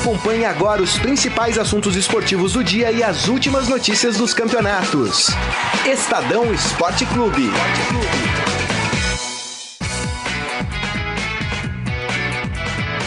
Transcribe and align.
Acompanhe 0.00 0.46
agora 0.46 0.82
os 0.82 0.98
principais 0.98 1.58
assuntos 1.58 1.94
esportivos 1.94 2.54
do 2.54 2.64
dia 2.64 2.90
e 2.90 3.02
as 3.02 3.28
últimas 3.28 3.68
notícias 3.68 4.16
dos 4.16 4.32
campeonatos. 4.32 5.26
Estadão 5.84 6.50
Esporte 6.54 7.04
Clube. 7.04 7.50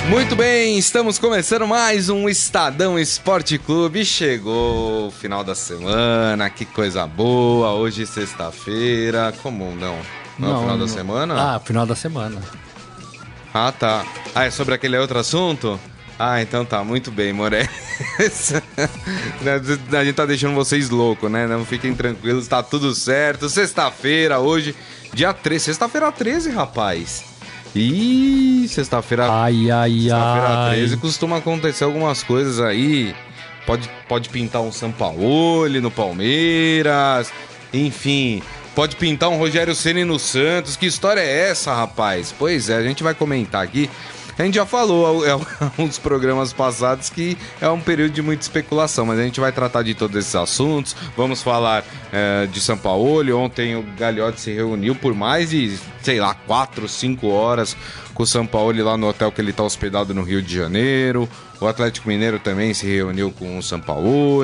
Muito 0.08 0.36
bem, 0.36 0.78
estamos 0.78 1.18
começando 1.18 1.66
mais 1.66 2.10
um 2.10 2.30
Estadão 2.30 3.00
Esporte 3.00 3.58
Clube. 3.58 4.06
Chegou 4.06 5.08
o 5.08 5.12
final 5.12 5.44
da 5.44 5.56
semana, 5.56 6.48
que 6.52 6.64
coisa 6.64 7.08
boa. 7.08 7.72
Hoje, 7.72 8.06
sexta-feira. 8.06 9.34
Como 9.42 9.76
não? 9.76 9.98
Não, 10.38 10.52
é 10.52 10.58
o 10.58 10.60
final 10.62 10.78
da 10.78 10.88
semana? 10.88 11.56
Ah, 11.56 11.60
final 11.60 11.88
da 11.88 11.96
semana. 11.96 12.40
Ah, 13.52 13.72
tá. 13.72 14.06
Ah, 14.36 14.46
é 14.46 14.52
sobre 14.52 14.76
aquele 14.76 14.96
outro 14.96 15.18
assunto? 15.18 15.80
Ah, 16.26 16.42
então 16.42 16.64
tá, 16.64 16.82
muito 16.86 17.12
bem, 17.12 17.34
Moré. 17.34 17.68
a 19.92 20.04
gente 20.06 20.14
tá 20.14 20.26
deixando 20.26 20.56
vocês 20.56 20.90
loucos, 20.90 21.30
né? 21.30 21.46
Não 21.48 21.66
fiquem 21.66 21.94
tranquilos, 21.94 22.48
tá 22.48 22.64
tudo 22.64 22.96
certo. 22.96 23.50
Sexta-feira, 23.50 24.40
hoje, 24.40 24.74
dia 25.14 25.34
13. 25.34 25.66
Sexta-feira 25.66 26.10
13, 26.14 26.50
rapaz. 26.52 27.26
Ih, 27.76 28.66
sexta-feira. 28.70 29.28
Ai, 29.30 29.70
ai, 29.70 29.92
Sexta-feira 29.92 30.48
ai. 30.48 30.76
13 30.78 30.98
costuma 30.98 31.40
acontecer 31.40 31.84
algumas 31.84 32.24
coisas 32.24 32.62
aí. 32.62 33.14
Pode, 33.66 33.90
pode 34.08 34.30
pintar 34.30 34.62
um 34.62 34.72
Sampaoli 34.72 35.82
no 35.82 35.92
Palmeiras. 35.92 37.34
Enfim, 37.74 38.42
pode 38.74 38.96
pintar 38.96 39.28
um 39.28 39.38
Rogério 39.38 39.76
Ceni 39.76 40.06
no 40.06 40.18
Santos. 40.18 40.78
Que 40.78 40.86
história 40.86 41.20
é 41.20 41.50
essa, 41.50 41.74
rapaz? 41.74 42.34
Pois 42.40 42.70
é, 42.70 42.78
a 42.78 42.84
gente 42.84 43.04
vai 43.04 43.14
comentar 43.14 43.62
aqui. 43.62 43.90
A 44.38 44.44
gente 44.44 44.56
já 44.56 44.66
falou 44.66 45.26
é 45.26 45.36
um 45.78 45.88
dos 45.88 46.00
programas 46.00 46.52
passados 46.52 47.10
que 47.10 47.38
é 47.62 47.70
um 47.70 47.80
período 47.80 48.14
de 48.14 48.22
muita 48.22 48.42
especulação, 48.42 49.06
mas 49.06 49.20
a 49.20 49.24
gente 49.24 49.40
vai 49.40 49.52
tratar 49.52 49.84
de 49.84 49.94
todos 49.94 50.16
esses 50.18 50.36
assuntos. 50.36 50.96
Vamos 51.16 51.44
falar 51.44 51.84
é, 52.12 52.48
de 52.48 52.60
São 52.60 52.78
Paulo. 52.78 53.38
Ontem 53.38 53.76
o 53.76 53.84
Gagliotti 53.98 54.42
se 54.42 54.52
reuniu 54.52 54.96
por 54.96 55.14
mais 55.14 55.52
de, 55.52 55.78
sei 56.02 56.20
lá, 56.20 56.34
4, 56.34 56.88
5 56.88 57.28
horas 57.28 57.76
com 58.14 58.24
o 58.24 58.28
São 58.28 58.46
Paulo 58.46 58.84
lá 58.84 58.98
no 58.98 59.08
hotel 59.08 59.32
que 59.32 59.42
ele 59.42 59.52
está 59.52 59.64
hospedado 59.64 60.14
no 60.14 60.24
Rio 60.24 60.42
de 60.42 60.56
Janeiro. 60.56 61.30
O 61.60 61.68
Atlético 61.68 62.10
Mineiro 62.10 62.40
também 62.40 62.74
se 62.74 62.86
reuniu 62.86 63.32
com 63.32 63.58
o 63.58 63.64
São 63.64 63.80
Paulo. 63.80 64.44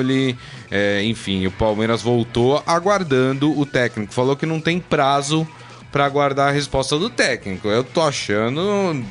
É, 0.70 1.02
enfim, 1.04 1.46
o 1.46 1.50
Palmeiras 1.50 2.00
voltou 2.00 2.62
aguardando 2.66 3.58
o 3.58 3.66
técnico. 3.66 4.12
Falou 4.12 4.36
que 4.36 4.46
não 4.46 4.60
tem 4.60 4.78
prazo 4.78 5.46
para 5.90 6.04
aguardar 6.04 6.48
a 6.48 6.52
resposta 6.52 6.98
do 6.98 7.10
técnico. 7.10 7.68
Eu 7.68 7.84
tô 7.84 8.00
achando 8.00 9.04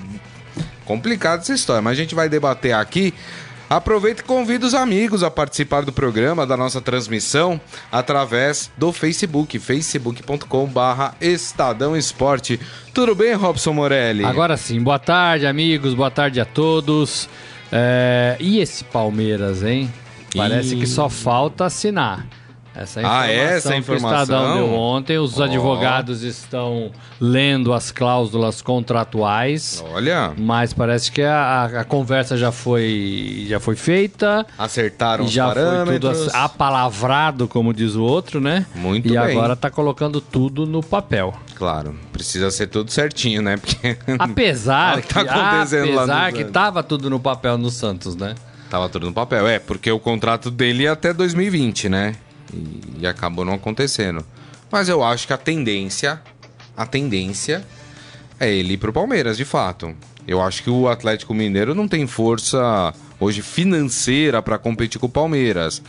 complicada 0.90 1.44
essa 1.44 1.54
história, 1.54 1.84
mas 1.84 1.94
a 2.00 2.02
gente 2.02 2.16
vai 2.16 2.28
debater 2.28 2.74
aqui. 2.74 3.14
Aproveita 3.70 4.24
e 4.24 4.26
convida 4.26 4.66
os 4.66 4.74
amigos 4.74 5.22
a 5.22 5.30
participar 5.30 5.86
do 5.86 5.94
programa, 5.94 6.48
da 6.48 6.58
nossa 6.58 6.82
transmissão, 6.82 7.62
através 7.92 8.72
do 8.76 8.92
Facebook, 8.92 9.60
facebook.com/barra 9.60 11.14
Estadão 11.22 11.96
Esporte. 11.96 12.60
Tudo 12.92 13.14
bem, 13.14 13.36
Robson 13.36 13.74
Morelli? 13.74 14.26
Agora 14.26 14.58
sim, 14.58 14.82
boa 14.82 14.98
tarde, 14.98 15.46
amigos, 15.46 15.94
boa 15.94 16.10
tarde 16.10 16.42
a 16.42 16.46
todos. 16.46 17.30
É, 17.72 18.36
E 18.40 18.60
esse 18.60 18.84
Palmeiras, 18.86 19.62
hein? 19.62 19.94
Parece 20.36 20.74
Ih. 20.74 20.80
que 20.80 20.88
só 20.88 21.08
falta 21.08 21.66
assinar. 21.66 22.26
Essa 22.76 23.02
Ah, 23.04 23.28
é? 23.28 23.36
Essa 23.58 23.70
que 23.70 23.76
o 23.76 23.80
informação? 23.80 24.22
Estadão 24.22 24.56
deu 24.56 24.74
ontem. 24.74 25.18
Os 25.18 25.40
Ó. 25.40 25.44
advogados 25.44 26.22
estão 26.24 26.92
lendo 27.20 27.74
as 27.74 27.92
cláusulas 27.92 28.62
contratuais. 28.62 29.84
Olha, 29.94 30.34
Mas 30.38 30.72
parece 30.74 31.12
que 31.12 31.22
a, 31.22 31.66
a 31.66 31.84
conversa 31.84 32.38
já 32.38 32.52
foi, 32.52 33.46
já 33.50 33.60
foi 33.60 33.76
feita. 33.76 34.46
acertaram 34.58 35.24
E 35.24 35.28
os 35.28 35.34
já 35.34 35.46
foi 35.46 35.54
tudo 35.56 35.66
parâmetros. 35.66 36.34
apalavrado, 36.36 37.48
como 37.48 37.74
diz 37.74 37.96
o 37.96 38.04
outro, 38.04 38.40
né? 38.40 38.66
Muito 38.76 39.08
e 39.08 39.12
bem. 39.12 39.18
agora 39.18 39.56
tá 39.56 39.70
colocando 39.70 40.22
tudo 40.22 40.66
no 40.66 40.82
papel. 40.84 41.34
Claro, 41.56 41.96
precisa 42.14 42.52
ser 42.52 42.68
tudo 42.68 42.92
certinho, 42.92 43.42
né? 43.42 43.58
Porque 43.58 43.98
Apesar 44.18 45.00
o 45.00 45.02
que, 45.02 45.14
tá 45.14 45.22
acontecendo 45.22 45.98
apesar 46.00 46.32
que 46.32 46.38
Santos. 46.40 46.52
tava 46.54 46.84
tudo 46.84 47.10
no 47.10 47.20
papel 47.20 47.58
no 47.58 47.70
Santos, 47.70 48.16
né? 48.16 48.36
Tava 48.70 48.88
tudo 48.88 49.08
no 49.08 49.14
papel. 49.14 49.48
É, 49.48 49.58
porque 49.60 49.92
o 49.92 50.00
contrato 50.00 50.52
dele 50.52 50.84
ia 50.84 50.92
até 50.94 51.12
2020, 51.12 51.90
né? 51.90 52.16
E, 52.54 53.02
e 53.02 53.08
acabou 53.08 53.46
não 53.46 53.54
acontecendo. 53.54 54.26
Mas 54.72 54.90
eu 54.90 55.04
acho 55.04 55.28
que 55.28 55.34
a 55.34 55.38
tendência, 55.38 56.22
a 56.76 56.86
tendência 56.86 57.66
é 58.40 58.52
ele 58.52 58.74
ir 58.74 58.78
pro 58.78 58.94
Palmeiras, 58.94 59.38
de 59.38 59.46
fato. 59.46 59.94
Eu 60.28 60.42
acho 60.42 60.64
que 60.64 60.70
o 60.70 60.88
Atlético 60.88 61.34
Mineiro 61.34 61.74
não 61.74 61.88
tem 61.88 62.06
força 62.06 62.94
hoje 63.20 63.42
financeira 63.42 64.42
para 64.42 64.58
competir 64.58 65.00
com 65.00 65.08
o 65.08 65.10
Palmeiras. 65.10 65.82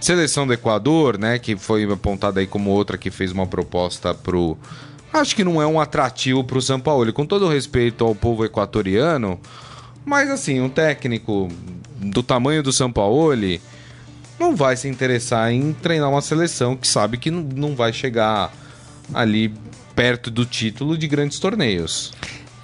Seleção 0.00 0.46
do 0.46 0.52
Equador, 0.52 1.16
né, 1.16 1.38
que 1.38 1.56
foi 1.56 1.84
apontada 1.90 2.40
aí 2.40 2.46
como 2.46 2.70
outra 2.70 2.98
que 2.98 3.10
fez 3.10 3.32
uma 3.32 3.46
proposta 3.46 4.12
pro 4.12 4.58
Acho 5.14 5.36
que 5.36 5.44
não 5.44 5.62
é 5.62 5.66
um 5.66 5.80
atrativo 5.80 6.42
pro 6.42 6.60
São 6.60 6.80
Paulo, 6.80 7.12
com 7.12 7.24
todo 7.24 7.48
respeito 7.48 8.04
ao 8.04 8.16
povo 8.16 8.44
equatoriano, 8.44 9.38
mas 10.04 10.28
assim, 10.28 10.60
um 10.60 10.68
técnico 10.68 11.48
do 11.96 12.20
tamanho 12.20 12.64
do 12.64 12.72
São 12.72 12.90
Paulo 12.90 13.32
não 14.38 14.54
vai 14.56 14.76
se 14.76 14.88
interessar 14.88 15.52
em 15.52 15.72
treinar 15.72 16.10
uma 16.10 16.20
seleção 16.22 16.76
que 16.76 16.86
sabe 16.88 17.16
que 17.18 17.30
não- 17.30 17.74
vai 17.74 17.92
chegar 17.92 18.52
ali 19.12 19.52
perto 19.94 20.30
do 20.30 20.44
título 20.44 20.96
de 20.98 21.06
grandes 21.06 21.38
torneios, 21.38 22.12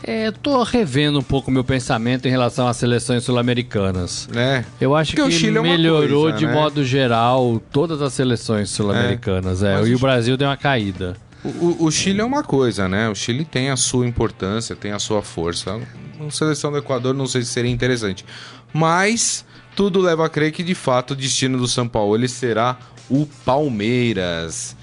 É, 0.02 0.28
eu 0.28 0.32
tô 0.32 0.62
revendo 0.62 1.18
um 1.18 1.22
pouco 1.22 1.50
meu 1.50 1.62
pensamento 1.62 2.26
em 2.26 2.30
relação 2.30 2.66
às 2.66 2.78
seleções 2.78 3.22
sul-americanas. 3.22 4.26
né? 4.32 4.64
Eu 4.80 4.96
acho 4.96 5.10
Porque 5.12 5.22
o 5.22 5.26
que 5.26 5.32
Chile 5.38 5.58
é 5.58 5.60
melhorou 5.60 6.22
coisa, 6.22 6.38
de 6.38 6.46
né? 6.46 6.54
modo 6.54 6.82
geral 6.82 7.60
todas 7.70 8.00
as 8.00 8.14
seleções 8.14 8.70
sul-americanas. 8.70 9.62
É, 9.62 9.74
Mas 9.76 9.88
e 9.88 9.94
o 9.94 9.98
Brasil 9.98 10.36
deu 10.38 10.48
uma 10.48 10.56
caída. 10.56 11.16
O, 11.44 11.48
o- 11.48 11.84
o 11.84 11.90
Chile 11.90 12.20
é 12.20 12.24
uma 12.24 12.42
coisa, 12.42 12.88
né? 12.88 13.10
O 13.10 13.14
Chile 13.14 13.44
tem 13.44 13.68
a 13.68 13.76
sua 13.76 14.06
importância, 14.06 14.74
tem 14.74 14.92
a 14.92 14.98
sua 14.98 15.20
força. 15.20 15.78
Uma 16.18 16.30
seleção 16.30 16.72
do 16.72 16.78
Equador 16.78 17.12
não 17.14 17.26
sei 17.26 17.42
se 17.42 17.48
seria 17.48 17.70
interessante. 17.70 18.24
Mas 18.72 19.44
tudo 19.80 19.98
leva 19.98 20.26
a 20.26 20.28
crer 20.28 20.52
que 20.52 20.62
de 20.62 20.74
fato 20.74 21.12
o 21.12 21.16
destino 21.16 21.56
do 21.56 21.66
São 21.66 21.88
Paulo 21.88 22.28
será 22.28 22.76
o 23.08 23.24
Palmeiras. 23.46 24.76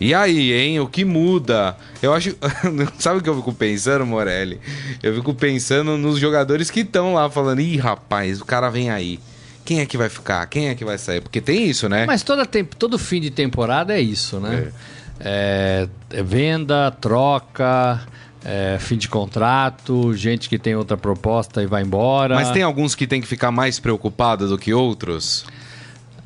E 0.00 0.12
aí, 0.12 0.52
hein? 0.52 0.80
O 0.80 0.88
que 0.88 1.04
muda? 1.04 1.76
Eu 2.02 2.12
acho. 2.12 2.36
Sabe 2.98 3.20
o 3.20 3.22
que 3.22 3.28
eu 3.28 3.36
fico 3.36 3.52
pensando, 3.54 4.04
Morelli? 4.04 4.60
Eu 5.04 5.14
fico 5.14 5.32
pensando 5.34 5.96
nos 5.96 6.18
jogadores 6.18 6.68
que 6.68 6.80
estão 6.80 7.14
lá 7.14 7.30
falando: 7.30 7.60
ih, 7.60 7.76
rapaz, 7.76 8.40
o 8.40 8.44
cara 8.44 8.68
vem 8.70 8.90
aí. 8.90 9.20
Quem 9.64 9.78
é 9.78 9.86
que 9.86 9.96
vai 9.96 10.08
ficar? 10.08 10.44
Quem 10.46 10.68
é 10.68 10.74
que 10.74 10.84
vai 10.84 10.98
sair? 10.98 11.20
Porque 11.20 11.40
tem 11.40 11.70
isso, 11.70 11.88
né? 11.88 12.04
Mas 12.04 12.24
toda 12.24 12.44
tempo, 12.44 12.74
todo 12.74 12.98
fim 12.98 13.20
de 13.20 13.30
temporada 13.30 13.96
é 13.96 14.00
isso, 14.00 14.40
né? 14.40 14.72
É, 15.20 15.88
é 16.10 16.22
venda, 16.24 16.90
troca, 16.90 18.04
é, 18.44 18.78
fim 18.80 18.96
de 18.96 19.08
contrato, 19.08 20.14
gente 20.14 20.48
que 20.48 20.58
tem 20.58 20.74
outra 20.74 20.96
proposta 20.96 21.62
e 21.62 21.66
vai 21.66 21.82
embora. 21.82 22.34
Mas 22.34 22.50
tem 22.50 22.62
alguns 22.62 22.94
que 22.94 23.06
tem 23.06 23.20
que 23.20 23.26
ficar 23.26 23.50
mais 23.50 23.78
preocupados 23.78 24.50
do 24.50 24.58
que 24.58 24.72
outros? 24.72 25.44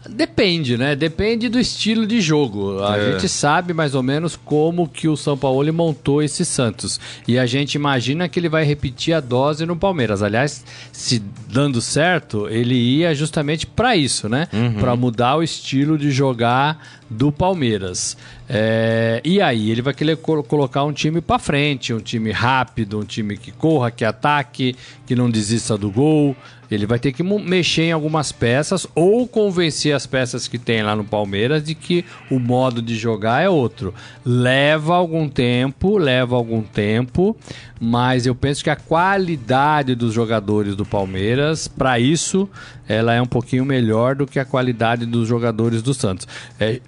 Depende, 0.09 0.76
né? 0.76 0.94
Depende 0.94 1.48
do 1.48 1.59
estilo 1.59 2.06
de 2.06 2.20
jogo. 2.20 2.82
A 2.82 2.97
É. 2.98 3.12
gente 3.12 3.28
sabe 3.28 3.72
mais 3.72 3.94
ou 3.94 4.03
menos 4.03 4.37
como 4.37 4.88
que 4.88 5.09
o 5.09 5.16
São 5.16 5.37
Paulo 5.37 5.72
montou 5.72 6.22
esse 6.22 6.44
Santos. 6.44 7.00
E 7.26 7.38
a 7.38 7.47
gente 7.47 7.75
imagina 7.75 8.28
que 8.28 8.38
ele 8.38 8.48
vai 8.48 8.64
repetir 8.64 9.14
a 9.14 9.20
dose 9.20 9.64
no 9.64 9.76
Palmeiras. 9.76 10.22
Aliás, 10.22 10.64
se 10.93 11.22
dando 11.48 11.81
certo, 11.81 12.48
ele 12.48 12.75
ia 12.75 13.14
justamente 13.14 13.66
para 13.66 13.97
isso, 13.97 14.28
né? 14.28 14.48
Para 14.78 14.94
mudar 14.97 15.37
o 15.37 15.43
estilo 15.43 15.97
de 15.97 16.10
jogar 16.10 17.00
do 17.09 17.31
Palmeiras. 17.32 18.16
É, 18.48 19.20
e 19.25 19.41
aí, 19.41 19.70
ele 19.70 19.81
vai 19.82 19.94
querer 19.94 20.16
colo- 20.19 20.43
colocar 20.43 20.84
um 20.84 20.93
time 20.93 21.20
para 21.20 21.38
frente, 21.38 21.94
um 21.94 22.00
time 22.00 22.31
rápido, 22.31 22.98
um 22.98 23.04
time 23.04 23.37
que 23.37 23.50
corra, 23.53 23.91
que 23.91 24.04
ataque, 24.04 24.76
que 25.06 25.14
não 25.14 25.31
desista 25.31 25.79
do 25.79 25.90
gol. 25.90 26.37
Ele 26.75 26.87
vai 26.87 26.99
ter 26.99 27.12
que 27.12 27.23
mexer 27.23 27.85
em 27.85 27.93
algumas 27.93 28.32
peças 28.32 28.87
ou 28.94 29.26
convencer 29.26 29.94
as 29.94 30.06
peças 30.06 30.49
que 30.49 30.59
tem 30.59 30.82
lá 30.82 30.97
no 30.97 31.05
Palmeiras 31.05 31.62
de 31.62 31.75
que 31.75 32.05
o 32.31 32.38
modo 32.38 32.82
de 32.82 32.97
jogar 32.97 33.43
é 33.43 33.49
outro. 33.49 33.94
Leva 34.25 34.94
algum 34.94 35.29
tempo, 35.29 35.97
leva 35.97 36.37
algum 36.37 36.62
tempo, 36.62 37.37
mas 37.81 38.26
eu 38.26 38.35
penso 38.35 38.65
que 38.65 38.71
a 38.71 38.76
qualidade 38.76 39.94
dos 39.94 40.12
jogadores 40.12 40.75
do 40.75 40.85
Palmeiras, 40.85 41.69
para 41.69 41.99
isso, 41.99 42.49
ela 42.88 43.15
é 43.15 43.23
um 43.23 43.27
pouquinho 43.27 43.65
melhor 43.65 44.15
do 44.15 44.27
que 44.27 44.38
a 44.38 44.44
qualidade 44.44 45.06
dos 45.06 45.29
jogadores 45.29 45.82
do 45.82 45.94
Santos. 45.94 46.27
É, 46.59 46.81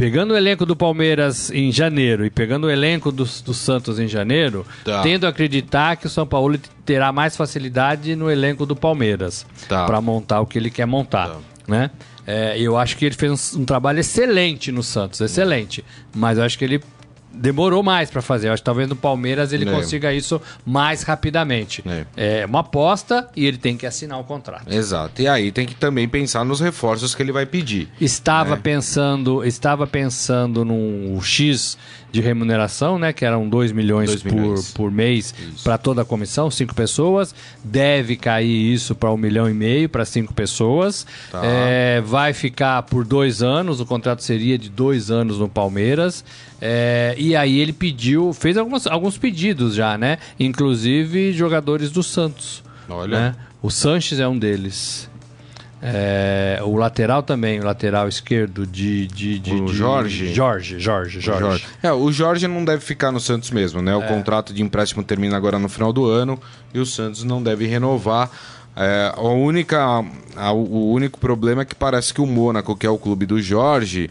Pegando 0.00 0.32
o 0.32 0.36
elenco 0.36 0.64
do 0.64 0.74
Palmeiras 0.74 1.50
em 1.50 1.70
janeiro 1.70 2.24
e 2.24 2.30
pegando 2.30 2.66
o 2.68 2.70
elenco 2.70 3.12
do, 3.12 3.24
do 3.44 3.52
Santos 3.52 3.98
em 4.00 4.08
janeiro, 4.08 4.64
Tá. 4.82 5.02
tendo 5.02 5.26
a 5.26 5.28
acreditar 5.28 5.94
que 5.98 6.06
o 6.06 6.08
São 6.08 6.26
Paulo 6.26 6.58
terá 6.86 7.12
mais 7.12 7.36
facilidade 7.36 8.16
no 8.16 8.30
elenco 8.30 8.64
do 8.64 8.74
Palmeiras 8.74 9.44
Tá. 9.68 9.84
para 9.84 10.00
montar 10.00 10.40
o 10.40 10.46
que 10.46 10.56
ele 10.58 10.70
quer 10.70 10.86
montar, 10.86 11.28
Tá. 11.28 11.36
né? 11.68 11.90
É, 12.26 12.58
eu 12.58 12.78
acho 12.78 12.96
que 12.96 13.04
ele 13.04 13.14
fez 13.14 13.54
um, 13.54 13.60
um 13.60 13.64
trabalho 13.66 14.00
excelente 14.00 14.72
no 14.72 14.82
Santos, 14.82 15.20
excelente. 15.20 15.84
Mas 16.16 16.38
eu 16.38 16.44
acho 16.44 16.56
que 16.56 16.64
ele 16.64 16.80
demorou 17.32 17.82
mais 17.82 18.10
para 18.10 18.20
fazer. 18.22 18.48
Eu 18.48 18.52
acho 18.52 18.62
que 18.62 18.66
talvez 18.66 18.88
no 18.88 18.96
Palmeiras 18.96 19.52
ele 19.52 19.68
É. 19.68 19.72
consiga 19.72 20.12
isso 20.12 20.40
mais 20.64 21.02
rapidamente. 21.02 21.82
É. 21.86 22.40
É. 22.42 22.46
uma 22.46 22.60
aposta 22.60 23.28
e 23.36 23.46
ele 23.46 23.56
tem 23.58 23.76
que 23.76 23.86
assinar 23.86 24.18
o 24.20 24.24
contrato. 24.24 24.72
Exato. 24.72 25.20
E 25.22 25.28
aí 25.28 25.50
tem 25.52 25.66
que 25.66 25.74
também 25.74 26.08
pensar 26.08 26.44
nos 26.44 26.60
reforços 26.60 27.14
que 27.14 27.22
ele 27.22 27.32
vai 27.32 27.46
pedir. 27.46 27.88
Estava 28.00 28.54
É. 28.54 28.56
pensando, 28.56 29.44
estava 29.44 29.86
pensando 29.86 30.64
num 30.64 31.20
X 31.22 31.76
de 32.12 32.20
remuneração, 32.20 32.98
né, 32.98 33.12
que 33.12 33.24
eram 33.24 33.48
2 33.48 33.72
milhões, 33.72 34.10
Dois 34.10 34.22
por, 34.22 34.32
milhões. 34.32 34.72
por 34.72 34.90
mês 34.90 35.34
para 35.62 35.78
toda 35.78 36.02
a 36.02 36.04
comissão, 36.04 36.50
cinco 36.50 36.74
pessoas. 36.74 37.34
Deve 37.62 38.16
cair 38.16 38.72
isso 38.72 38.94
para 38.94 39.10
um 39.12 39.16
milhão 39.16 39.48
e 39.48 39.54
meio 39.54 39.88
para 39.88 40.04
cinco 40.04 40.32
pessoas. 40.34 41.06
Tá. 41.30 41.40
É, 41.44 42.00
vai 42.00 42.32
ficar 42.32 42.82
por 42.84 43.04
dois 43.04 43.42
anos, 43.42 43.80
o 43.80 43.86
contrato 43.86 44.22
seria 44.22 44.56
de 44.56 44.68
dois 44.68 45.10
anos 45.10 45.38
no 45.38 45.48
Palmeiras. 45.48 46.24
É, 46.60 47.14
e 47.18 47.34
aí 47.34 47.58
ele 47.58 47.72
pediu, 47.72 48.32
fez 48.32 48.56
algumas, 48.56 48.86
alguns 48.86 49.16
pedidos 49.16 49.74
já, 49.74 49.96
né? 49.96 50.18
Inclusive 50.38 51.32
jogadores 51.32 51.90
do 51.90 52.02
Santos. 52.02 52.62
Olha. 52.88 53.18
né? 53.18 53.34
O 53.62 53.70
Sanches 53.70 54.18
é 54.20 54.26
um 54.26 54.38
deles. 54.38 55.09
É, 55.82 56.60
o 56.62 56.76
lateral 56.76 57.22
também, 57.22 57.58
o 57.58 57.64
lateral 57.64 58.06
esquerdo 58.06 58.66
de. 58.66 59.06
de, 59.06 59.38
de 59.38 59.54
O 59.54 59.64
de- 59.66 59.72
Jorge? 59.74 60.34
Jorge, 60.34 60.78
Jorge, 60.78 61.20
Jorge. 61.20 61.40
Jorge. 61.40 61.66
É, 61.82 61.90
o 61.92 62.12
Jorge 62.12 62.46
não 62.46 62.64
deve 62.64 62.82
ficar 62.82 63.10
no 63.10 63.18
Santos 63.18 63.50
mesmo, 63.50 63.80
né? 63.80 63.94
O 63.96 64.02
contrato 64.02 64.52
de 64.52 64.62
empréstimo 64.62 65.02
termina 65.02 65.36
agora 65.36 65.58
no 65.58 65.68
final 65.68 65.92
do 65.92 66.04
ano 66.06 66.38
e 66.74 66.78
o 66.78 66.84
Santos 66.86 67.24
não 67.24 67.42
deve 67.42 67.66
renovar. 67.66 68.30
É, 68.76 69.12
a 69.16 69.22
única, 69.22 70.04
a- 70.36 70.52
o 70.52 70.92
único 70.92 71.18
problema 71.18 71.62
é 71.62 71.64
que 71.64 71.74
parece 71.74 72.12
que 72.12 72.20
o 72.20 72.26
Mônaco, 72.26 72.76
que 72.76 72.86
é 72.86 72.90
o 72.90 72.98
clube 72.98 73.24
do 73.26 73.40
Jorge, 73.40 74.10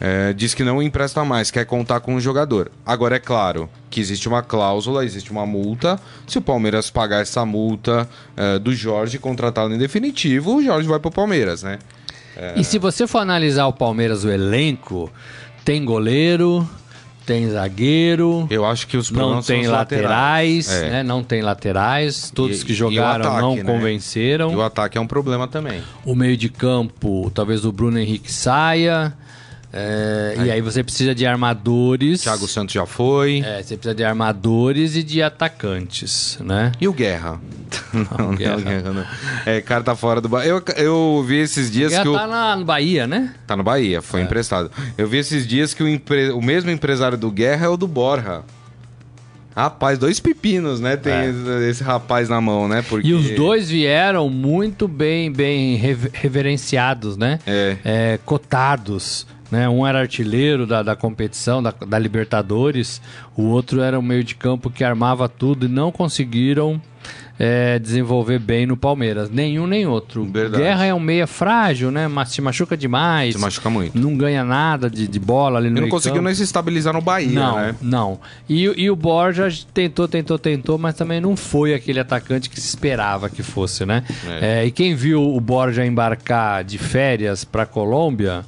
é, 0.00 0.32
diz 0.32 0.54
que 0.54 0.62
não 0.64 0.82
empresta 0.82 1.24
mais, 1.24 1.50
quer 1.50 1.64
contar 1.64 2.00
com 2.00 2.14
o 2.14 2.20
jogador. 2.20 2.70
Agora 2.86 3.16
é 3.16 3.18
claro 3.18 3.68
que 3.90 4.00
existe 4.00 4.28
uma 4.28 4.42
cláusula, 4.42 5.04
existe 5.04 5.30
uma 5.30 5.44
multa. 5.46 5.98
Se 6.26 6.38
o 6.38 6.42
Palmeiras 6.42 6.90
pagar 6.90 7.20
essa 7.22 7.44
multa 7.44 8.08
é, 8.36 8.58
do 8.58 8.74
Jorge 8.74 9.18
contratá-lo 9.18 9.74
em 9.74 9.78
definitivo, 9.78 10.56
o 10.56 10.62
Jorge 10.62 10.86
vai 10.88 10.98
pro 10.98 11.10
Palmeiras, 11.10 11.62
né? 11.62 11.78
E 12.54 12.62
se 12.62 12.78
você 12.78 13.04
for 13.06 13.18
analisar 13.18 13.66
o 13.66 13.72
Palmeiras, 13.72 14.22
o 14.22 14.30
elenco, 14.30 15.10
tem 15.64 15.84
goleiro, 15.84 16.68
tem 17.26 17.50
zagueiro. 17.50 18.46
Eu 18.48 18.64
acho 18.64 18.86
que 18.86 18.96
os 18.96 19.10
Não 19.10 19.42
tem 19.42 19.62
os 19.62 19.66
laterais, 19.68 20.70
É. 20.70 20.88
né? 20.90 21.02
Não 21.02 21.24
tem 21.24 21.42
laterais. 21.42 22.30
Todos 22.32 22.62
E- 22.62 22.64
que 22.64 22.72
o 22.72 22.74
jogaram 22.76 23.24
ataque, 23.26 23.40
não 23.42 23.56
né? 23.56 23.64
convenceram. 23.64 24.52
E 24.52 24.54
o 24.54 24.62
ataque 24.62 24.96
é 24.96 25.00
um 25.00 25.06
problema 25.06 25.48
também. 25.48 25.82
O 26.04 26.14
meio 26.14 26.36
de 26.36 26.48
campo, 26.48 27.28
talvez 27.34 27.64
o 27.64 27.72
Bruno 27.72 27.98
Henrique 27.98 28.32
saia. 28.32 29.12
É, 29.70 30.34
E 30.46 30.50
aí 30.50 30.60
você 30.62 30.82
precisa 30.82 31.14
de 31.14 31.26
armadores. 31.26 32.22
Thiago 32.22 32.48
Santos 32.48 32.72
já 32.74 32.86
foi. 32.86 33.40
É, 33.44 33.62
você 33.62 33.76
precisa 33.76 33.94
de 33.94 34.02
armadores 34.02 34.96
e 34.96 35.02
de 35.02 35.22
atacantes, 35.22 36.38
né? 36.40 36.72
E 36.80 36.88
o 36.88 36.92
Guerra? 36.92 37.38
não, 38.18 38.34
Guerra. 38.34 38.56
não, 38.56 38.62
Guerra 38.62 38.92
não. 38.92 39.06
É, 39.44 39.60
cara 39.60 39.82
tá 39.84 39.94
fora 39.94 40.20
do 40.22 40.28
Bahia. 40.28 40.48
Eu, 40.48 40.62
eu 40.76 41.22
vi 41.26 41.36
esses 41.36 41.70
dias 41.70 41.92
Já 41.92 42.02
que 42.02 42.08
o. 42.08 42.14
tá 42.14 42.26
na, 42.26 42.56
no 42.56 42.64
Bahia, 42.64 43.06
né? 43.06 43.34
Tá 43.46 43.56
no 43.56 43.62
Bahia, 43.62 44.00
foi 44.00 44.22
emprestado. 44.22 44.70
Eu 44.96 45.06
vi 45.06 45.18
esses 45.18 45.46
dias 45.46 45.74
que 45.74 45.82
o, 45.82 45.88
empre- 45.88 46.30
o 46.30 46.40
mesmo 46.40 46.70
empresário 46.70 47.18
do 47.18 47.30
Guerra 47.30 47.66
é 47.66 47.68
o 47.68 47.76
do 47.76 47.86
Borja. 47.86 48.42
Rapaz, 49.54 49.98
dois 49.98 50.20
pepinos, 50.20 50.78
né? 50.78 50.96
Tem 50.96 51.12
esse, 51.30 51.68
esse 51.70 51.82
rapaz 51.82 52.28
na 52.28 52.40
mão, 52.40 52.68
né? 52.68 52.80
Porque... 52.88 53.08
É. 53.08 53.10
E 53.10 53.12
os 53.14 53.28
dois 53.30 53.68
vieram 53.68 54.30
muito 54.30 54.86
bem, 54.86 55.32
bem 55.32 55.74
rever- 55.74 56.12
reverenciados, 56.14 57.16
né? 57.16 57.40
É. 57.44 58.18
cotados. 58.24 59.26
Né? 59.50 59.68
Um 59.68 59.86
era 59.86 60.00
artilheiro 60.00 60.66
da, 60.66 60.82
da 60.82 60.94
competição, 60.94 61.62
da, 61.62 61.70
da 61.70 61.98
Libertadores, 61.98 63.00
o 63.36 63.44
outro 63.44 63.80
era 63.80 63.98
um 63.98 64.02
meio 64.02 64.22
de 64.22 64.34
campo 64.34 64.70
que 64.70 64.84
armava 64.84 65.28
tudo 65.28 65.66
e 65.66 65.68
não 65.68 65.90
conseguiram 65.90 66.80
é, 67.38 67.78
desenvolver 67.78 68.38
bem 68.40 68.66
no 68.66 68.76
Palmeiras. 68.76 69.30
Nenhum 69.30 69.66
nem 69.66 69.86
outro. 69.86 70.24
Verdade. 70.24 70.62
Guerra 70.62 70.86
é 70.86 70.92
um 70.92 70.98
meia 70.98 71.26
frágil, 71.26 71.90
né? 71.90 72.08
Mas 72.08 72.30
se 72.30 72.42
machuca 72.42 72.76
demais. 72.76 73.34
Se 73.34 73.40
machuca 73.40 73.70
muito. 73.70 73.96
Não 73.96 74.16
ganha 74.16 74.42
nada 74.42 74.90
de, 74.90 75.06
de 75.06 75.18
bola 75.20 75.58
ali 75.58 75.70
no 75.70 75.76
Ele 75.76 75.82
não 75.82 75.88
conseguiu 75.88 76.20
nem 76.20 76.34
se 76.34 76.42
estabilizar 76.42 76.92
no 76.92 77.00
Bahia, 77.00 77.30
Não, 77.38 77.56
né? 77.56 77.74
não. 77.80 78.18
E, 78.48 78.64
e 78.64 78.90
o 78.90 78.96
Borja 78.96 79.48
tentou, 79.72 80.08
tentou, 80.08 80.38
tentou, 80.38 80.76
mas 80.76 80.94
também 80.94 81.20
não 81.20 81.36
foi 81.36 81.74
aquele 81.74 82.00
atacante 82.00 82.50
que 82.50 82.60
se 82.60 82.66
esperava 82.66 83.30
que 83.30 83.42
fosse, 83.42 83.86
né? 83.86 84.02
É. 84.26 84.62
É, 84.62 84.66
e 84.66 84.70
quem 84.72 84.94
viu 84.94 85.22
o 85.22 85.40
Borja 85.40 85.86
embarcar 85.86 86.64
de 86.64 86.76
férias 86.76 87.44
para 87.44 87.64
Colômbia 87.64 88.44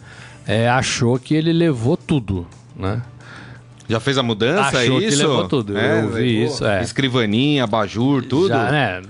é, 0.53 0.69
achou 0.69 1.19
que 1.19 1.35
ele 1.35 1.53
levou 1.53 1.97
tudo, 1.97 2.47
né? 2.77 3.03
Já 3.89 3.99
fez 3.99 4.17
a 4.19 4.23
mudança, 4.23 4.79
é 4.79 4.85
Achou 4.85 4.99
que 5.01 5.07
isso? 5.07 5.19
levou 5.27 5.49
tudo, 5.49 5.77
eu 5.77 6.11
vi 6.11 6.45
isso, 6.45 6.65
é. 6.65 6.81
Escrivaninha, 6.83 7.65
abajur, 7.65 8.25
tudo? 8.25 8.49
Já, 8.49 8.71
né? 8.71 9.03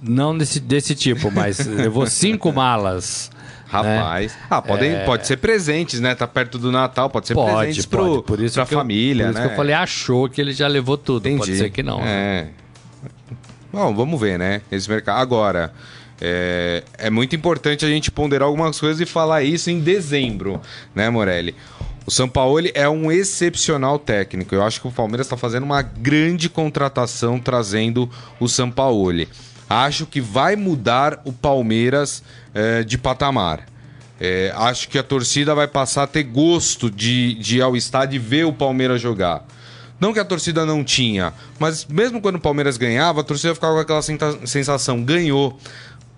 Não 0.00 0.36
desse, 0.36 0.60
desse 0.60 0.94
tipo, 0.94 1.30
mas 1.30 1.58
levou 1.66 2.06
cinco 2.06 2.50
malas. 2.52 3.30
Rapaz. 3.66 4.36
Ah, 4.48 4.62
podem, 4.62 4.92
É. 4.92 5.04
pode 5.04 5.26
ser 5.26 5.36
presentes, 5.38 5.98
né? 6.00 6.14
Tá 6.14 6.26
perto 6.28 6.58
do 6.58 6.70
Natal, 6.70 7.10
pode 7.10 7.26
ser 7.26 7.34
Pode, 7.34 7.54
presentes 7.56 7.84
pode. 7.86 8.02
pro, 8.12 8.22
por 8.22 8.40
isso 8.40 8.54
pra 8.54 8.64
que 8.66 8.74
eu- 8.74 8.78
família, 8.78 9.24
por 9.26 9.30
isso 9.32 9.40
né? 9.40 9.46
que 9.48 9.52
eu 9.52 9.56
falei, 9.56 9.74
achou 9.74 10.28
que 10.28 10.40
ele 10.40 10.52
já 10.52 10.68
levou 10.68 10.96
tudo. 10.96 11.22
Pode 11.22 11.34
Entendi. 11.34 11.56
ser 11.58 11.70
que 11.70 11.82
não. 11.82 11.98
né? 12.00 12.06
É. 12.06 12.46
Bom, 13.72 13.94
vamos 13.94 14.20
ver, 14.20 14.38
né? 14.38 14.62
Esse 14.70 14.88
mercado. 14.88 15.18
Agora, 15.20 15.72
é, 16.20 16.82
é 16.96 17.10
muito 17.10 17.34
importante 17.34 17.84
a 17.84 17.88
gente 17.88 18.10
ponderar 18.10 18.46
algumas 18.48 18.78
coisas 18.78 19.00
e 19.00 19.06
falar 19.06 19.42
isso 19.42 19.70
em 19.70 19.80
dezembro, 19.80 20.60
né, 20.94 21.10
Morelli? 21.10 21.54
O 22.06 22.10
Sampaoli 22.10 22.70
é 22.74 22.88
um 22.88 23.10
excepcional 23.10 23.98
técnico. 23.98 24.54
Eu 24.54 24.62
acho 24.62 24.80
que 24.80 24.86
o 24.86 24.92
Palmeiras 24.92 25.26
está 25.26 25.36
fazendo 25.36 25.64
uma 25.64 25.80
grande 25.80 26.50
contratação 26.50 27.38
trazendo 27.38 28.10
o 28.38 28.46
Sampaoli. 28.46 29.28
Acho 29.68 30.04
que 30.04 30.20
vai 30.20 30.54
mudar 30.54 31.20
o 31.24 31.32
Palmeiras 31.32 32.22
é, 32.54 32.82
de 32.84 32.98
patamar. 32.98 33.66
É, 34.20 34.52
acho 34.54 34.88
que 34.88 34.98
a 34.98 35.02
torcida 35.02 35.54
vai 35.54 35.66
passar 35.66 36.04
a 36.04 36.06
ter 36.06 36.22
gosto 36.22 36.90
de, 36.90 37.34
de 37.34 37.56
ir 37.56 37.62
ao 37.62 37.74
estádio 37.74 38.16
e 38.16 38.18
ver 38.18 38.44
o 38.44 38.52
Palmeiras 38.52 39.00
jogar. 39.00 39.44
Não 39.98 40.12
que 40.12 40.18
a 40.18 40.24
torcida 40.24 40.66
não 40.66 40.84
tinha, 40.84 41.32
mas 41.58 41.86
mesmo 41.86 42.20
quando 42.20 42.36
o 42.36 42.40
Palmeiras 42.40 42.76
ganhava, 42.76 43.20
a 43.20 43.24
torcida 43.24 43.54
ficava 43.54 43.74
com 43.74 43.80
aquela 43.80 44.02
sensação, 44.46 45.02
ganhou. 45.02 45.58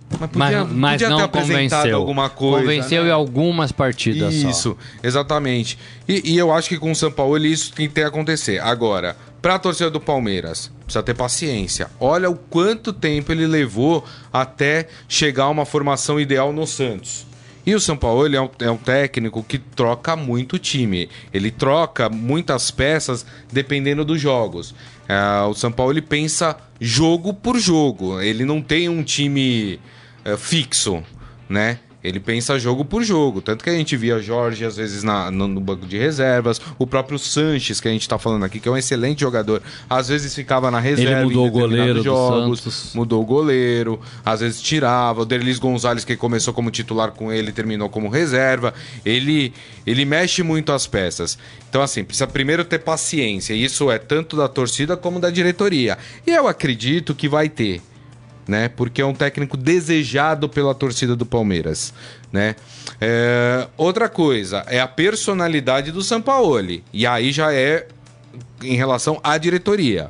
Mas 0.09 0.29
podia, 0.29 0.63
Mas, 0.63 0.71
mas 0.71 0.91
podia 0.93 1.07
ter 1.07 1.13
não 1.13 1.23
apresentado 1.23 1.79
convenceu. 1.81 1.97
alguma 1.97 2.29
coisa. 2.29 2.61
Convenceu 2.61 3.03
né? 3.03 3.09
em 3.09 3.11
algumas 3.11 3.71
partidas 3.71 4.33
só. 4.33 4.49
Isso, 4.49 4.77
exatamente. 5.03 5.77
E, 6.07 6.33
e 6.33 6.37
eu 6.37 6.51
acho 6.51 6.69
que 6.69 6.77
com 6.77 6.91
o 6.91 6.95
São 6.95 7.11
Paulo 7.11 7.37
isso 7.45 7.73
tem 7.73 7.89
que 7.89 8.01
acontecer. 8.01 8.59
Agora, 8.59 9.17
pra 9.41 9.59
torcida 9.59 9.89
do 9.89 9.99
Palmeiras, 9.99 10.71
precisa 10.85 11.03
ter 11.03 11.13
paciência. 11.13 11.89
Olha 11.99 12.29
o 12.29 12.35
quanto 12.35 12.93
tempo 12.93 13.31
ele 13.31 13.45
levou 13.45 14.03
até 14.31 14.87
chegar 15.07 15.45
a 15.45 15.49
uma 15.49 15.65
formação 15.65 16.19
ideal 16.19 16.53
no 16.53 16.65
Santos. 16.65 17.27
E 17.65 17.75
o 17.75 17.81
São 17.81 17.97
Paulo 17.97 18.25
ele 18.25 18.37
é, 18.37 18.41
um, 18.41 18.49
é 18.59 18.71
um 18.71 18.77
técnico 18.77 19.43
que 19.43 19.57
troca 19.57 20.15
muito 20.15 20.57
time. 20.57 21.09
Ele 21.33 21.51
troca 21.51 22.07
muitas 22.07 22.71
peças 22.71 23.25
dependendo 23.51 24.05
dos 24.05 24.21
jogos. 24.21 24.73
É, 25.05 25.41
o 25.41 25.53
São 25.53 25.69
Paulo 25.69 25.91
ele 25.91 26.01
pensa 26.01 26.55
jogo 26.79 27.33
por 27.33 27.59
jogo. 27.59 28.21
Ele 28.21 28.45
não 28.45 28.61
tem 28.61 28.87
um 28.87 29.03
time 29.03 29.81
fixo, 30.35 31.03
né? 31.47 31.79
Ele 32.03 32.19
pensa 32.21 32.57
jogo 32.57 32.85
por 32.85 33.03
jogo. 33.03 33.41
Tanto 33.41 33.63
que 33.63 33.69
a 33.69 33.73
gente 33.73 33.97
via 33.97 34.21
Jorge, 34.21 34.63
às 34.63 34.77
vezes, 34.77 35.03
na- 35.03 35.29
no, 35.29 35.45
no 35.45 35.59
banco 35.59 35.85
de 35.85 35.97
reservas. 35.97 36.61
O 36.79 36.87
próprio 36.87 37.19
Sanches, 37.19 37.81
que 37.81 37.87
a 37.87 37.91
gente 37.91 38.07
tá 38.07 38.17
falando 38.17 38.45
aqui, 38.45 38.59
que 38.61 38.69
é 38.69 38.71
um 38.71 38.77
excelente 38.77 39.19
jogador, 39.21 39.61
às 39.89 40.07
vezes 40.07 40.33
ficava 40.33 40.71
na 40.71 40.79
reserva. 40.79 41.23
mudou 41.25 41.45
em 41.45 41.49
o 41.49 41.51
goleiro 41.51 42.03
jogos. 42.03 42.91
Mudou 42.93 43.21
o 43.23 43.25
goleiro, 43.25 43.99
às 44.23 44.39
vezes 44.39 44.61
tirava. 44.61 45.23
O 45.23 45.25
Derlis 45.25 45.59
Gonzalez, 45.59 46.05
que 46.05 46.15
começou 46.15 46.53
como 46.53 46.71
titular 46.71 47.11
com 47.11 47.33
ele, 47.33 47.51
terminou 47.51 47.89
como 47.89 48.07
reserva. 48.07 48.73
Ele, 49.03 49.51
ele 49.85 50.05
mexe 50.05 50.43
muito 50.43 50.71
as 50.71 50.87
peças. 50.87 51.37
Então, 51.67 51.81
assim, 51.81 52.05
precisa 52.05 52.27
primeiro 52.27 52.63
ter 52.63 52.79
paciência. 52.79 53.53
Isso 53.53 53.91
é 53.91 53.97
tanto 53.97 54.37
da 54.37 54.47
torcida 54.47 54.95
como 54.95 55.19
da 55.19 55.29
diretoria. 55.31 55.97
E 56.25 56.31
eu 56.31 56.47
acredito 56.47 57.13
que 57.15 57.27
vai 57.27 57.49
ter 57.49 57.81
né? 58.47 58.69
Porque 58.69 59.01
é 59.01 59.05
um 59.05 59.13
técnico 59.13 59.57
desejado 59.57 60.47
pela 60.47 60.73
torcida 60.73 61.15
do 61.15 61.25
Palmeiras, 61.25 61.93
né? 62.31 62.55
É, 62.99 63.67
outra 63.75 64.07
coisa 64.07 64.63
é 64.67 64.79
a 64.79 64.87
personalidade 64.87 65.91
do 65.91 66.01
Sampaoli. 66.01 66.83
E 66.93 67.05
aí 67.05 67.31
já 67.31 67.53
é 67.53 67.87
em 68.61 68.75
relação 68.75 69.19
à 69.23 69.37
diretoria, 69.37 70.09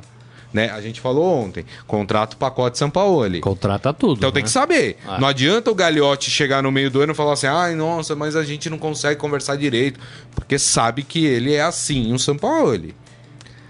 né? 0.52 0.70
A 0.70 0.80
gente 0.80 1.00
falou 1.00 1.24
ontem, 1.24 1.64
contrato 1.86 2.36
pacote 2.36 2.78
Sampaoli. 2.78 3.40
Contrata 3.40 3.92
tudo. 3.92 4.18
Então 4.18 4.32
tem 4.32 4.42
né? 4.42 4.46
que 4.46 4.50
saber. 4.50 4.96
Ah. 5.06 5.18
Não 5.18 5.28
adianta 5.28 5.70
o 5.70 5.74
Gagliotti 5.74 6.30
chegar 6.30 6.62
no 6.62 6.70
meio 6.70 6.90
do 6.90 7.00
ano 7.00 7.12
e 7.12 7.16
falar 7.16 7.32
assim: 7.32 7.46
ai, 7.46 7.74
nossa, 7.74 8.14
mas 8.14 8.36
a 8.36 8.44
gente 8.44 8.70
não 8.70 8.78
consegue 8.78 9.20
conversar 9.20 9.56
direito. 9.56 10.00
Porque 10.34 10.58
sabe 10.58 11.02
que 11.02 11.26
ele 11.26 11.54
é 11.54 11.62
assim, 11.62 12.12
um 12.12 12.18
Sampaoli. 12.18 12.94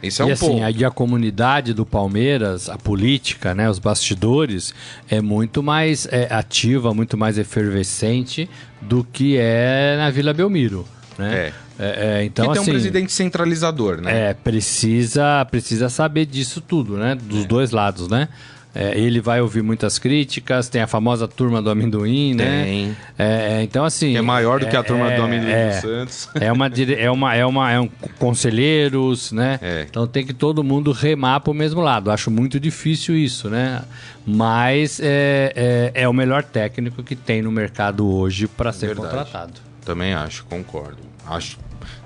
Esse 0.03 0.23
é 0.23 0.25
e 0.25 0.29
um 0.29 0.33
assim, 0.33 0.61
ponto. 0.61 0.87
a 0.87 0.91
comunidade 0.91 1.75
do 1.75 1.85
Palmeiras, 1.85 2.69
a 2.69 2.79
política, 2.79 3.55
né, 3.55 3.69
os 3.69 3.79
bastidores, 3.79 4.75
é 5.09 5.21
muito 5.21 5.63
mais 5.63 6.07
é, 6.11 6.33
ativa, 6.33 6.95
muito 6.95 7.17
mais 7.17 7.37
efervescente 7.39 8.49
do 8.81 9.05
que 9.05 9.37
é 9.37 9.97
na 9.97 10.11
Vila 10.11 10.33
Belmiro. 10.33 10.87
Né? 11.19 11.35
É. 11.35 11.53
É, 11.81 12.21
é, 12.21 12.25
então, 12.25 12.47
que 12.47 12.53
tem 12.53 12.61
assim, 12.61 12.71
um 12.71 12.75
presidente 12.75 13.13
centralizador, 13.13 14.01
né? 14.01 14.31
É, 14.31 14.35
precisa, 14.35 15.45
precisa 15.45 15.89
saber 15.89 16.27
disso 16.27 16.61
tudo, 16.61 16.97
né? 16.97 17.15
Dos 17.15 17.45
dois 17.45 17.71
lados, 17.71 18.09
né? 18.09 18.29
É, 18.75 18.99
ele 18.99 19.21
vai 19.21 19.41
ouvir 19.41 19.63
muitas 19.63 19.99
críticas, 19.99 20.69
tem 20.69 20.83
a 20.83 20.87
famosa 20.87 21.27
turma 21.27 21.61
do 21.61 21.71
amendoim, 21.71 22.35
né? 22.35 22.65
Tem. 22.65 22.97
É, 23.19 23.59
é, 23.59 23.63
então, 23.63 23.85
assim. 23.85 24.13
Que 24.13 24.19
é 24.19 24.23
maior 24.23 24.61
do 24.61 24.67
que 24.67 24.77
a 24.77 24.83
turma 24.83 25.11
é, 25.11 25.17
do 25.17 25.23
amendoim 25.23 25.51
é, 25.51 25.69
do 25.69 25.81
Santos. 25.81 26.29
É 26.35 26.53
uma, 26.53 26.67
é 26.97 27.11
uma, 27.11 27.35
é 27.35 27.47
uma, 27.47 27.73
é 27.73 27.81
um 27.81 27.89
conselheiros, 28.19 29.33
né? 29.33 29.59
É. 29.63 29.87
Então 29.89 30.07
tem 30.07 30.25
que 30.25 30.35
todo 30.35 30.63
mundo 30.63 30.93
remar 30.93 31.41
para 31.41 31.51
o 31.51 31.55
mesmo 31.55 31.81
lado. 31.81 32.11
Acho 32.11 32.31
muito 32.31 32.61
difícil 32.61 33.17
isso, 33.17 33.49
né? 33.49 33.83
Mas 34.27 35.01
é, 35.03 35.91
é, 35.95 36.03
é 36.03 36.09
o 36.09 36.13
melhor 36.13 36.45
técnico 36.45 37.03
que 37.03 37.17
tem 37.17 37.41
no 37.41 37.51
mercado 37.51 38.07
hoje 38.07 38.47
para 38.47 38.73
ser 38.73 38.89
Verdade. 38.89 39.09
contratado. 39.09 39.55
Também 39.85 40.13
acho, 40.13 40.45
concordo. 40.45 40.99
Acho. 41.27 41.59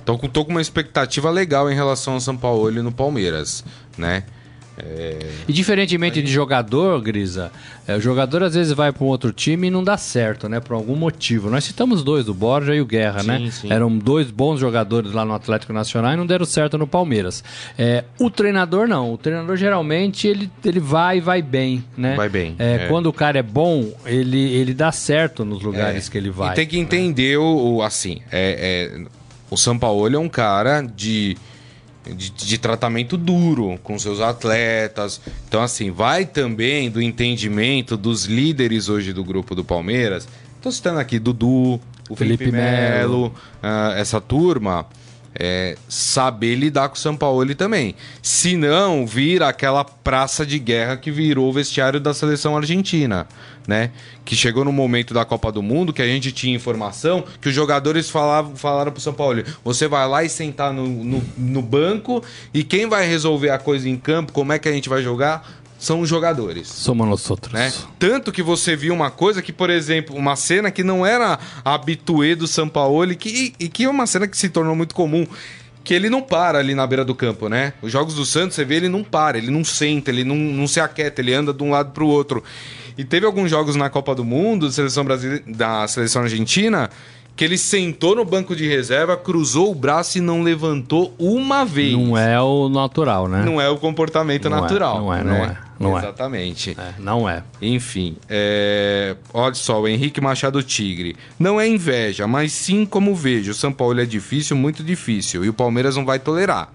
Então, 0.03 0.17
tô 0.17 0.45
com 0.45 0.53
uma 0.53 0.61
expectativa 0.61 1.31
legal 1.31 1.71
em 1.71 1.75
relação 1.75 2.15
ao 2.15 2.21
São 2.21 2.37
Paulo 2.37 2.71
e 2.71 2.83
no 2.83 2.93
Palmeiras, 2.93 3.65
né? 3.97 4.25
E 5.47 5.53
diferentemente 5.53 6.23
de 6.23 6.31
jogador, 6.33 7.01
Grisa, 7.01 7.53
é, 7.87 7.97
o 7.97 8.01
jogador 8.01 8.43
às 8.43 8.55
vezes 8.55 8.73
vai 8.73 8.91
para 8.93 9.05
um 9.05 9.07
outro 9.09 9.33
time 9.33 9.67
e 9.69 9.71
não 9.71 9.85
dá 9.85 9.97
certo, 9.97 10.49
né? 10.49 10.61
Por 10.61 10.75
algum 10.75 10.97
motivo. 10.97 11.51
Nós 11.51 11.65
citamos 11.65 12.03
dois, 12.03 12.29
o 12.29 12.35
Borja 12.35 12.75
e 12.75 12.81
o 12.81 12.87
Guerra, 12.87 13.21
Sim, 13.21 13.27
né? 13.27 13.51
sim. 13.51 13.73
Eram 13.73 13.97
dois 13.97 14.31
bons 14.31 14.59
jogadores 14.59 15.13
lá 15.13 15.25
no 15.25 15.35
Atlético 15.35 15.73
Nacional 15.73 16.13
e 16.15 16.17
não 16.17 16.27
deram 16.27 16.45
certo 16.45 16.79
no 16.79 16.87
Palmeiras. 16.87 17.45
É, 17.79 18.05
o 18.19 18.31
treinador 18.31 18.89
não. 18.89 19.13
O 19.13 19.19
treinador 19.19 19.57
geralmente 19.57 20.27
ele, 20.27 20.51
ele 20.65 20.81
vai 20.81 21.19
e 21.19 21.21
vai 21.21 21.43
bem, 21.43 21.85
né? 21.97 22.15
Vai 22.17 22.29
bem, 22.29 22.55
É, 22.59 22.85
é. 22.85 22.89
Quando 22.89 23.07
o 23.07 23.13
cara 23.13 23.39
é 23.39 23.43
bom, 23.43 23.93
ele, 24.07 24.41
ele 24.55 24.73
dá 24.75 24.91
certo 24.91 25.45
nos 25.45 25.63
lugares 25.63 26.09
que 26.09 26.17
ele 26.17 26.31
vai. 26.31 26.53
E 26.53 26.55
tem 26.55 26.67
que 26.67 26.79
entender 26.79 27.37
o, 27.39 27.75
o- 27.77 27.83
assim, 27.83 28.21
é, 28.31 28.91
é, 28.97 29.05
o 29.51 29.57
Sampaoli 29.57 30.17
é 30.17 30.19
um 30.19 30.29
cara 30.29 30.81
de, 30.83 31.37
de, 32.07 32.31
de 32.31 32.59
tratamento 32.59 33.17
duro 33.17 33.79
com 33.83 33.99
seus 33.99 34.21
atletas. 34.21 35.21
Então, 35.49 35.63
assim, 35.63 35.91
vai 35.91 36.25
também 36.25 36.91
do 36.91 37.01
entendimento 37.01 37.97
dos 37.97 38.25
líderes 38.25 38.89
hoje 38.89 39.13
do 39.13 39.25
grupo 39.25 39.55
do 39.55 39.65
Palmeiras. 39.65 40.29
Tô 40.61 40.71
citando 40.71 41.01
aqui 41.01 41.19
Dudu, 41.19 41.81
o 42.09 42.17
Felipe, 42.17 42.45
Felipe 42.45 42.57
Melo, 42.57 43.35
ah, 43.63 43.95
essa 43.97 44.21
turma. 44.21 44.87
É, 45.35 45.77
saber 45.89 46.55
lidar 46.55 46.89
com 46.89 46.97
o 46.97 46.99
Sampaoli 46.99 47.55
também. 47.55 47.95
Se 48.23 48.57
não, 48.57 49.07
vira 49.07 49.49
aquela 49.49 49.85
praça 49.85 50.45
de 50.45 50.59
guerra 50.59 50.97
que 50.97 51.11
virou 51.11 51.49
o 51.49 51.53
vestiário 51.53 51.99
da 51.99 52.13
seleção 52.13 52.57
argentina, 52.57 53.27
né? 53.67 53.91
Que 54.25 54.37
chegou 54.37 54.65
no 54.65 54.73
momento 54.73 55.15
da 55.15 55.25
Copa 55.25 55.51
do 55.51 55.63
Mundo 55.63 55.93
que 55.93 56.03
a 56.03 56.07
gente 56.07 56.33
tinha 56.33 56.55
informação 56.55 57.25
que 57.41 57.49
os 57.49 57.55
jogadores 57.55 58.11
falavam, 58.11 58.57
falaram 58.57 58.93
pro 58.93 59.01
São 59.01 59.15
Paulo: 59.15 59.43
você 59.65 59.89
vai 59.89 60.07
lá 60.07 60.25
e 60.25 60.29
sentar 60.29 60.73
no, 60.73 60.87
no, 60.87 61.23
no 61.37 61.63
banco 61.63 62.23
e 62.53 62.63
quem 62.63 62.89
vai 62.89 63.07
resolver 63.07 63.51
a 63.51 63.59
coisa 63.59 63.89
em 63.89 63.97
campo, 63.97 64.33
como 64.33 64.53
é 64.53 64.59
que 64.59 64.69
a 64.69 64.73
gente 64.73 64.89
vai 64.89 65.03
jogar, 65.03 65.62
são 65.83 66.01
os 66.01 66.09
jogadores 66.09 66.69
Somos 66.69 67.09
nós 67.09 67.29
outros. 67.29 67.53
né? 67.53 67.73
Tanto 67.99 68.31
que 68.31 68.41
você 68.41 68.77
viu 68.77 68.95
uma 68.95 69.11
coisa 69.11 69.43
que, 69.43 69.53
por 69.53 69.69
exemplo, 69.69 70.15
uma 70.15 70.37
cena 70.37 70.71
que 70.71 70.85
não 70.85 71.05
era 71.05 71.41
habituê 71.65 72.37
do 72.37 72.47
Sampaoli, 72.47 73.17
que, 73.17 73.53
e 73.59 73.69
que 73.69 73.83
é 73.83 73.89
uma 73.89 74.07
cena 74.07 74.29
que 74.29 74.37
se 74.37 74.49
tornou 74.49 74.77
muito 74.77 74.95
comum. 74.95 75.27
Que 75.83 75.93
ele 75.93 76.09
não 76.09 76.23
para 76.23 76.61
ali 76.61 76.73
na 76.77 76.87
beira 76.87 77.05
do 77.05 77.17
campo, 77.17 77.49
né? 77.49 77.73
Os 77.83 77.91
jogos 77.91 78.15
do 78.15 78.25
Santos, 78.25 78.55
você 78.55 78.65
vê, 78.65 78.77
ele 78.77 78.89
não 78.89 79.03
para, 79.03 79.37
ele 79.37 79.51
não 79.51 79.65
senta, 79.65 80.13
ele 80.13 80.23
não, 80.23 80.37
não 80.37 80.69
se 80.69 80.79
aquieta, 80.79 81.21
ele 81.21 81.35
anda 81.35 81.53
de 81.53 81.65
um 81.65 81.73
lado 81.73 81.91
pro 81.91 82.07
outro. 82.07 82.45
E 82.97 83.05
teve 83.05 83.27
alguns 83.27 83.51
jogos 83.51 83.75
na 83.75 83.91
Copa 83.91 84.15
do 84.15 84.23
Mundo, 84.23 84.67
da 84.67 84.73
seleção 84.73 85.05
brasileira, 85.05 85.43
da 85.49 85.89
seleção 85.89 86.23
argentina, 86.23 86.89
que 87.35 87.45
ele 87.45 87.57
sentou 87.57 88.15
no 88.15 88.25
banco 88.25 88.55
de 88.55 88.69
reserva, 88.69 89.17
cruzou 89.17 89.71
o 89.71 89.75
braço 89.75 90.19
e 90.19 90.21
não 90.21 90.43
levantou 90.43 91.15
uma 91.19 91.65
vez. 91.65 91.93
Não 91.93 92.17
é 92.17 92.41
o 92.41 92.69
natural, 92.69 93.27
né? 93.29 93.43
Não 93.45 93.61
é 93.61 93.69
o 93.69 93.79
comportamento 93.79 94.49
Não 94.51 94.59
é, 94.59 94.61
natural. 94.61 95.01
não 95.01 95.15
é, 95.15 95.25
né? 95.25 95.25
não 95.25 95.45
é, 95.45 95.59
não 95.81 95.99
é. 95.99 96.03
Exatamente. 96.03 96.77
É, 96.79 96.95
não 96.99 97.29
é. 97.29 97.43
Enfim, 97.61 98.17
é... 98.29 99.17
olha 99.33 99.55
só, 99.55 99.81
o 99.81 99.89
Henrique 99.89 100.21
Machado 100.21 100.63
Tigre. 100.63 101.17
Não 101.39 101.61
é 101.61 101.67
inveja, 101.67 102.27
mas 102.27 102.53
sim 102.53 102.85
como 102.85 103.15
vejo. 103.15 103.53
O 103.53 103.55
São 103.55 103.73
Paulo 103.73 104.01
é 104.01 104.05
difícil, 104.05 104.57
muito 104.57 104.85
difícil. 104.85 105.45
E 105.45 105.49
o 105.49 105.55
Palmeiras 105.55 105.97
não 105.97 106.05
vai 106.05 106.19
tolerar. 106.19 106.71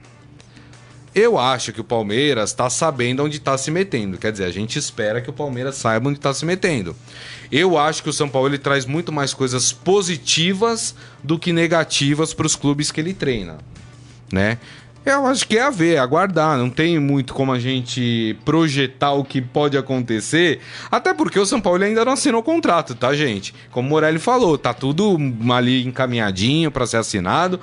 Eu 1.17 1.39
acho 1.39 1.73
que 1.73 1.81
o 1.81 1.83
Palmeiras 1.83 2.51
está 2.51 2.69
sabendo 2.69 3.23
onde 3.23 3.37
está 3.37 3.57
se 3.57 3.71
metendo. 3.71 4.19
Quer 4.19 4.31
dizer, 4.31 4.43
a 4.43 4.51
gente 4.51 4.77
espera 4.77 5.19
que 5.19 5.31
o 5.31 5.33
Palmeiras 5.33 5.73
saiba 5.73 6.09
onde 6.09 6.19
está 6.19 6.31
se 6.31 6.45
metendo. 6.45 6.95
Eu 7.51 7.75
acho 7.75 8.03
que 8.03 8.09
o 8.09 8.13
São 8.13 8.29
Paulo 8.29 8.49
ele 8.49 8.59
traz 8.59 8.85
muito 8.85 9.11
mais 9.11 9.33
coisas 9.33 9.73
positivas 9.73 10.93
do 11.23 11.39
que 11.39 11.51
negativas 11.51 12.35
para 12.35 12.45
os 12.45 12.55
clubes 12.55 12.91
que 12.91 13.01
ele 13.01 13.15
treina, 13.15 13.57
né? 14.31 14.59
Eu 15.03 15.25
acho 15.25 15.47
que 15.47 15.57
é 15.57 15.63
a 15.63 15.71
ver, 15.71 15.97
aguardar. 15.97 16.55
Não 16.55 16.69
tem 16.69 16.99
muito 16.99 17.33
como 17.33 17.51
a 17.51 17.57
gente 17.57 18.37
projetar 18.45 19.13
o 19.13 19.23
que 19.23 19.41
pode 19.41 19.75
acontecer. 19.75 20.59
Até 20.91 21.15
porque 21.15 21.39
o 21.39 21.45
São 21.47 21.59
Paulo 21.59 21.83
ainda 21.83 22.05
não 22.05 22.11
assinou 22.11 22.41
o 22.41 22.43
contrato, 22.43 22.93
tá, 22.93 23.15
gente? 23.15 23.55
Como 23.71 23.87
o 23.87 23.89
Morelli 23.89 24.19
falou, 24.19 24.55
tá 24.55 24.71
tudo 24.71 25.17
ali 25.51 25.83
encaminhadinho 25.83 26.69
para 26.69 26.85
ser 26.85 26.97
assinado. 26.97 27.59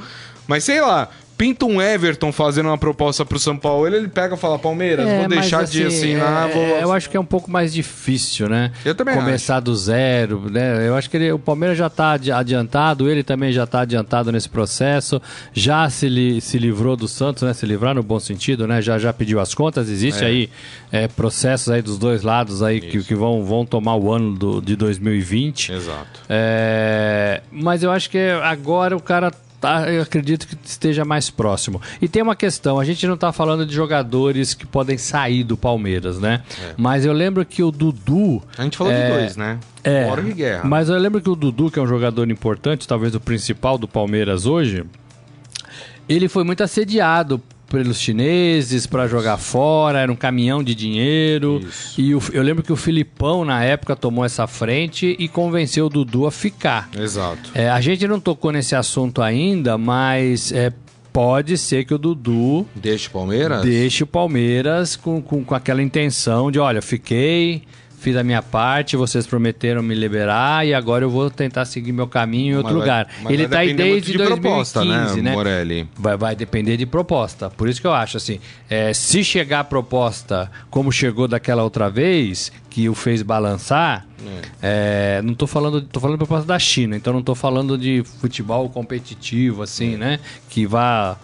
Mas 0.46 0.64
sei 0.64 0.80
lá, 0.80 1.08
pinta 1.36 1.64
um 1.66 1.80
Everton 1.80 2.30
fazendo 2.32 2.66
uma 2.66 2.78
proposta 2.78 3.24
pro 3.24 3.38
São 3.38 3.56
Paulo, 3.56 3.86
ele 3.86 4.08
pega 4.08 4.34
e 4.34 4.38
fala: 4.38 4.58
Palmeiras, 4.58 5.06
É, 5.08 5.18
vou 5.20 5.28
deixar 5.28 5.64
de 5.64 5.84
assim, 5.84 6.14
é, 6.14 6.48
vou... 6.52 6.62
Eu 6.62 6.92
acho 6.92 7.08
que 7.10 7.16
é 7.16 7.20
um 7.20 7.24
pouco 7.24 7.50
mais 7.50 7.72
difícil, 7.72 8.48
né? 8.48 8.70
Eu 8.84 8.94
também 8.94 9.14
Começar 9.14 9.60
do 9.60 9.74
zero, 9.74 10.48
né? 10.50 10.86
Eu 10.86 10.94
acho 10.96 11.08
que 11.10 11.16
ele- 11.16 11.32
o 11.32 11.38
Palmeiras 11.38 11.76
já 11.78 11.86
está 11.88 12.12
adiantado, 12.12 13.10
ele 13.10 13.22
também 13.22 13.52
já 13.52 13.64
está 13.64 13.80
adiantado 13.80 14.30
nesse 14.32 14.48
processo, 14.48 15.20
já 15.52 15.88
se, 15.90 16.08
li- 16.08 16.40
se 16.40 16.58
livrou 16.58 16.96
do 16.96 17.06
Santos, 17.08 17.42
né? 17.42 17.52
Se 17.54 17.66
livrar 17.66 17.94
no 17.94 18.02
bom 18.02 18.18
sentido, 18.20 18.66
né? 18.66 18.80
Já, 18.82 18.98
já 18.98 19.12
pediu 19.12 19.40
as 19.40 19.54
contas, 19.54 19.88
existe 19.88 20.22
É. 20.24 20.26
aí 20.26 20.50
é, 20.92 21.08
processos 21.08 21.68
aí 21.70 21.82
dos 21.82 21.98
dois 21.98 22.22
lados 22.22 22.62
aí 22.62 22.80
que, 22.80 23.02
que 23.02 23.14
vão, 23.14 23.44
vão 23.44 23.66
tomar 23.66 23.96
o 23.96 24.12
ano 24.12 24.34
do, 24.36 24.60
de 24.62 24.76
2020. 24.76 25.72
Exato. 25.72 26.20
É, 26.28 27.40
mas 27.50 27.82
eu 27.82 27.90
acho 27.90 28.08
que 28.10 28.18
agora 28.42 28.96
o 28.96 29.00
cara 29.02 29.32
tá, 29.64 29.90
eu 29.90 30.02
acredito 30.02 30.46
que 30.46 30.56
esteja 30.64 31.04
mais 31.04 31.30
próximo. 31.30 31.80
E 32.02 32.06
tem 32.06 32.22
uma 32.22 32.36
questão, 32.36 32.78
a 32.78 32.84
gente 32.84 33.06
não 33.06 33.16
tá 33.16 33.32
falando 33.32 33.64
de 33.64 33.74
jogadores 33.74 34.52
que 34.52 34.66
podem 34.66 34.98
sair 34.98 35.42
do 35.42 35.56
Palmeiras, 35.56 36.18
né? 36.20 36.42
Mas 36.76 37.06
eu 37.06 37.12
lembro 37.14 37.44
que 37.46 37.62
o 37.62 37.70
Dudu. 37.70 38.42
A 38.58 38.62
gente 38.62 38.76
falou 38.76 38.92
É, 38.92 39.06
de 39.06 39.12
dois, 39.12 39.36
né? 39.36 39.58
É, 39.82 40.06
Guerra. 40.34 40.64
mas 40.64 40.88
eu 40.88 40.96
lembro 40.98 41.20
que 41.20 41.30
o 41.30 41.34
Dudu, 41.36 41.70
que 41.70 41.78
é 41.78 41.82
um 41.82 41.86
jogador 41.86 42.30
importante, 42.30 42.86
talvez 42.86 43.14
o 43.14 43.20
principal 43.20 43.78
do 43.78 43.88
Palmeiras 43.88 44.44
hoje, 44.44 44.84
ele 46.08 46.28
foi 46.28 46.44
muito 46.44 46.62
assediado 46.62 47.40
pelos 47.68 47.98
chineses 48.00 48.86
para 48.86 49.06
jogar 49.08 49.36
fora, 49.36 49.98
era 50.00 50.12
um 50.12 50.16
caminhão 50.16 50.62
de 50.62 50.74
dinheiro. 50.74 51.60
Isso. 51.66 52.00
E 52.00 52.14
o- 52.14 52.22
eu 52.32 52.42
lembro 52.42 52.62
que 52.62 52.72
o 52.72 52.76
Filipão, 52.76 53.44
na 53.44 53.62
época, 53.64 53.96
tomou 53.96 54.24
essa 54.24 54.46
frente 54.46 55.16
e 55.18 55.26
convenceu 55.28 55.86
o 55.86 55.88
Dudu 55.88 56.26
a 56.26 56.30
ficar. 56.32 56.88
Exato. 56.98 57.50
É, 57.54 57.68
a 57.70 57.80
gente 57.80 58.06
não 58.06 58.20
tocou 58.20 58.52
nesse 58.52 58.74
assunto 58.76 59.22
ainda, 59.22 59.76
mas 59.78 60.52
é, 60.52 60.72
pode 61.12 61.56
ser 61.58 61.84
que 61.84 61.94
o 61.94 61.98
Dudu 61.98 62.66
Deixa 62.74 63.08
o 63.08 63.12
Palmeiras? 63.12 63.62
deixe 63.62 64.02
o 64.02 64.06
Palmeiras 64.06 64.96
com, 64.96 65.20
com, 65.22 65.44
com 65.44 65.54
aquela 65.54 65.82
intenção 65.82 66.50
de, 66.50 66.58
olha, 66.58 66.82
fiquei, 66.82 67.62
fiz 68.04 68.16
a 68.16 68.22
minha 68.22 68.42
parte, 68.42 68.98
vocês 68.98 69.26
prometeram 69.26 69.82
me 69.82 69.94
liberar 69.94 70.66
e 70.66 70.74
agora 70.74 71.06
eu 71.06 71.10
vou 71.10 71.30
tentar 71.30 71.64
seguir 71.64 71.90
meu 71.90 72.06
caminho 72.06 72.52
em 72.52 72.56
outro 72.58 72.74
Mas 72.74 72.80
lugar. 72.82 73.08
Ele 73.30 73.46
vai 73.46 73.48
tá 73.48 73.58
aí 73.60 73.72
desde 73.72 74.12
de 74.12 74.18
2015, 74.18 74.40
proposta, 74.40 74.84
né? 75.22 75.32
Morelli? 75.32 75.88
Vai, 75.96 76.14
vai 76.14 76.36
depender 76.36 76.76
de 76.76 76.84
proposta. 76.84 77.48
Por 77.48 77.66
isso 77.66 77.80
que 77.80 77.86
eu 77.86 77.94
acho 77.94 78.18
assim, 78.18 78.40
é, 78.68 78.92
se 78.92 79.24
chegar 79.24 79.60
a 79.60 79.64
proposta 79.64 80.50
como 80.68 80.92
chegou 80.92 81.26
daquela 81.26 81.64
outra 81.64 81.88
vez, 81.88 82.52
que 82.68 82.90
o 82.90 82.94
fez 82.94 83.22
balançar, 83.22 84.06
é, 84.60 85.22
não 85.22 85.34
tô 85.34 85.46
falando, 85.46 85.80
tô 85.80 85.98
falando 85.98 86.16
de 86.16 86.18
proposta 86.18 86.46
da 86.46 86.58
China, 86.58 86.96
então 86.96 87.10
não 87.10 87.22
tô 87.22 87.34
falando 87.34 87.78
de 87.78 88.02
futebol 88.20 88.68
competitivo, 88.68 89.62
assim, 89.62 89.96
né? 89.96 90.20
Que 90.50 90.66
vá 90.66 91.16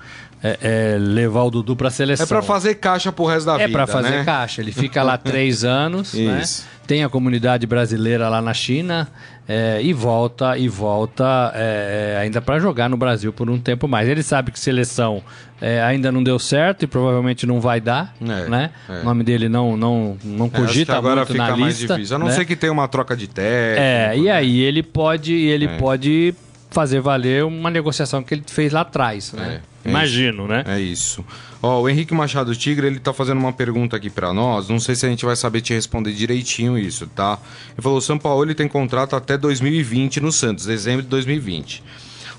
é, 0.43 0.59
é, 0.95 0.99
levar 0.99 1.43
o 1.43 1.51
Dudu 1.51 1.77
pra 1.77 1.91
seleção. 1.91 2.25
É 2.25 2.27
pra 2.27 2.41
fazer 2.43 2.75
caixa 2.77 3.13
pro 3.13 3.25
resto 3.27 3.47
da 3.47 3.55
É 3.61 3.67
vida, 3.67 3.73
pra 3.73 3.87
fazer 3.87 4.11
né? 4.11 4.25
caixa. 4.25 4.61
Ele 4.61 4.73
fica 4.73 5.03
lá 5.03 5.17
três 5.19 5.65
anos, 5.65 6.15
né? 6.15 6.43
Tem 6.87 7.05
a 7.05 7.09
comunidade 7.09 7.67
brasileira 7.67 8.29
lá 8.29 8.43
na 8.43 8.53
China 8.53 9.07
é, 9.49 9.81
e 9.81 9.93
volta 9.93 10.59
e 10.59 10.67
volta 10.69 11.53
é, 11.55 12.15
é, 12.17 12.21
ainda 12.21 12.41
para 12.41 12.59
jogar 12.59 12.89
no 12.89 12.97
Brasil 12.97 13.33
por 13.33 13.49
um 13.49 13.61
tempo 13.61 13.87
mais. 13.87 14.09
Ele 14.09 14.23
sabe 14.25 14.51
que 14.51 14.59
seleção 14.59 15.23
é, 15.61 15.81
ainda 15.83 16.11
não 16.11 16.21
deu 16.23 16.37
certo 16.39 16.83
e 16.83 16.87
provavelmente 16.89 17.47
não 17.47 17.61
vai 17.61 17.81
dar, 17.81 18.13
É, 18.21 18.49
né? 18.49 18.71
é. 18.89 19.01
O 19.03 19.05
nome 19.05 19.23
dele 19.23 19.49
não 19.49 19.77
não 19.77 20.17
não 20.25 20.47
É, 20.47 20.49
acho 20.49 20.51
que 20.57 20.61
cogita 20.63 20.97
agora 20.97 21.17
muito 21.17 21.33
fica 21.33 21.47
na 21.47 21.57
mais 21.57 21.79
lista. 21.79 21.95
difícil. 21.95 22.17
A 22.17 22.19
não 22.19 22.27
né? 22.27 22.33
ser 22.33 22.45
que 22.45 22.57
tenha 22.57 22.73
uma 22.73 22.89
troca 22.89 23.17
de 23.17 23.29
técnico. 23.29 23.81
É, 23.81 24.17
e 24.17 24.23
né? 24.23 24.31
aí 24.33 24.61
ele 24.61 24.83
pode 24.83 25.33
ele 25.35 25.67
É. 25.67 25.77
pode 25.77 26.35
fazer 26.71 27.01
valer 27.01 27.45
uma 27.45 27.71
negociação 27.71 28.23
que 28.23 28.35
ele 28.35 28.43
fez 28.49 28.73
lá 28.73 28.81
atrás, 28.81 29.33
né? 29.33 29.61
É, 29.85 29.89
Imagino, 29.89 30.47
né? 30.47 30.65
É 30.67 30.81
isso. 30.81 31.25
Ó, 31.63 31.83
o 31.83 31.89
Henrique 31.89 32.15
Machado 32.15 32.55
Tigre, 32.55 32.87
ele 32.87 32.99
tá 32.99 33.13
fazendo 33.13 33.39
uma 33.39 33.53
pergunta 33.53 33.97
aqui 33.97 34.09
pra 34.11 34.33
nós. 34.33 34.69
Não 34.69 34.79
sei 34.79 34.95
se 34.95 35.07
a 35.07 35.09
gente 35.09 35.25
vai 35.25 35.37
saber 35.37 35.61
te 35.61 35.75
responder 35.75 36.13
direitinho 36.13 36.79
isso, 36.79 37.07
tá? 37.07 37.39
Ele 37.73 37.83
falou: 37.83 37.99
o 37.99 38.03
São 38.03 38.19
Paulo 38.19 38.45
ele 38.45 38.55
tem 38.55 38.69
contrato 38.69 39.17
até 39.17 39.37
2020 39.37 40.21
no 40.21 40.33
Santos, 40.33 40.67
dezembro 40.67 41.03
de 41.03 41.09
2020. 41.09 41.83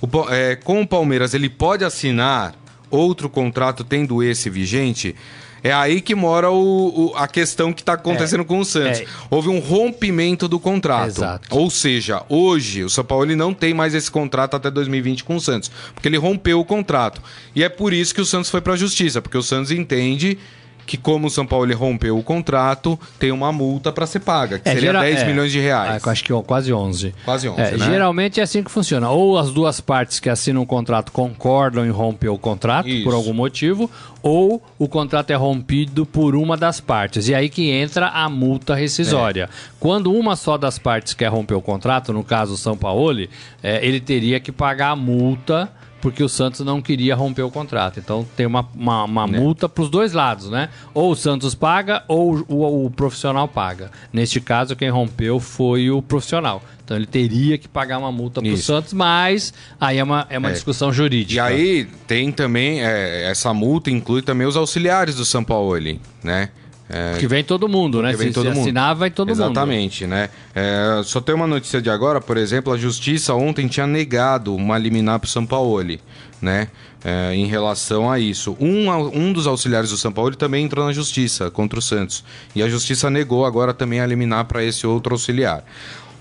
O 0.01 0.07
é, 0.29 0.55
com 0.55 0.81
o 0.81 0.87
Palmeiras, 0.87 1.33
ele 1.33 1.49
pode 1.49 1.83
assinar 1.83 2.55
outro 2.89 3.29
contrato 3.29 3.83
tendo 3.83 4.21
esse 4.21 4.49
vigente? 4.49 5.15
É 5.63 5.71
aí 5.71 6.01
que 6.01 6.15
mora 6.15 6.49
o- 6.49 7.11
o- 7.11 7.13
a 7.15 7.27
questão 7.27 7.71
que 7.71 7.81
está 7.81 7.93
acontecendo 7.93 8.43
com 8.43 8.59
o 8.59 8.65
Santos. 8.65 9.01
é. 9.01 9.05
Houve 9.29 9.49
um 9.49 9.59
rompimento 9.59 10.47
do 10.47 10.59
contrato. 10.59 11.07
Exato. 11.07 11.47
Ou 11.51 11.69
seja, 11.69 12.23
hoje 12.29 12.83
o 12.83 12.89
São 12.89 13.03
Paulo 13.03 13.25
ele 13.25 13.35
não 13.35 13.53
tem 13.53 13.73
mais 13.73 13.93
esse 13.93 14.09
contrato 14.09 14.55
até 14.55 14.71
2020 14.71 15.23
com 15.23 15.35
o 15.35 15.41
Santos, 15.41 15.69
porque 15.93 16.07
ele 16.07 16.17
rompeu 16.17 16.59
o 16.59 16.65
contrato. 16.65 17.21
E 17.55 17.63
é 17.63 17.69
por 17.69 17.93
isso 17.93 18.13
que 18.15 18.21
o 18.21 18.25
Santos 18.25 18.49
foi 18.49 18.61
para 18.61 18.73
a 18.73 18.77
justiça, 18.77 19.21
porque 19.21 19.37
o 19.37 19.43
Santos 19.43 19.71
entende 19.71 20.37
que 20.83 20.97
como 20.97 21.27
o 21.27 21.29
São 21.29 21.45
Paulo 21.45 21.65
ele 21.65 21.75
rompeu 21.75 22.17
o 22.17 22.23
contrato, 22.23 22.99
tem 23.17 23.31
uma 23.31 23.51
multa 23.53 23.93
para 23.93 24.05
ser 24.05 24.19
paga, 24.19 24.57
que 24.59 24.67
seria 24.67 24.81
gera- 24.81 24.99
10 25.01 25.21
é. 25.21 25.25
milhões 25.25 25.51
de 25.51 25.59
reais. 25.59 26.01
Ah, 26.05 26.09
acho 26.11 26.23
que 26.23 26.33
quase 26.43 26.73
11. 26.73 27.13
Quase 27.23 27.47
11, 27.47 27.61
É, 27.61 27.77
né? 27.77 27.85
Geralmente 27.85 28.39
é 28.41 28.43
assim 28.43 28.61
que 28.63 28.69
funciona. 28.71 29.09
Ou 29.09 29.37
as 29.37 29.51
duas 29.51 29.79
partes 29.79 30.19
que 30.19 30.27
assinam 30.27 30.61
o 30.61 30.65
contrato 30.65 31.11
concordam 31.11 31.85
em 31.85 31.91
romper 31.91 32.29
o 32.29 32.37
contrato 32.37 32.89
Isso. 32.89 33.03
por 33.05 33.13
algum 33.13 33.31
motivo, 33.31 33.89
ou 34.21 34.61
o 34.77 34.87
contrato 34.87 35.31
é 35.31 35.35
rompido 35.35 36.05
por 36.05 36.35
uma 36.35 36.55
das 36.55 36.79
partes. 36.79 37.27
E 37.27 37.35
aí 37.35 37.49
que 37.49 37.69
entra 37.69 38.07
a 38.07 38.29
multa 38.29 38.75
rescisória. 38.75 39.49
Quando 39.79 40.13
uma 40.13 40.35
só 40.35 40.57
das 40.57 40.77
partes 40.77 41.13
quer 41.13 41.27
romper 41.27 41.55
o 41.55 41.61
contrato, 41.61 42.13
no 42.13 42.23
caso 42.23 42.53
o 42.53 42.57
São 42.57 42.77
Paulo, 42.77 43.27
ele 43.63 43.99
teria 43.99 44.39
que 44.39 44.51
pagar 44.51 44.91
a 44.91 44.95
multa 44.95 45.71
porque 46.01 46.23
o 46.23 46.27
Santos 46.27 46.61
não 46.61 46.81
queria 46.81 47.15
romper 47.15 47.43
o 47.43 47.51
contrato. 47.51 47.99
Então 47.99 48.27
tem 48.35 48.45
uma, 48.45 48.67
uma, 48.75 49.03
uma 49.03 49.27
multa 49.27 49.69
para 49.69 49.83
os 49.83 49.89
dois 49.89 50.13
lados, 50.13 50.49
né? 50.49 50.69
Ou 50.93 51.11
o 51.11 51.15
Santos 51.15 51.53
paga 51.53 52.03
ou 52.07 52.43
o, 52.47 52.85
o 52.85 52.91
profissional 52.91 53.47
paga. 53.47 53.91
Neste 54.11 54.41
caso, 54.41 54.75
quem 54.75 54.89
rompeu 54.89 55.39
foi 55.39 55.91
o 55.91 56.01
profissional. 56.01 56.61
Então 56.91 56.97
ele 56.97 57.05
teria 57.05 57.57
que 57.57 57.69
pagar 57.69 57.97
uma 57.99 58.11
multa 58.11 58.41
para 58.41 58.51
o. 58.51 58.57
Santos, 58.57 58.91
mas 58.91 59.53
aí 59.79 59.97
é 59.97 60.03
uma, 60.03 60.27
é 60.29 60.37
uma 60.37 60.49
É. 60.49 60.51
discussão 60.51 60.91
jurídica. 60.91 61.35
E 61.35 61.39
aí 61.39 61.87
tem 62.05 62.33
também, 62.33 62.81
é, 62.83 63.29
essa 63.31 63.53
multa 63.53 63.89
inclui 63.89 64.21
também 64.21 64.45
os 64.45 64.57
auxiliares 64.57 65.15
do 65.15 65.23
São 65.23 65.41
Paulo, 65.41 65.79
né? 66.21 66.49
É, 66.89 67.15
Que 67.17 67.25
vem 67.27 67.41
todo 67.41 67.69
mundo, 67.69 68.01
né? 68.01 68.11
vem 68.11 68.27
se 68.27 68.33
todo 68.33 68.47
se 68.49 68.49
mundo. 68.49 68.63
assinar, 68.63 68.93
vai 68.93 69.09
todo 69.09 69.29
mundo. 69.29 69.37
Exatamente, 69.37 70.05
né? 70.05 70.27
É, 70.53 70.99
só 71.05 71.21
tem 71.21 71.33
uma 71.33 71.47
notícia 71.47 71.81
de 71.81 71.89
agora, 71.89 72.19
por 72.19 72.35
exemplo, 72.35 72.73
a 72.73 72.77
Justiça 72.77 73.33
ontem 73.33 73.69
tinha 73.69 73.87
negado 73.87 74.53
uma 74.53 74.77
liminar 74.77 75.17
para 75.17 75.27
o 75.27 75.29
São 75.29 75.45
Paulo, 75.45 75.97
né? 76.41 76.67
É, 77.03 77.33
em 77.33 77.45
relação 77.47 78.11
a 78.11 78.19
isso. 78.19 78.55
Um, 78.59 78.91
um 78.91 79.31
dos 79.33 79.47
auxiliares 79.47 79.89
do 79.89 79.97
São 79.97 80.11
Paulo 80.11 80.35
também 80.35 80.65
entrou 80.65 80.85
na 80.85 80.91
Justiça 80.93 81.49
contra 81.49 81.79
o 81.79 81.81
Santos. 81.81 82.23
E 82.53 82.61
a 82.61 82.67
Justiça 82.69 83.09
negou 83.09 83.43
agora 83.45 83.73
também 83.73 84.01
a 84.01 84.05
liminar 84.05 84.45
para 84.45 84.61
esse 84.63 84.85
outro 84.85 85.13
auxiliar. 85.15 85.63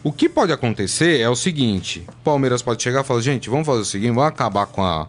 O 0.02 0.10
que 0.12 0.28
pode 0.28 0.52
acontecer 0.52 1.20
é 1.20 1.28
o 1.28 1.36
seguinte: 1.36 2.06
Palmeiras 2.24 2.62
pode 2.62 2.82
chegar 2.82 3.02
e 3.02 3.04
falar, 3.04 3.20
gente, 3.20 3.50
vamos 3.50 3.66
fazer 3.66 3.80
o 3.80 3.84
seguinte, 3.84 4.08
vamos 4.08 4.24
acabar 4.24 4.66
com 4.66 4.82
a, 4.82 5.06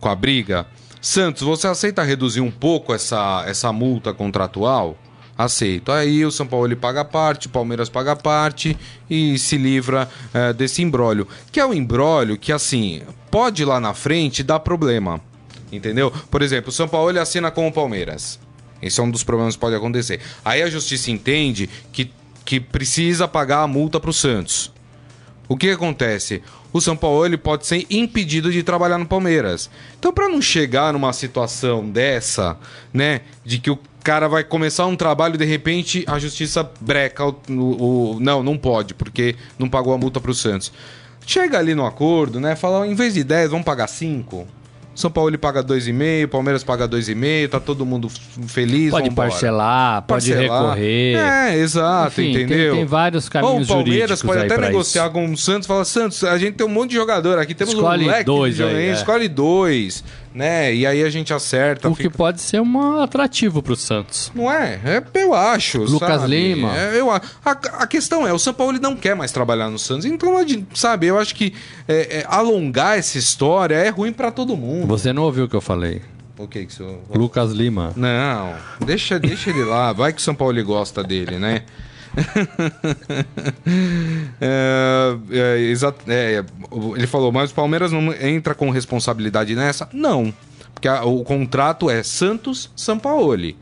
com 0.00 0.08
a 0.08 0.14
briga. 0.14 0.66
Santos, 1.00 1.42
você 1.42 1.66
aceita 1.66 2.02
reduzir 2.02 2.40
um 2.40 2.50
pouco 2.50 2.94
essa, 2.94 3.44
essa 3.46 3.70
multa 3.72 4.14
contratual? 4.14 4.96
Aceito. 5.36 5.92
Aí 5.92 6.24
o 6.24 6.30
São 6.30 6.46
Paulo 6.46 6.66
ele 6.66 6.76
paga 6.76 7.04
parte, 7.04 7.48
o 7.48 7.50
Palmeiras 7.50 7.90
paga 7.90 8.16
parte 8.16 8.78
e 9.10 9.36
se 9.36 9.58
livra 9.58 10.08
eh, 10.32 10.52
desse 10.52 10.80
embrólio. 10.80 11.26
Que 11.50 11.58
é 11.58 11.66
um 11.66 11.74
embrólio 11.74 12.38
que, 12.38 12.52
assim, 12.52 13.02
pode 13.30 13.64
lá 13.64 13.80
na 13.80 13.92
frente 13.92 14.44
dar 14.44 14.60
problema. 14.60 15.20
Entendeu? 15.72 16.10
Por 16.30 16.40
exemplo, 16.40 16.70
o 16.70 16.72
São 16.72 16.86
Paulo 16.86 17.10
ele 17.10 17.18
assina 17.18 17.50
com 17.50 17.66
o 17.66 17.72
Palmeiras. 17.72 18.38
Esse 18.80 19.00
é 19.00 19.02
um 19.02 19.10
dos 19.10 19.24
problemas 19.24 19.56
que 19.56 19.60
pode 19.60 19.74
acontecer. 19.74 20.20
Aí 20.44 20.62
a 20.62 20.70
justiça 20.70 21.10
entende 21.10 21.68
que, 21.92 22.10
que 22.44 22.60
precisa 22.60 23.26
pagar 23.26 23.62
a 23.62 23.66
multa 23.66 23.98
para 23.98 24.10
o 24.10 24.14
Santos. 24.14 24.72
O 25.48 25.56
que 25.56 25.70
acontece? 25.70 26.42
O 26.72 26.80
São 26.80 26.96
Paulo 26.96 27.24
ele 27.24 27.36
pode 27.36 27.66
ser 27.66 27.86
impedido 27.90 28.50
de 28.50 28.62
trabalhar 28.62 28.98
no 28.98 29.06
Palmeiras. 29.06 29.70
Então, 29.98 30.12
para 30.12 30.28
não 30.28 30.40
chegar 30.42 30.92
numa 30.92 31.12
situação 31.12 31.88
dessa, 31.88 32.56
né, 32.92 33.20
de 33.44 33.58
que 33.58 33.70
o 33.70 33.78
cara 34.02 34.26
vai 34.28 34.42
começar 34.42 34.86
um 34.86 34.96
trabalho 34.96 35.34
e 35.36 35.38
de 35.38 35.44
repente 35.44 36.04
a 36.06 36.18
justiça 36.18 36.68
breca 36.80 37.24
o, 37.26 37.36
o- 37.48 38.14
o- 38.16 38.20
não, 38.20 38.42
não 38.42 38.58
pode, 38.58 38.94
porque 38.94 39.36
não 39.58 39.68
pagou 39.68 39.94
a 39.94 39.98
multa 39.98 40.20
para 40.20 40.30
o 40.30 40.34
Santos. 40.34 40.72
Chega 41.26 41.58
ali 41.58 41.74
no 41.74 41.86
acordo, 41.86 42.40
né, 42.40 42.54
fala, 42.56 42.86
em 42.86 42.94
vez 42.94 43.14
de 43.14 43.22
10, 43.24 43.50
vamos 43.50 43.64
pagar 43.64 43.86
5. 43.86 44.46
São 44.94 45.10
Paulo 45.10 45.30
ele 45.30 45.38
paga 45.38 45.62
2,5, 45.62 46.28
Palmeiras 46.28 46.62
paga 46.62 46.86
2,5, 46.88 47.48
tá 47.48 47.58
todo 47.58 47.84
mundo 47.84 48.08
feliz, 48.46 48.90
Pode 48.90 49.08
vambora. 49.08 49.28
parcelar, 49.30 50.02
pode 50.02 50.30
Parcelar. 50.32 50.60
recorrer. 50.76 51.16
É, 51.16 51.56
exato, 51.58 52.20
Enfim, 52.20 52.32
tem- 52.32 52.42
entendeu? 52.44 52.74
tem 52.76 52.84
vários 52.84 53.24
Ou 53.26 53.30
caminhos 53.30 53.68
o 53.68 53.72
Palmeiras 53.74 54.22
pode 54.22 54.42
até 54.44 54.56
negociar 54.58 55.04
isso. 55.04 55.12
com 55.12 55.32
o 55.32 55.36
Santos, 55.36 55.66
fala, 55.66 55.84
Santos, 55.84 56.22
a 56.22 56.38
gente 56.38 56.54
tem 56.54 56.66
um 56.66 56.70
monte 56.70 56.90
de 56.90 56.96
jogador 56.96 57.38
aqui, 57.38 57.54
temos 57.54 57.74
Escolhe 57.74 58.04
um 58.04 58.08
leque 58.08 58.24
dois 58.24 58.60
aí, 58.60 58.86
é. 58.88 58.92
escolhe 58.92 59.26
dois, 59.28 60.04
né? 60.34 60.74
E 60.74 60.84
aí 60.84 61.02
a 61.04 61.08
gente 61.08 61.32
acerta. 61.32 61.88
O 61.88 61.94
que 61.94 62.04
fica- 62.04 62.16
pode 62.16 62.40
ser 62.40 62.60
um 62.60 63.00
atrativo 63.00 63.62
pro 63.62 63.76
Santos. 63.76 64.32
Não 64.34 64.50
é? 64.50 64.80
é? 64.84 65.02
Eu 65.14 65.32
acho. 65.32 65.78
Lucas 65.84 66.22
sabe? 66.22 66.26
Lima. 66.26 66.76
É, 66.76 66.98
eu, 66.98 67.10
a, 67.10 67.20
a, 67.44 67.86
questão 67.86 68.26
é, 68.26 68.32
o 68.32 68.38
São 68.38 68.52
Paulo 68.52 68.72
ele 68.72 68.80
não 68.80 68.96
quer 68.96 69.14
mais 69.14 69.30
trabalhar 69.30 69.70
no 69.70 69.78
Santos, 69.78 70.04
então, 70.04 70.34
sabe, 70.74 71.06
eu 71.06 71.18
acho 71.18 71.34
que 71.34 71.54
é, 71.86 72.18
é, 72.18 72.26
alongar 72.28 72.98
essa 72.98 73.16
história 73.16 73.76
é 73.76 73.88
ruim 73.88 74.12
pra 74.12 74.30
todo 74.32 74.56
mundo. 74.56 74.88
Você 74.88 75.12
não 75.12 75.22
ouviu 75.22 75.44
o 75.44 75.48
que 75.48 75.54
eu 75.54 75.60
falei. 75.60 76.02
O 76.36 76.48
que 76.48 76.66
que 76.66 76.72
isso... 76.72 76.98
Lucas 77.14 77.52
Lima. 77.52 77.92
Não, 77.94 78.54
deixa, 78.84 79.20
deixa 79.20 79.50
ele 79.50 79.62
lá. 79.64 79.92
Vai 79.92 80.12
que 80.12 80.18
o 80.18 80.22
São 80.22 80.34
Paulo 80.34 80.62
gosta 80.64 81.02
dele, 81.04 81.38
né? 81.38 81.62
É, 84.40 85.16
é, 85.30 85.58
exa- 85.70 85.94
é, 86.08 86.44
ele 86.96 87.06
falou, 87.06 87.30
mas 87.32 87.50
o 87.50 87.54
Palmeiras 87.54 87.92
não 87.92 88.12
entra 88.12 88.54
com 88.54 88.70
responsabilidade 88.70 89.54
nessa? 89.54 89.88
Não, 89.92 90.32
porque 90.72 90.88
a- 90.88 91.04
o 91.04 91.22
contrato 91.24 91.88
é 91.90 92.02
Santos 92.02 92.70
São 92.76 92.98
Paulo. 92.98 93.52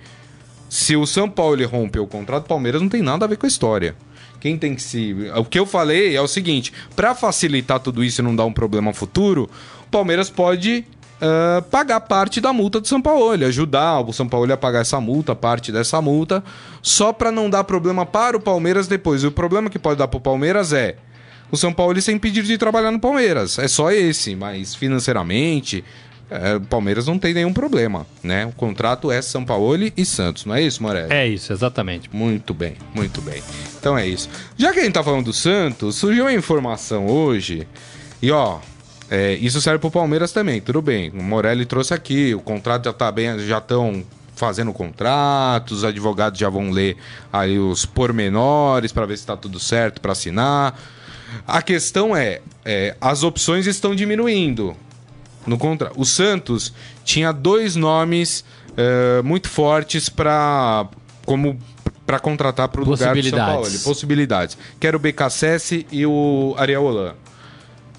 Se 0.69 0.97
o 0.97 1.07
São 1.07 1.29
Paulo 1.29 1.65
rompeu 1.67 2.03
o 2.05 2.07
contrato, 2.07 2.45
o 2.45 2.49
Palmeiras 2.49 2.81
não 2.81 2.89
tem 2.89 3.03
nada 3.03 3.25
a 3.25 3.29
ver 3.29 3.37
com 3.37 3.47
a 3.47 3.49
história. 3.49 3.95
Quem 4.41 4.57
tem 4.59 4.75
que 4.75 4.83
se. 4.83 5.15
O 5.37 5.45
que 5.45 5.59
eu 5.59 5.67
falei 5.67 6.17
é 6.17 6.21
o 6.21 6.27
seguinte: 6.27 6.73
para 6.97 7.15
facilitar 7.15 7.79
tudo 7.79 8.03
isso 8.03 8.21
e 8.21 8.25
não 8.25 8.35
dar 8.35 8.45
um 8.45 8.53
problema 8.53 8.93
futuro, 8.93 9.49
o 9.87 9.91
Palmeiras 9.91 10.29
pode 10.31 10.85
ah, 11.25 11.63
pagar 11.71 12.01
parte 12.01 12.41
da 12.41 12.53
multa 12.53 12.81
do 12.81 12.89
São 12.89 13.01
Paulo, 13.01 13.45
ajudar 13.47 14.01
o 14.01 14.13
São 14.13 14.29
Paulo 14.29 14.53
a 14.53 14.57
pagar 14.57 14.81
essa 14.81 15.01
multa, 15.01 15.37
parte 15.37 15.71
dessa 15.71 16.03
multa, 16.03 16.43
só 16.83 17.13
para 17.13 17.31
não 17.31 17.49
dar 17.49 17.63
problema 17.63 18.05
para 18.05 18.37
o 18.37 18.41
Palmeiras 18.41 18.89
depois. 18.89 19.23
E 19.23 19.27
o 19.29 19.31
problema 19.31 19.71
que 19.71 19.79
pode 19.79 19.99
dar 19.99 20.09
para 20.09 20.19
o 20.19 20.21
Palmeiras 20.21 20.73
é 20.73 20.97
o 21.49 21.57
São 21.57 21.73
Paulo 21.73 22.01
ser 22.03 22.11
impedido 22.11 22.49
de 22.49 22.59
trabalhar 22.59 22.91
no 22.91 22.99
Palmeiras. 22.99 23.57
É 23.61 23.69
só 23.69 23.93
esse, 23.93 24.35
mas 24.35 24.75
financeiramente. 24.75 25.85
é, 26.29 26.57
o 26.57 26.61
Palmeiras 26.63 27.07
não 27.07 27.19
tem 27.19 27.35
nenhum 27.35 27.53
problema, 27.53 28.07
né? 28.23 28.47
O 28.47 28.53
contrato 28.53 29.11
é 29.11 29.21
São 29.21 29.45
Paulo 29.45 29.77
e 29.97 30.05
Santos, 30.05 30.47
não 30.47 30.55
é 30.55 30.63
isso, 30.63 30.83
Morelli? 30.83 31.13
É 31.13 31.29
isso, 31.29 31.53
exatamente. 31.53 32.09
Muito 32.13 32.55
bem, 32.55 32.75
muito 32.95 33.21
bem. 33.21 33.43
Então 33.79 33.97
é 33.97 34.07
isso. 34.07 34.29
Já 34.57 34.73
que 34.73 34.81
a 34.81 34.83
gente 34.83 34.95
tá 34.95 35.05
falando 35.05 35.27
do 35.27 35.33
Santos, 35.33 35.97
surgiu 35.97 36.25
uma 36.25 36.33
informação 36.33 37.07
hoje. 37.07 37.69
E 38.23 38.31
ó, 38.31 38.59
é, 39.15 39.35
isso 39.35 39.61
serve 39.61 39.79
pro 39.79 39.91
Palmeiras 39.91 40.33
também, 40.33 40.59
tudo 40.59 40.81
bem. 40.81 41.11
O 41.11 41.23
Morelli 41.23 41.67
trouxe 41.67 41.93
aqui, 41.93 42.35
o 42.35 42.41
contrato 42.41 42.87
já 42.87 42.95
tá 42.95 43.13
bem, 43.13 43.39
já 43.41 43.59
estão 43.59 44.03
fazendo 44.35 44.73
contratos, 44.73 45.79
os 45.79 45.85
advogados 45.85 46.41
já 46.41 46.49
vão 46.49 46.71
ler 46.71 46.97
aí 47.31 47.59
os 47.59 47.85
pormenores 47.85 48.91
para 48.91 49.05
ver 49.05 49.19
se 49.19 49.27
tá 49.27 49.37
tudo 49.37 49.61
certo 49.61 50.01
para 50.01 50.13
assinar. 50.13 50.81
A 51.47 51.61
questão 51.61 52.17
é, 52.17 52.41
é, 52.65 52.97
as 52.99 53.23
opções 53.23 53.67
estão 53.67 53.95
diminuindo 53.95 54.75
no 55.47 55.59
contra. 55.59 55.93
O 55.95 56.07
Santos 56.07 56.73
tinha 57.05 57.33
dois 57.33 57.77
nomes 57.77 58.43
eh, 58.79 59.21
muito 59.23 59.49
fortes 59.51 60.09
para 60.09 60.89
como 61.27 61.59
para 62.07 62.19
contratar 62.19 62.69
para 62.69 62.81
o 62.81 62.85
lugar 62.85 63.15
do 63.15 63.23
São 63.23 63.39
Paulo. 63.39 63.61
Possibilidades. 63.61 63.83
Possibilidades. 63.83 64.59
Que 64.81 64.87
era 64.87 64.97
o 64.97 65.01
BKSS 65.01 65.87
e 65.93 66.07
o 66.07 66.55
Ariel 66.57 66.85
Holan. 66.85 67.15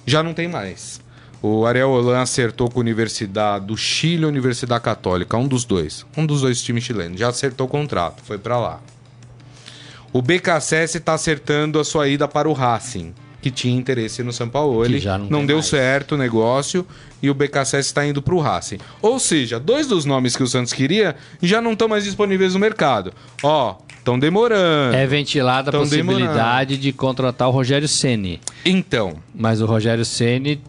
Já 0.04 0.22
não 0.22 0.34
tem 0.34 0.48
mais. 0.48 1.03
O 1.46 1.66
Ariel 1.66 1.90
Holan 1.90 2.22
acertou 2.22 2.70
com 2.70 2.78
a 2.78 2.80
Universidade 2.80 3.66
do 3.66 3.76
Chile 3.76 4.24
a 4.24 4.28
Universidade 4.28 4.82
Católica, 4.82 5.36
um 5.36 5.46
dos 5.46 5.66
dois. 5.66 6.06
Um 6.16 6.24
dos 6.24 6.40
dois 6.40 6.62
times 6.62 6.84
chilenos. 6.84 7.20
Já 7.20 7.28
acertou 7.28 7.66
o 7.66 7.68
contrato, 7.68 8.22
foi 8.24 8.38
para 8.38 8.58
lá. 8.58 8.80
O 10.10 10.22
BKSS 10.22 10.96
está 10.96 11.12
acertando 11.12 11.78
a 11.78 11.84
sua 11.84 12.08
ida 12.08 12.26
para 12.26 12.48
o 12.48 12.54
Racing, 12.54 13.12
que 13.42 13.50
tinha 13.50 13.76
interesse 13.76 14.22
no 14.22 14.32
São 14.32 14.48
Paulo. 14.48 14.82
Ele 14.86 14.98
já 14.98 15.18
não 15.18 15.28
não, 15.28 15.44
deu 15.44 15.56
mais. 15.56 15.66
certo 15.66 16.12
o 16.12 16.16
negócio 16.16 16.86
e 17.22 17.28
o 17.28 17.34
BKSS 17.34 17.88
está 17.88 18.06
indo 18.06 18.22
para 18.22 18.34
o 18.34 18.40
Racing. 18.40 18.78
Ou 19.02 19.18
seja, 19.18 19.60
dois 19.60 19.86
dos 19.86 20.06
nomes 20.06 20.34
que 20.34 20.42
o 20.42 20.46
Santos 20.46 20.72
queria 20.72 21.14
já 21.42 21.60
não 21.60 21.74
estão 21.74 21.88
mais 21.88 22.04
disponíveis 22.04 22.54
no 22.54 22.60
mercado. 22.60 23.12
Ó, 23.42 23.76
estão 23.98 24.18
demorando. 24.18 24.96
É 24.96 25.06
ventilada 25.06 25.68
a 25.68 25.72
possibilidade 25.74 26.78
de 26.78 26.90
contratar 26.90 27.48
o 27.48 27.50
Rogério 27.50 27.86
Ceni, 27.86 28.40
Então, 28.64 29.16
mas 29.34 29.60
o 29.60 29.66
Rogério 29.66 30.06
Ceni 30.06 30.62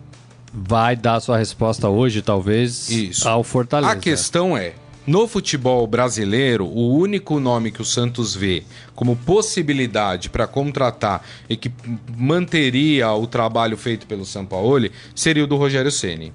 vai 0.56 0.96
dar 0.96 1.20
sua 1.20 1.38
resposta 1.38 1.90
hoje, 1.90 2.22
talvez, 2.22 2.90
Isso. 2.90 3.28
ao 3.28 3.44
Fortaleza. 3.44 3.92
a 3.92 3.96
questão 3.98 4.58
é, 4.58 4.74
no 5.06 5.28
futebol 5.28 5.86
brasileiro, 5.86 6.66
o 6.66 6.96
único 6.98 7.40
nome 7.40 7.72
que 7.72 7.82
o 7.82 7.86
Santos 7.86 8.34
vê 8.34 8.64
como 8.96 9.16
possibilidade 9.18 10.30
para 10.30 10.48
contratar 10.48 11.24
e 11.50 11.58
que 11.58 11.72
manteria 12.18 13.12
o 13.12 13.28
trabalho 13.28 13.76
feito 13.76 14.08
pelo 14.08 14.26
Sampaoli 14.26 14.92
seria 15.14 15.44
o 15.44 15.48
do 15.48 15.58
Rogério 15.58 15.92
Ceni. 15.92 16.34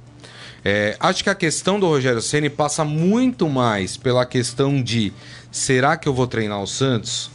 É, 0.63 0.95
acho 1.01 1.25
que 1.25 1.31
a 1.31 1.35
questão 1.35 1.81
do 1.81 1.87
Rogério 1.87 2.21
Ceni 2.21 2.51
passa 2.51 2.85
muito 2.85 3.49
mais 3.49 3.97
pela 3.97 4.27
questão 4.27 4.83
de 4.83 5.13
será 5.51 5.97
que 5.97 6.07
eu 6.07 6.13
vou 6.13 6.27
treinar 6.27 6.63
o 6.63 6.67
Santos? 6.67 7.31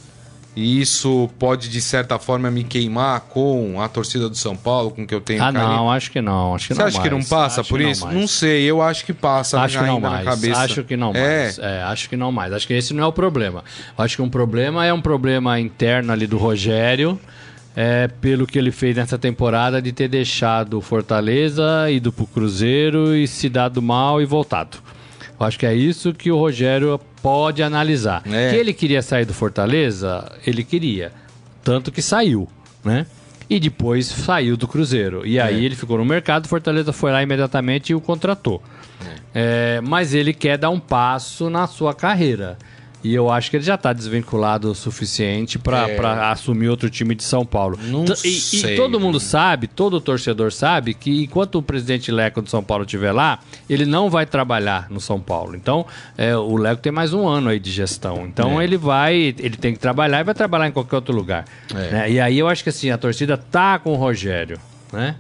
E 0.56 0.80
isso 0.80 1.30
pode, 1.38 1.68
de 1.68 1.82
certa 1.82 2.18
forma, 2.18 2.50
me 2.50 2.64
queimar 2.64 3.20
com 3.22 3.82
a 3.82 3.90
torcida 3.90 4.30
do 4.30 4.36
São 4.38 4.56
Paulo, 4.56 4.90
com 4.90 5.06
que 5.06 5.14
eu 5.14 5.20
tenho 5.20 5.44
Ah, 5.44 5.52
carinho. 5.52 5.74
não, 5.74 5.92
acho 5.92 6.10
que 6.10 6.22
não. 6.22 6.56
Acho 6.56 6.68
que 6.70 6.74
Você 6.76 6.80
não 6.80 6.88
acha 6.88 7.02
que 7.02 7.10
não 7.10 7.18
mais. 7.18 7.28
passa 7.30 7.60
Acho 7.62 7.70
por 7.70 7.80
que 7.80 7.90
isso? 7.90 8.06
Não, 8.06 8.12
Não, 8.14 8.20
mais. 8.20 8.32
sei, 8.32 8.64
eu 8.64 8.82
acho 8.82 9.06
que 9.06 9.12
passa 9.14 9.60
Acho 9.60 9.80
que 9.80 9.86
não 9.86 10.00
mais. 10.00 10.24
cabeça. 10.24 10.60
Acho 10.62 10.84
que 10.86 10.96
não 10.96 11.12
É. 11.14 11.44
mais. 11.44 11.60
É, 11.60 11.84
acho 11.84 12.10
que 12.10 12.16
não 12.16 12.32
mais. 12.32 12.54
Acho 12.54 12.66
que 12.68 12.74
esse 12.74 12.94
não 12.94 13.04
é 13.04 13.08
o 13.08 13.12
problema. 13.12 13.64
Acho 13.98 14.16
que 14.16 14.22
um 14.22 14.30
problema 14.30 14.86
é 14.86 14.94
um 14.94 15.02
problema 15.02 15.60
interno 15.60 16.14
ali 16.14 16.26
do 16.26 16.38
Rogério, 16.38 17.20
é, 17.76 18.08
pelo 18.08 18.48
que 18.48 18.58
ele 18.58 18.72
fez 18.72 18.96
nessa 18.96 19.18
temporada 19.18 19.82
de 19.82 19.92
ter 19.92 20.08
deixado 20.08 20.78
o 20.78 20.82
Fortaleza, 20.82 21.92
ido 21.92 22.14
pro 22.14 22.26
Cruzeiro 22.26 23.14
e 23.14 23.28
se 23.28 23.50
dado 23.50 23.82
mal 23.82 24.22
e 24.22 24.26
voltado. 24.26 24.78
Eu 25.40 25.46
acho 25.46 25.60
que 25.60 25.66
é 25.66 25.74
isso 25.74 26.14
que 26.14 26.32
o 26.32 26.38
Rogério 26.38 27.00
pode 27.22 27.62
analisar. 27.62 28.22
É. 28.26 28.52
Que 28.52 28.56
ele 28.56 28.74
queria 28.74 29.02
sair 29.02 29.26
do 29.26 29.34
Fortaleza, 29.34 30.32
ele 30.46 30.64
queria. 30.64 31.12
Tanto 31.64 31.92
que 31.92 32.02
saiu, 32.02 32.48
né? 32.84 33.06
E 33.50 33.60
depois 33.60 34.08
saiu 34.08 34.56
do 34.58 34.68
Cruzeiro. 34.68 35.26
E 35.26 35.40
aí 35.40 35.62
É. 35.62 35.64
ele 35.66 35.76
ficou 35.76 35.98
no 35.98 36.06
mercado, 36.06 36.48
Fortaleza 36.48 36.92
foi 36.94 37.12
lá 37.12 37.22
imediatamente 37.22 37.90
e 37.92 37.96
o 37.96 38.02
contratou. 38.02 38.62
É, 39.34 39.82
mas 39.82 40.14
ele 40.14 40.34
quer 40.34 40.58
dar 40.58 40.70
um 40.70 40.80
passo 40.80 41.50
na 41.50 41.68
sua 41.68 41.94
carreira. 41.94 42.58
E 43.06 43.14
eu 43.14 43.30
acho 43.30 43.52
que 43.52 43.58
ele 43.58 43.64
já 43.64 43.76
está 43.76 43.94
desvinculado 43.94 44.72
o 44.72 44.74
suficiente 44.74 45.60
para 45.60 45.88
É. 45.88 46.32
assumir 46.32 46.70
outro 46.70 46.90
time 46.90 47.14
de 47.14 47.24
São 47.24 47.46
Paulo. 47.46 47.78
Não 47.84 48.04
T- 48.04 48.14
e, 48.28 48.30
e 48.30 48.40
sei. 48.40 48.76
todo 48.76 49.00
mundo 49.00 49.20
sabe, 49.20 49.68
todo 49.68 50.02
torcedor 50.02 50.52
sabe, 50.52 50.96
que 50.96 51.24
enquanto 51.24 51.60
o 51.60 51.62
presidente 51.62 52.12
Leco 52.12 52.42
do 52.42 52.50
São 52.50 52.64
Paulo 52.64 52.84
estiver 52.84 53.12
lá, 53.12 53.38
ele 53.70 53.86
não 53.86 54.10
vai 54.10 54.26
trabalhar 54.26 54.88
no 54.90 55.00
São 55.00 55.20
Paulo. 55.20 55.56
Então, 55.56 55.86
é, 56.18 56.36
o 56.36 56.58
Leco 56.58 56.82
tem 56.82 56.92
mais 56.92 57.14
um 57.14 57.28
ano 57.28 57.50
aí 57.50 57.60
de 57.60 57.70
gestão. 57.70 58.26
Então, 58.26 58.60
É. 58.60 58.64
ele 58.64 58.76
vai, 58.76 59.16
ele 59.38 59.56
tem 59.56 59.74
que 59.74 59.80
trabalhar 59.80 60.22
e 60.22 60.24
vai 60.24 60.34
trabalhar 60.34 60.68
em 60.68 60.72
qualquer 60.72 60.96
outro 60.96 61.14
lugar. 61.16 61.46
É. 61.76 61.92
né? 61.92 62.12
E 62.12 62.20
aí 62.20 62.40
eu 62.40 62.48
acho 62.48 62.64
que 62.64 62.70
assim, 62.70 62.90
a 62.90 62.98
torcida 62.98 63.38
tá 63.38 63.78
com 63.78 63.92
o 63.94 63.96
Rogério, 63.96 64.58
né? 64.92 65.16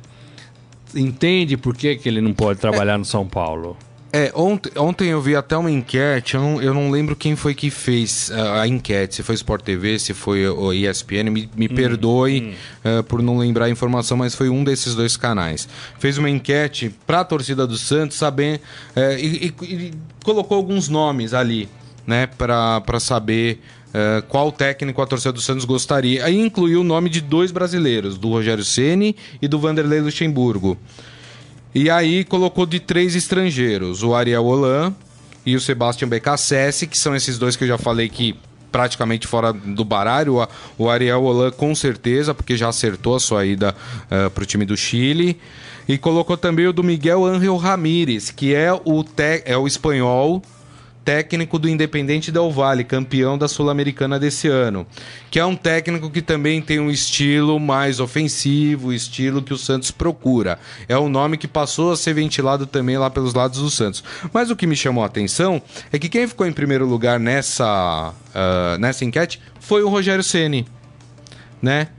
Entende 0.95 1.57
por 1.57 1.75
que, 1.75 1.95
que 1.97 2.07
ele 2.07 2.21
não 2.21 2.33
pode 2.33 2.59
trabalhar 2.59 2.97
no 2.97 3.05
São 3.05 3.27
Paulo. 3.27 3.77
É, 4.17 4.31
ontem, 4.33 4.71
ontem 4.77 5.09
eu 5.09 5.21
vi 5.21 5.35
até 5.35 5.57
uma 5.57 5.69
enquete, 5.69 6.35
eu 6.35 6.41
não, 6.41 6.61
eu 6.61 6.73
não 6.73 6.89
lembro 6.89 7.17
quem 7.17 7.35
foi 7.35 7.53
que 7.53 7.69
fez 7.69 8.31
ah, 8.31 8.61
a 8.61 8.67
enquete, 8.67 9.15
se 9.15 9.23
foi 9.23 9.35
Sport 9.35 9.61
TV, 9.61 9.99
se 9.99 10.13
foi 10.13 10.47
o 10.47 10.71
ESPN, 10.71 11.29
me, 11.29 11.49
me 11.53 11.67
perdoe 11.67 12.55
ah, 12.81 13.03
por 13.03 13.21
não 13.21 13.37
lembrar 13.37 13.65
a 13.65 13.69
informação, 13.69 14.15
mas 14.15 14.33
foi 14.33 14.47
um 14.47 14.63
desses 14.63 14.95
dois 14.95 15.17
canais. 15.17 15.67
Fez 15.99 16.17
uma 16.17 16.29
enquete 16.29 16.95
para 17.05 17.19
a 17.19 17.25
torcida 17.25 17.67
do 17.67 17.75
Santos 17.77 18.15
saber 18.15 18.61
eh, 18.95 19.17
e, 19.19 19.53
e- 19.61 19.65
e 19.73 19.93
colocou 20.23 20.55
alguns 20.55 20.87
nomes 20.87 21.33
ali, 21.33 21.67
né, 22.07 22.25
para 22.25 22.99
saber 23.01 23.59
eh, 23.93 24.23
qual 24.29 24.49
técnico 24.49 25.01
a 25.01 25.05
torcida 25.07 25.33
do 25.33 25.41
Santos 25.41 25.65
gostaria. 25.65 26.23
Aí 26.23 26.39
incluiu 26.39 26.79
o 26.79 26.83
nome 26.85 27.09
de 27.09 27.19
dois 27.19 27.51
brasileiros, 27.51 28.17
do 28.17 28.29
Rogério 28.29 28.63
Ceni 28.63 29.13
e 29.41 29.47
do 29.49 29.59
Vanderlei 29.59 29.99
Luxemburgo. 29.99 30.77
E 31.75 31.89
aí 31.89 32.23
colocou 32.23 32.65
de 32.65 32.79
três 32.79 33.15
estrangeiros, 33.15 34.01
o 34.01 34.15
Ariel 34.15 34.45
Holan 34.45 34.93
e 35.45 35.55
o 35.57 35.59
Sebastian 35.61 36.07
Becassese, 36.07 36.87
que 36.87 36.97
são 36.97 37.13
esses 37.15 37.37
dois 37.37 37.55
que 37.57 37.65
eu 37.65 37.67
já 37.67 37.77
falei 37.77 38.07
que 38.07 38.33
praticamente 38.71 39.27
fora 39.27 39.51
do 39.53 39.83
baralho. 39.85 40.37
O- 40.77 40.89
Ariel 40.89 41.21
Holan 41.23 41.51
com 41.51 41.75
certeza, 41.75 42.33
porque 42.33 42.55
já 42.57 42.69
acertou 42.69 43.15
a 43.15 43.19
sua 43.19 43.45
ida 43.45 43.75
para 44.33 44.41
o 44.43 44.45
time 44.45 44.65
do 44.65 44.75
Chile. 44.77 45.37
E 45.87 45.97
colocou 45.97 46.35
também 46.35 46.65
o 46.65 46.73
do 46.73 46.83
Miguel 46.83 47.23
Ángel 47.25 47.55
Ramírez, 47.57 48.31
que 48.31 48.55
é 48.55 48.73
o, 48.73 49.03
te- 49.03 49.43
é 49.45 49.55
o 49.57 49.67
espanhol 49.67 50.41
técnico 51.05 51.59
do 51.59 51.69
Independente 51.69 52.31
Del 52.31 52.49
Valle, 52.51 52.83
campeão 52.83 53.37
da 53.37 53.47
Sul-Americana 53.47 54.19
desse 54.19 54.47
ano. 54.47 54.87
Que 55.29 55.39
é 55.39 55.45
um 55.45 55.55
técnico 55.55 56.09
que 56.09 56.21
também 56.21 56.59
tem 56.61 56.79
um 56.79 56.89
estilo 56.89 57.59
mais 57.59 57.99
ofensivo, 57.99 58.91
estilo 58.91 59.43
que 59.43 59.53
o 59.53 59.57
Santos 59.57 59.91
procura. 59.91 60.57
É 60.89 60.97
um 60.97 61.07
nome 61.07 61.37
que 61.37 61.47
passou 61.47 61.91
a 61.91 61.97
ser 61.97 62.13
ventilado 62.13 62.65
também 62.65 62.97
lá 62.97 63.11
pelos 63.11 63.35
lados 63.35 63.59
do 63.59 63.69
Santos. 63.69 64.03
Mas 64.33 64.49
o 64.49 64.55
que 64.55 64.65
me 64.65 64.75
chamou 64.75 65.03
a 65.03 65.07
atenção 65.07 65.61
é 65.93 65.99
que 65.99 66.09
quem 66.09 66.27
ficou 66.27 66.47
em 66.47 66.51
primeiro 66.51 66.87
lugar 66.87 67.19
nessa, 67.19 68.11
ah, 68.33 68.77
nessa 68.79 69.05
enquete 69.05 69.39
foi 69.59 69.83
o 69.83 69.89
Rogério 69.89 70.23
Ceni, 70.23 70.65
né? 71.61 71.89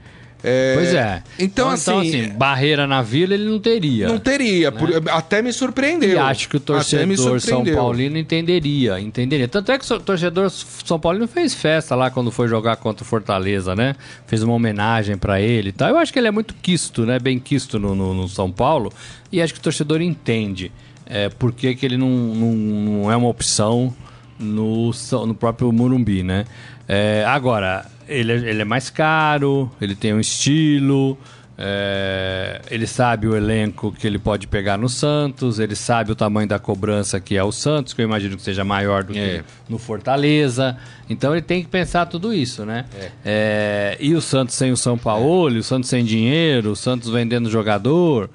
É, 0.49 0.73
Pois 0.75 0.93
é. 0.93 1.23
Então, 1.39 1.69
assim, 1.69 2.29
barreira 2.29 2.87
na 2.87 3.01
vila 3.01 3.33
ele 3.33 3.45
não 3.49 3.59
teria. 3.59 4.07
não 4.07 4.17
teria. 4.19 4.71
por- 4.71 4.89
até 5.11 5.41
me 5.41 5.51
surpreendeu. 5.51 6.11
E 6.11 6.17
acho 6.17 6.47
que 6.47 6.57
o 6.57 6.59
torcedor 6.59 7.39
São. 7.41 7.63
Paulino 7.65 8.17
entenderia, 8.17 8.99
entenderia. 8.99 9.47
Tanto 9.47 9.71
é 9.71 9.77
que 9.77 9.93
o 9.93 9.99
torcedor 9.99 10.49
São 10.49 10.99
Paulino 10.99 11.27
fez 11.27 11.53
festa 11.53 11.95
lá 11.95 12.09
quando 12.09 12.31
foi 12.31 12.47
jogar 12.47 12.77
contra 12.77 13.03
o 13.03 13.05
Fortaleza, 13.07 13.75
né? 13.75 13.95
Fez 14.25 14.41
uma 14.43 14.53
homenagem 14.53 15.17
pra 15.17 15.41
ele 15.41 15.69
e 15.69 15.71
tal. 15.73 15.89
Eu 15.89 15.97
acho 15.97 16.13
que 16.13 16.19
ele 16.19 16.27
é 16.27 16.31
muito 16.31 16.53
quisto, 16.61 17.05
né? 17.05 17.19
Bem 17.19 17.37
quisto 17.39 17.77
no, 17.77 17.93
no- 17.93 18.13
no 18.13 18.27
São 18.27 18.51
Paulo. 18.51 18.91
E 19.31 19.41
acho 19.41 19.53
que 19.53 19.59
o 19.59 19.63
torcedor 19.63 20.01
entende 20.01 20.71
é, 21.05 21.29
por 21.29 21.51
que, 21.51 21.75
que 21.75 21.85
ele 21.85 21.97
não, 21.97 22.09
não, 22.09 22.51
não 22.53 23.11
é 23.11 23.15
uma 23.15 23.27
opção 23.29 23.93
no, 24.39 24.91
no 25.25 25.33
próprio 25.35 25.71
Morumbi, 25.71 26.23
né? 26.23 26.45
É, 26.87 27.23
agora, 27.27 27.85
ele, 28.07 28.31
é- 28.31 28.49
ele 28.49 28.61
é 28.61 28.65
mais 28.65 28.89
caro, 28.89 29.69
ele 29.81 29.95
tem 29.95 30.13
um 30.13 30.19
estilo... 30.19 31.17
É, 31.59 32.61
ele 32.69 32.85
sabe 32.85 33.27
o 33.27 33.35
elenco 33.35 33.91
que 33.91 34.05
ele 34.05 34.19
pode 34.19 34.45
pegar 34.45 34.77
no 34.77 34.87
Santos, 34.87 35.57
ele 35.57 35.75
sabe 35.75 36.11
o 36.11 36.15
tamanho 36.15 36.47
da 36.47 36.59
cobrança 36.59 37.19
que 37.19 37.35
é 37.35 37.43
o 37.43 37.51
Santos, 37.51 37.93
que 37.95 38.01
eu 38.01 38.05
imagino 38.05 38.37
que 38.37 38.43
seja 38.43 38.63
maior 38.63 39.03
do 39.03 39.17
É. 39.17 39.37
que 39.39 39.43
no 39.67 39.79
Fortaleza. 39.79 40.77
Então 41.09 41.33
ele 41.33 41.41
tem 41.41 41.63
que 41.63 41.67
pensar 41.67 42.05
tudo 42.05 42.31
isso, 42.31 42.63
né? 42.63 42.85
É, 43.25 43.97
e 43.99 44.13
o 44.13 44.21
Santos 44.21 44.53
sem 44.53 44.71
o 44.71 44.77
São 44.77 44.99
Paulo, 44.99 45.57
o 45.57 45.63
Santos 45.63 45.89
sem 45.89 46.05
dinheiro, 46.05 46.71
o 46.73 46.75
Santos 46.75 47.09
vendendo 47.09 47.49
jogador, 47.49 48.29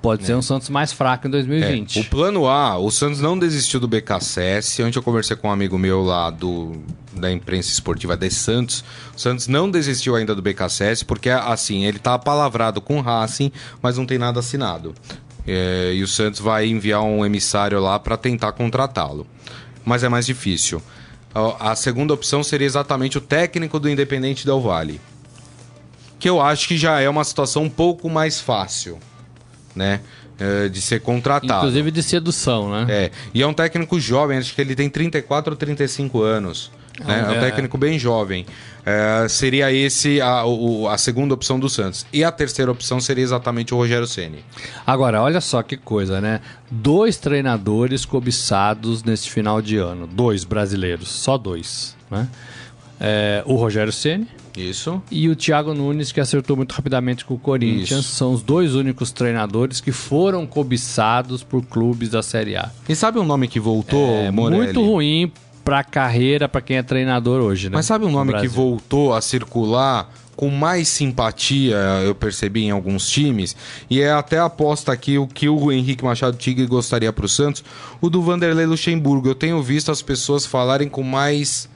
pode 0.00 0.24
ser 0.24 0.34
um 0.36 0.42
Santos 0.42 0.68
mais 0.70 0.92
fraco 0.92 1.26
em 1.26 1.30
É, 1.30 1.32
2020. 1.32 1.98
o 1.98 2.04
plano 2.04 2.46
A, 2.46 2.78
o 2.78 2.88
Santos 2.92 3.20
não 3.20 3.36
desistiu 3.36 3.80
do 3.80 3.88
BKSS. 3.88 4.80
Ontem 4.84 4.96
eu 4.96 5.02
conversei 5.02 5.36
com 5.36 5.48
um 5.48 5.50
amigo 5.52 5.76
meu 5.76 6.02
lá 6.02 6.30
do, 6.30 6.72
da 7.20 7.30
imprensa 7.30 7.70
esportiva 7.70 8.16
de 8.16 8.30
Santos. 8.30 8.82
O 9.14 9.18
Santos 9.18 9.46
não 9.46 9.70
desistiu 9.70 10.16
ainda 10.16 10.34
do 10.34 10.42
BKSS, 10.42 11.04
porque 11.04 11.30
assim, 11.30 11.84
ele 11.84 11.98
tá 11.98 12.14
apalavrado 12.14 12.80
com 12.80 12.98
o 12.98 13.02
Racing, 13.02 13.52
mas 13.82 13.98
não 13.98 14.06
tem 14.06 14.18
nada 14.18 14.40
assinado. 14.40 14.94
É, 15.46 15.92
e 15.94 16.02
o 16.02 16.08
Santos 16.08 16.40
vai 16.40 16.66
enviar 16.66 17.02
um 17.02 17.24
emissário 17.24 17.80
lá 17.80 17.98
para 17.98 18.16
tentar 18.16 18.52
contratá-lo. 18.52 19.26
Mas 19.84 20.02
é 20.02 20.08
mais 20.08 20.26
difícil. 20.26 20.82
A, 21.34 21.72
a 21.72 21.76
segunda 21.76 22.12
opção 22.14 22.42
seria 22.42 22.66
exatamente 22.66 23.18
o 23.18 23.20
técnico 23.20 23.78
do 23.78 23.88
Independente 23.88 24.44
Del 24.44 24.60
Vale. 24.60 25.00
Que 26.18 26.28
eu 26.28 26.40
acho 26.40 26.68
que 26.68 26.76
já 26.76 27.00
é 27.00 27.08
uma 27.08 27.24
situação 27.24 27.64
um 27.64 27.70
pouco 27.70 28.08
mais 28.10 28.40
fácil, 28.40 28.98
né? 29.74 30.00
é, 30.40 30.68
de 30.68 30.80
ser 30.80 31.00
contratado. 31.00 31.60
Inclusive 31.60 31.90
de 31.90 32.02
sedução, 32.02 32.70
né? 32.70 32.86
É, 32.88 33.10
e 33.34 33.42
é 33.42 33.46
um 33.46 33.52
técnico 33.52 34.00
jovem, 34.00 34.38
acho 34.38 34.54
que 34.54 34.60
ele 34.60 34.74
tem 34.74 34.88
34 34.88 35.52
ou 35.52 35.56
35 35.56 36.22
anos. 36.22 36.72
Né? 37.04 37.24
É 37.26 37.30
um 37.30 37.34
é. 37.34 37.40
técnico 37.40 37.76
bem 37.78 37.98
jovem. 37.98 38.44
É, 38.84 39.26
seria 39.28 39.72
esse 39.72 40.20
a, 40.20 40.44
o- 40.46 40.88
a 40.88 40.96
segunda 40.96 41.34
opção 41.34 41.58
do 41.60 41.68
Santos. 41.68 42.06
E 42.12 42.24
a 42.24 42.30
terceira 42.32 42.70
opção 42.70 42.98
seria 43.00 43.22
exatamente 43.24 43.74
o 43.74 43.76
Rogério 43.76 44.06
Ceni. 44.06 44.44
Agora, 44.86 45.22
olha 45.22 45.40
só 45.40 45.62
que 45.62 45.76
coisa, 45.76 46.20
né? 46.20 46.40
Dois 46.70 47.16
treinadores 47.16 48.04
cobiçados 48.04 49.02
nesse 49.04 49.28
final 49.30 49.60
de 49.60 49.76
ano. 49.76 50.06
Dois 50.06 50.44
brasileiros, 50.44 51.08
só 51.08 51.36
dois, 51.36 51.94
né? 52.10 52.28
É, 53.02 53.42
o 53.46 53.54
Rogério 53.54 53.90
Ceni 53.92 54.26
Isso. 54.54 55.02
e 55.10 55.26
o 55.30 55.34
Thiago 55.34 55.72
Nunes, 55.72 56.12
que 56.12 56.20
acertou 56.20 56.54
muito 56.54 56.72
rapidamente 56.72 57.24
com 57.24 57.32
o 57.34 57.38
Corinthians. 57.38 58.00
Isso. 58.04 58.14
São 58.14 58.32
os 58.34 58.42
dois 58.42 58.74
únicos 58.74 59.10
treinadores 59.10 59.80
que 59.80 59.90
foram 59.90 60.46
cobiçados 60.46 61.42
por 61.42 61.64
clubes 61.64 62.10
da 62.10 62.22
Série 62.22 62.56
A. 62.56 62.70
E 62.88 62.94
sabe 62.94 63.18
um 63.18 63.24
nome 63.24 63.48
que 63.48 63.58
voltou, 63.58 64.06
É 64.16 64.30
Morelli? 64.30 64.64
muito 64.64 64.82
ruim 64.84 65.32
pra 65.70 65.84
carreira, 65.84 66.48
pra 66.48 66.60
quem 66.60 66.78
é 66.78 66.82
treinador 66.82 67.40
hoje, 67.40 67.70
né? 67.70 67.76
Mas 67.76 67.86
sabe 67.86 68.04
um 68.04 68.08
No 68.08 68.14
nome 68.14 68.32
que 68.32 68.38
Brasil. 68.40 68.50
voltou 68.50 69.14
a 69.14 69.20
circular 69.20 70.12
com 70.34 70.48
mais 70.50 70.88
simpatia, 70.88 71.76
eu 72.04 72.12
percebi 72.12 72.64
em 72.64 72.70
alguns 72.72 73.08
times, 73.08 73.54
e 73.88 74.00
é 74.00 74.10
até 74.10 74.38
a 74.38 74.46
aposta 74.46 74.90
aqui 74.90 75.16
o 75.16 75.28
que 75.28 75.48
o 75.48 75.70
Henrique 75.70 76.02
Machado 76.02 76.36
Tigre 76.36 76.66
gostaria 76.66 77.12
para 77.12 77.24
o 77.24 77.28
Santos, 77.28 77.62
o 78.00 78.10
do 78.10 78.20
Vanderlei 78.20 78.66
Luxemburgo. 78.66 79.28
Eu 79.28 79.34
tenho 79.36 79.62
visto 79.62 79.92
as 79.92 80.02
pessoas 80.02 80.44
falarem 80.44 80.88
com 80.88 81.04
mais 81.04 81.68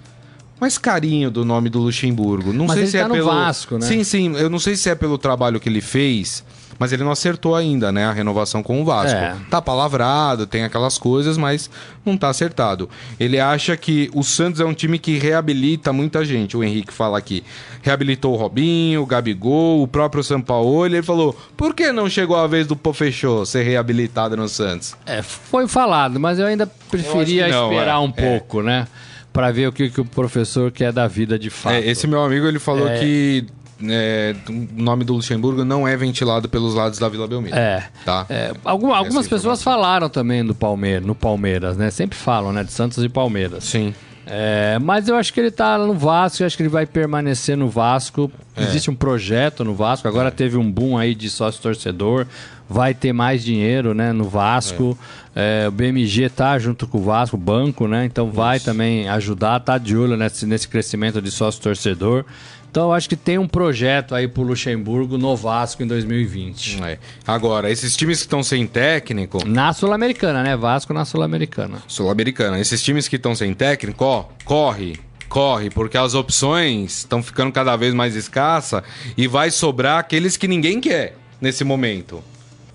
mais 0.60 0.76
carinho 0.76 1.30
do 1.30 1.44
nome 1.44 1.68
do 1.68 1.78
Luxemburgo. 1.78 2.52
Não 2.52 2.66
Mas 2.66 2.74
sei 2.74 2.82
ele 2.82 2.90
se 2.90 2.98
tá 2.98 3.04
é 3.04 3.08
no 3.08 3.14
pelo 3.14 3.26
Vasco, 3.28 3.78
né? 3.78 3.86
Sim, 3.86 4.02
sim, 4.02 4.34
eu 4.36 4.50
não 4.50 4.58
sei 4.58 4.74
se 4.74 4.88
é 4.90 4.94
pelo 4.96 5.18
trabalho 5.18 5.60
que 5.60 5.68
ele 5.68 5.80
fez 5.80 6.42
mas 6.78 6.92
ele 6.92 7.04
não 7.04 7.10
acertou 7.10 7.54
ainda, 7.54 7.90
né, 7.92 8.04
a 8.06 8.12
renovação 8.12 8.62
com 8.62 8.80
o 8.80 8.84
Vasco. 8.84 9.16
É. 9.16 9.36
Tá 9.50 9.60
palavrado, 9.62 10.46
tem 10.46 10.64
aquelas 10.64 10.98
coisas, 10.98 11.36
mas 11.36 11.70
não 12.04 12.16
tá 12.16 12.28
acertado. 12.28 12.88
Ele 13.18 13.38
acha 13.38 13.76
que 13.76 14.10
o 14.14 14.22
Santos 14.22 14.60
é 14.60 14.64
um 14.64 14.74
time 14.74 14.98
que 14.98 15.18
reabilita 15.18 15.92
muita 15.92 16.24
gente. 16.24 16.56
O 16.56 16.64
Henrique 16.64 16.92
fala 16.92 17.16
aqui. 17.18 17.44
Reabilitou 17.82 18.32
o 18.34 18.36
Robinho, 18.36 19.02
o 19.02 19.06
Gabigol, 19.06 19.82
o 19.82 19.88
próprio 19.88 20.22
Sampaoli. 20.22 20.94
Ele 20.96 21.02
falou: 21.02 21.36
por 21.56 21.74
que 21.74 21.92
não 21.92 22.08
chegou 22.08 22.36
a 22.36 22.46
vez 22.46 22.66
do 22.66 22.74
Pofechô 22.76 23.44
ser 23.44 23.62
reabilitado 23.62 24.36
no 24.36 24.48
Santos? 24.48 24.94
É, 25.06 25.22
foi 25.22 25.68
falado, 25.68 26.18
mas 26.18 26.38
eu 26.38 26.46
ainda 26.46 26.66
preferia 26.90 27.46
que 27.46 27.50
não, 27.52 27.70
esperar 27.72 27.96
é. 27.96 27.98
um 27.98 28.12
É. 28.16 28.38
pouco, 28.38 28.62
né? 28.62 28.86
Pra 29.32 29.50
ver 29.50 29.66
o 29.68 29.72
que, 29.72 29.90
que 29.90 30.00
o 30.00 30.04
professor 30.04 30.70
quer 30.70 30.92
da 30.92 31.06
vida 31.08 31.38
de 31.38 31.50
fato. 31.50 31.74
É, 31.74 31.80
esse 31.80 32.06
meu 32.06 32.22
amigo 32.22 32.46
ele 32.46 32.58
falou 32.60 32.88
É. 32.88 32.98
que 33.00 33.46
é, 33.90 34.34
o 34.48 34.82
nome 34.82 35.04
do 35.04 35.14
Luxemburgo 35.14 35.64
não 35.64 35.86
é 35.86 35.96
ventilado 35.96 36.48
pelos 36.48 36.74
lados 36.74 36.98
da 36.98 37.08
Vila 37.08 37.26
Belmiro. 37.26 37.54
É. 37.56 37.88
Tá? 38.04 38.26
É, 38.28 38.52
alguma- 38.64 38.96
algumas 38.96 39.26
Essa 39.26 39.34
pessoas 39.36 39.62
falaram 39.62 40.08
também 40.08 40.44
do 40.44 40.54
Palmeiras, 40.54 41.06
no 41.06 41.14
Palmeiras, 41.14 41.76
né? 41.76 41.90
Sempre 41.90 42.16
falam, 42.18 42.52
né? 42.52 42.64
De 42.64 42.72
Santos 42.72 43.02
e 43.02 43.08
Palmeiras. 43.08 43.64
Sim. 43.64 43.94
É, 44.26 44.78
mas 44.80 45.06
eu 45.06 45.16
acho 45.16 45.34
que 45.34 45.38
ele 45.40 45.50
tá 45.50 45.76
no 45.76 45.92
Vasco, 45.92 46.42
eu 46.42 46.46
acho 46.46 46.56
que 46.56 46.62
ele 46.62 46.70
vai 46.70 46.86
permanecer 46.86 47.56
no 47.58 47.68
Vasco. 47.68 48.32
É. 48.56 48.62
Existe 48.62 48.90
um 48.90 48.94
projeto 48.94 49.62
no 49.64 49.74
Vasco, 49.74 50.08
agora 50.08 50.30
teve 50.30 50.56
um 50.56 50.70
boom 50.70 50.96
aí 50.96 51.14
de 51.14 51.28
sócio 51.28 51.60
torcedor, 51.60 52.26
vai 52.66 52.94
ter 52.94 53.12
mais 53.12 53.44
dinheiro, 53.44 53.92
né, 53.92 54.12
no 54.12 54.24
Vasco. 54.24 54.96
É, 55.36 55.66
o 55.68 55.70
BMG 55.70 56.30
tá 56.30 56.58
junto 56.58 56.86
com 56.86 56.96
o 56.98 57.02
Vasco, 57.02 57.36
o 57.36 57.38
banco, 57.38 57.86
né? 57.86 58.06
Então 58.06 58.30
vai 58.30 58.58
também 58.58 59.06
ajudar, 59.10 59.60
tá 59.60 59.76
de 59.76 59.94
olho 59.94 60.16
nesse, 60.16 60.46
nesse 60.46 60.68
crescimento 60.68 61.20
de 61.20 61.30
sócio 61.30 61.60
torcedor. 61.60 62.24
Então 62.74 62.86
eu 62.86 62.92
acho 62.92 63.08
que 63.08 63.14
tem 63.14 63.38
um 63.38 63.46
projeto 63.46 64.16
aí 64.16 64.26
pro 64.26 64.42
Luxemburgo 64.42 65.16
no 65.16 65.36
Vasco 65.36 65.80
em 65.80 65.86
2020. 65.86 66.82
É. 66.82 66.98
Agora, 67.24 67.70
esses 67.70 67.96
times 67.96 68.18
que 68.18 68.24
estão 68.24 68.42
sem 68.42 68.66
técnico, 68.66 69.46
Na 69.46 69.72
Sul-Americana, 69.72 70.42
né? 70.42 70.56
Vasco 70.56 70.92
na 70.92 71.04
Sul-Americana. 71.04 71.84
Sul-Americana, 71.86 72.58
esses 72.58 72.82
times 72.82 73.06
que 73.06 73.14
estão 73.14 73.32
sem 73.32 73.54
técnico, 73.54 74.04
ó, 74.04 74.24
corre, 74.44 74.98
corre, 75.28 75.70
porque 75.70 75.96
as 75.96 76.14
opções 76.14 76.98
estão 76.98 77.22
ficando 77.22 77.52
cada 77.52 77.76
vez 77.76 77.94
mais 77.94 78.16
escassas 78.16 78.82
e 79.16 79.28
vai 79.28 79.52
sobrar 79.52 80.00
aqueles 80.00 80.36
que 80.36 80.48
ninguém 80.48 80.80
quer 80.80 81.16
nesse 81.40 81.62
momento. 81.62 82.24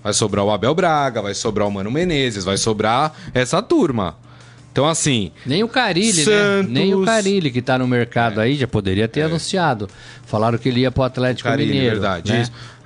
Vai 0.02 0.14
sobrar 0.14 0.46
o 0.46 0.50
Abel 0.50 0.74
Braga, 0.74 1.20
vai 1.20 1.34
sobrar 1.34 1.68
o 1.68 1.70
Mano 1.70 1.90
Menezes, 1.90 2.42
vai 2.42 2.56
sobrar 2.56 3.12
essa 3.34 3.60
turma. 3.60 4.16
Então, 4.72 4.86
assim, 4.86 5.32
Nem 5.44 5.64
o 5.64 5.68
Carilli, 5.68 6.18
né? 6.18 6.24
Santos. 6.24 6.72
Nem 6.72 6.94
o 6.94 7.04
Carilli 7.04 7.50
que 7.50 7.60
tá 7.60 7.76
no 7.76 7.88
mercado 7.88 8.40
aí, 8.40 8.54
já 8.54 8.68
poderia 8.68 9.08
ter 9.08 9.22
anunciado. 9.22 9.88
Falaram 10.26 10.58
que 10.58 10.68
ele 10.68 10.80
ia 10.80 10.90
pro 10.92 11.02
Atlético 11.02 11.48
Carilli, 11.48 11.72
Mineiro. 11.72 12.00
verdade. 12.00 12.32
né? 12.32 12.44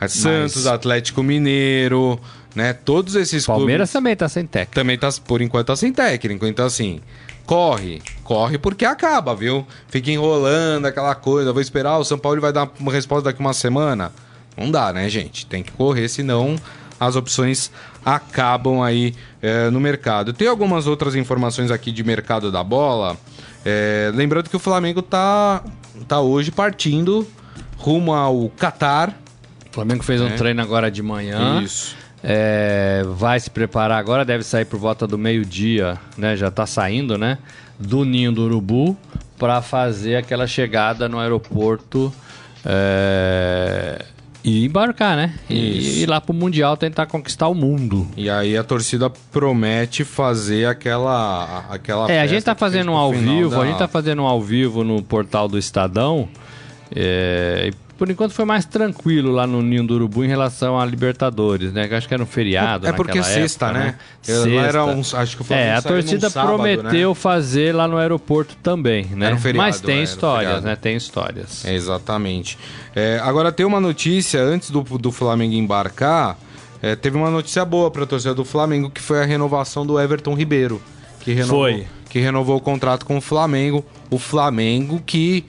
Santos, 0.08 0.66
Atlético 0.66 1.22
Mineiro, 1.22 2.18
né? 2.54 2.72
Todos 2.72 3.14
esses 3.14 3.46
Palmeiras 3.46 3.90
clubes 3.90 3.92
também 3.92 4.16
tá 4.16 4.28
sem 4.28 4.46
técnico. 4.46 4.74
também 4.74 4.98
tá, 4.98 5.08
por 5.26 5.42
enquanto, 5.42 5.66
tá 5.66 5.76
sem 5.76 5.92
técnico. 5.92 6.46
Então, 6.46 6.64
assim, 6.64 7.00
corre, 7.44 8.00
corre 8.22 8.58
porque 8.58 8.84
acaba, 8.84 9.34
viu? 9.34 9.66
Fica 9.88 10.10
enrolando 10.10 10.86
aquela 10.86 11.14
coisa. 11.14 11.52
Vou 11.52 11.60
esperar, 11.60 11.98
o 11.98 12.04
São 12.04 12.18
Paulo 12.18 12.40
vai 12.40 12.52
dar 12.52 12.70
uma 12.80 12.92
resposta 12.92 13.24
daqui 13.24 13.40
uma 13.40 13.52
semana. 13.52 14.10
Não 14.56 14.70
dá, 14.70 14.92
né, 14.92 15.08
gente? 15.08 15.46
Tem 15.46 15.62
que 15.62 15.72
correr, 15.72 16.08
senão 16.08 16.56
as 16.98 17.16
opções 17.16 17.70
acabam 18.04 18.82
aí 18.82 19.14
é, 19.40 19.70
no 19.70 19.80
mercado. 19.80 20.32
Tem 20.32 20.46
algumas 20.46 20.86
outras 20.86 21.14
informações 21.14 21.70
aqui 21.70 21.90
de 21.90 22.04
mercado 22.04 22.52
da 22.52 22.62
bola. 22.62 23.16
É, 23.64 24.12
lembrando 24.14 24.50
que 24.50 24.56
o 24.56 24.58
Flamengo 24.58 25.00
tá, 25.00 25.64
tá 26.06 26.20
hoje 26.20 26.50
partindo 26.50 27.26
rumo 27.78 28.12
ao 28.12 28.48
Catar. 28.50 29.10
O 29.70 29.74
Flamengo 29.74 30.04
fez 30.04 30.20
um 30.20 30.30
treino 30.30 30.62
agora 30.62 30.90
de 30.90 31.02
manhã. 31.02 31.60
É. 31.60 31.62
Isso. 31.64 31.96
É, 32.22 33.04
vai 33.06 33.38
se 33.38 33.50
preparar 33.50 33.98
agora, 33.98 34.24
deve 34.24 34.42
sair 34.42 34.64
por 34.64 34.78
volta 34.78 35.06
do 35.06 35.18
meio-dia, 35.18 35.98
né? 36.16 36.34
Já 36.34 36.50
tá 36.50 36.64
saindo, 36.64 37.18
né? 37.18 37.36
Do 37.78 38.02
Ninho 38.04 38.32
do 38.32 38.44
Urubu 38.44 38.96
para 39.38 39.60
fazer 39.60 40.16
aquela 40.16 40.46
chegada 40.46 41.06
no 41.06 41.18
aeroporto 41.18 42.10
é, 42.64 44.04
e 44.44 44.66
embarcar, 44.66 45.16
né? 45.16 45.34
E 45.48 46.02
ir 46.02 46.06
lá 46.08 46.20
pro 46.20 46.34
Mundial 46.34 46.76
tentar 46.76 47.06
conquistar 47.06 47.48
o 47.48 47.54
mundo. 47.54 48.06
E 48.16 48.28
aí 48.28 48.56
a 48.56 48.62
torcida 48.62 49.10
promete 49.32 50.04
fazer 50.04 50.66
aquela 50.66 51.64
aquela 51.70 52.10
É, 52.12 52.20
a 52.20 52.26
gente 52.26 52.44
tá 52.44 52.54
fazendo 52.54 52.92
um 52.92 52.96
ao 52.96 53.10
vivo, 53.12 53.50
da- 53.50 53.62
a 53.62 53.66
gente 53.66 53.78
tá 53.78 53.88
fazendo 53.88 54.22
um 54.22 54.26
ao 54.26 54.42
vivo 54.42 54.84
no 54.84 55.02
portal 55.02 55.48
do 55.48 55.58
Estadão. 55.58 56.28
É, 56.94 57.70
por 57.96 58.10
enquanto 58.10 58.32
foi 58.32 58.44
mais 58.44 58.64
tranquilo 58.64 59.30
lá 59.32 59.46
no 59.46 59.62
Ninho 59.62 59.86
do 59.86 59.94
Urubu 59.94 60.24
em 60.24 60.28
relação 60.28 60.78
a 60.78 60.84
Libertadores, 60.84 61.72
né? 61.72 61.86
Que 61.88 61.94
acho 61.94 62.08
que 62.08 62.14
era 62.14 62.22
um 62.22 62.26
feriado. 62.26 62.86
É 62.86 62.92
porque 62.92 63.18
naquela 63.18 63.34
sexta, 63.34 63.66
época, 63.66 63.78
né? 63.80 63.94
Sexta. 64.22 64.48
Lá 64.48 64.62
era 64.66 64.84
um- 64.84 65.00
acho 65.00 65.36
que 65.36 65.44
Flamengo 65.44 65.68
É, 65.68 65.74
a 65.76 65.82
torcida 65.82 66.30
sábado, 66.30 66.54
prometeu 66.56 67.08
né? 67.10 67.14
fazer 67.14 67.74
lá 67.74 67.86
no 67.86 67.96
aeroporto 67.96 68.56
também, 68.62 69.04
né? 69.14 69.26
Era 69.26 69.34
um 69.34 69.38
feriado, 69.38 69.66
Mas 69.68 69.80
tem 69.80 70.00
um 70.00 70.02
histórias, 70.02 70.62
né? 70.64 70.76
Tem 70.76 70.96
histórias. 70.96 71.64
É, 71.64 71.74
exatamente. 71.74 72.58
É, 72.94 73.20
agora 73.22 73.52
tem 73.52 73.64
uma 73.64 73.80
notícia 73.80 74.40
antes 74.42 74.70
do, 74.70 74.82
do 74.82 75.12
Flamengo 75.12 75.54
embarcar. 75.54 76.36
é, 76.82 76.94
teve 76.94 77.16
uma 77.16 77.30
notícia 77.30 77.64
boa 77.64 77.90
para 77.90 78.02
a 78.02 78.06
torcida 78.06 78.34
do 78.34 78.44
Flamengo 78.44 78.90
que 78.90 79.00
foi 79.00 79.22
a 79.22 79.24
renovação 79.24 79.86
do 79.86 79.98
Everton 79.98 80.34
Ribeiro, 80.34 80.82
que 81.20 81.32
renovou, 81.32 81.60
Foi. 81.62 81.86
que 82.10 82.18
renovou 82.18 82.56
o 82.56 82.60
contrato 82.60 83.06
com 83.06 83.16
o 83.16 83.20
Flamengo. 83.20 83.84
O 84.10 84.18
Flamengo 84.18 85.00
que 85.06 85.46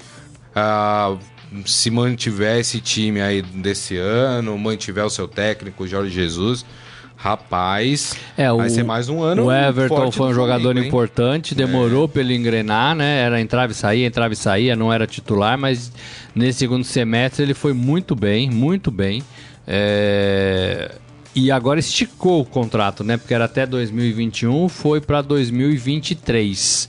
ah, 0.56 1.16
se 1.66 1.90
mantiver 1.92 2.60
esse 2.60 2.80
time 2.80 3.22
aí 3.22 3.42
desse 3.42 3.98
ano, 3.98 4.58
mantiver 4.58 5.06
o 5.06 5.10
seu 5.10 5.28
técnico 5.28 5.86
Jorge 5.88 6.14
Jesus, 6.14 6.66
rapaz, 7.16 8.16
É, 8.38 8.52
vai 8.52 8.68
o- 8.68 8.70
ser 8.70 8.84
mais 8.84 9.10
um 9.10 9.22
ano. 9.24 9.46
O 9.46 9.52
Everton 9.52 10.12
foi 10.12 10.26
um 10.28 10.30
do 10.30 10.36
jogador 10.36 10.62
Flamengo? 10.64 10.86
É. 10.86 10.88
importante, 10.88 11.56
demorou 11.56 12.08
pra 12.08 12.22
ele 12.22 12.36
engrenar, 12.36 12.94
né? 12.96 13.20
Era 13.22 13.40
entrava 13.42 13.72
e 13.72 13.76
saía, 13.76 14.06
entrava 14.06 14.34
e 14.34 14.38
saía, 14.38 14.76
não 14.76 14.92
era 14.94 15.08
titular, 15.08 15.58
mas 15.58 15.92
nesse 16.36 16.60
segundo 16.60 16.84
semestre 16.84 17.44
ele 17.44 17.54
foi 17.54 17.74
muito 17.74 18.16
bem, 18.16 18.50
muito 18.50 18.92
bem. 18.92 19.24
É, 19.68 20.92
E 21.38 21.52
agora 21.52 21.80
esticou 21.82 22.40
o 22.42 22.46
contrato, 22.46 23.04
né? 23.04 23.18
Porque 23.18 23.34
era 23.34 23.44
até 23.44 23.66
2021, 23.66 24.70
foi 24.70 25.02
pra 25.02 25.22
2023. 25.22 26.88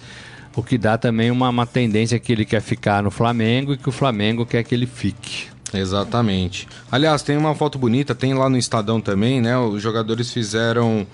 O 0.57 0.63
que 0.63 0.79
dá 0.79 0.97
também 0.97 1.31
uma, 1.31 1.51
uma 1.51 1.67
tendência 1.67 2.19
que 2.19 2.33
ele 2.33 2.47
quer 2.47 2.63
ficar 2.63 3.03
no 3.03 3.11
Flamengo 3.11 3.75
e 3.75 3.77
que 3.77 3.89
o 3.89 3.93
Flamengo 3.93 4.47
quer 4.47 4.65
que 4.65 4.75
ele 4.75 4.87
fique. 4.87 5.49
Exatamente. 5.75 6.67
Aliás, 6.91 7.23
tem 7.23 7.37
uma 7.37 7.55
foto 7.55 7.79
bonita, 7.79 8.15
tem 8.15 8.33
lá 8.33 8.49
no 8.49 8.57
Estadão 8.57 9.01
também, 9.01 9.41
né? 9.41 9.59
Os 9.59 9.83
jogadores 9.83 10.33
fizeram 10.33 11.07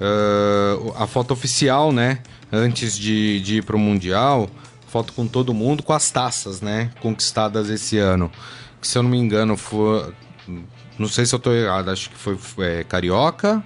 ah, 0.00 1.04
a 1.04 1.06
foto 1.06 1.32
oficial, 1.32 1.92
né? 1.92 2.18
Antes 2.52 2.98
de, 2.98 3.40
de 3.40 3.56
ir 3.58 3.62
pro 3.62 3.78
Mundial. 3.78 4.48
Foto 4.88 5.12
com 5.12 5.24
todo 5.24 5.54
mundo, 5.54 5.84
com 5.84 5.92
as 5.92 6.10
taças, 6.10 6.60
né? 6.60 6.90
Conquistadas 7.00 7.70
esse 7.70 7.96
ano. 7.98 8.30
Que 8.80 8.88
se 8.88 8.98
eu 8.98 9.04
não 9.04 9.10
me 9.10 9.18
engano, 9.18 9.56
foi. 9.56 10.12
Não 10.98 11.06
sei 11.06 11.24
se 11.24 11.34
eu 11.34 11.38
tô 11.38 11.52
errado, 11.52 11.90
acho 11.90 12.10
que 12.10 12.16
foi 12.16 12.36
é, 12.58 12.82
Carioca, 12.82 13.62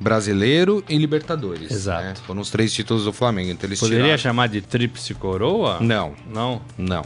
Brasileiro 0.00 0.84
e 0.88 0.96
Libertadores. 0.96 1.70
Exato. 1.70 2.02
né? 2.04 2.14
Foram 2.26 2.40
os 2.40 2.50
três 2.50 2.72
títulos 2.72 3.04
do 3.04 3.12
Flamengo. 3.12 3.50
Então 3.50 3.68
eles 3.68 3.80
Poderia 3.80 4.04
tiraram- 4.04 4.18
chamar 4.18 4.48
de 4.48 4.60
tríplice 4.60 5.14
coroa? 5.14 5.78
Não. 5.80 6.14
Não? 6.32 6.62
Não. 6.76 7.04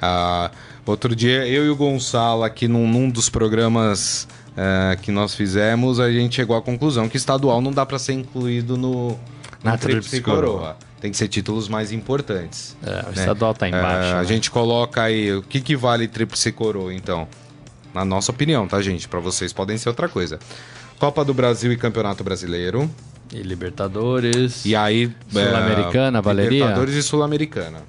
Ah, 0.00 0.50
outro 0.84 1.16
dia, 1.16 1.46
eu 1.46 1.64
e 1.64 1.70
o 1.70 1.76
Gonçalo, 1.76 2.42
aqui 2.42 2.68
num, 2.68 2.86
num 2.86 3.08
dos 3.08 3.28
programas 3.30 4.28
ah, 4.56 4.96
que 5.00 5.10
nós 5.10 5.34
fizemos, 5.34 5.98
a 5.98 6.10
gente 6.12 6.36
chegou 6.36 6.56
à 6.56 6.60
conclusão 6.62 7.08
que 7.08 7.16
estadual 7.16 7.60
não 7.62 7.72
dá 7.72 7.86
para 7.86 7.98
ser 7.98 8.12
incluído 8.12 8.76
no, 8.76 9.18
Na 9.62 9.78
Tríplice 9.78 10.20
Coroa. 10.20 10.76
Tem 11.00 11.10
que 11.10 11.16
ser 11.18 11.28
títulos 11.28 11.68
mais 11.68 11.92
importantes. 11.92 12.76
É, 12.82 12.88
o 12.88 12.92
né? 13.06 13.12
estadual 13.16 13.52
tá 13.54 13.68
embaixo. 13.68 14.14
Ah, 14.14 14.18
A 14.18 14.22
né? 14.22 14.24
gente 14.28 14.50
coloca 14.50 15.02
aí, 15.02 15.32
o 15.34 15.42
que, 15.42 15.60
que 15.60 15.76
vale 15.76 16.08
Tríplice 16.08 16.50
Coroa, 16.52 16.92
então? 16.94 17.26
Na 17.92 18.04
nossa 18.04 18.32
opinião, 18.32 18.66
tá, 18.66 18.80
gente? 18.82 19.06
Para 19.06 19.20
vocês 19.20 19.52
podem 19.52 19.76
ser 19.78 19.88
outra 19.88 20.08
coisa. 20.08 20.38
Copa 21.04 21.22
do 21.22 21.34
Brasil 21.34 21.70
e 21.70 21.76
Campeonato 21.76 22.24
Brasileiro. 22.24 22.90
E 23.30 23.42
Libertadores. 23.42 24.64
E 24.64 24.74
aí... 24.74 25.12
Sul-Americana, 25.28 26.18
eh, 26.18 26.22
valeria? 26.22 26.50
Libertadores 26.50 26.94
e 26.94 27.02
Sul-Americana. 27.02 27.82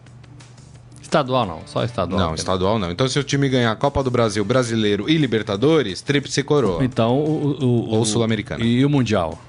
Estadual 1.01 1.45
não, 1.45 1.61
só 1.65 1.85
estadual. 1.85 2.19
Não, 2.19 2.35
estadual 2.35 2.77
não. 2.77 2.91
Então, 2.91 3.07
se 3.07 3.17
o 3.17 3.23
time 3.23 3.47
ganhar 3.47 3.73
Copa 3.77 4.03
do 4.03 4.11
Brasil, 4.11 4.43
Brasileiro 4.43 5.09
e 5.09 5.17
Libertadores, 5.17 6.01
tríplice 6.01 6.43
coroa. 6.43 6.83
Então, 6.83 7.17
o, 7.17 7.63
o- 7.63 7.89
Ou 7.95 8.03
Sul-Americana. 8.03 8.61
E 8.65 8.83
o 8.83 8.89
Mundial? 8.89 9.41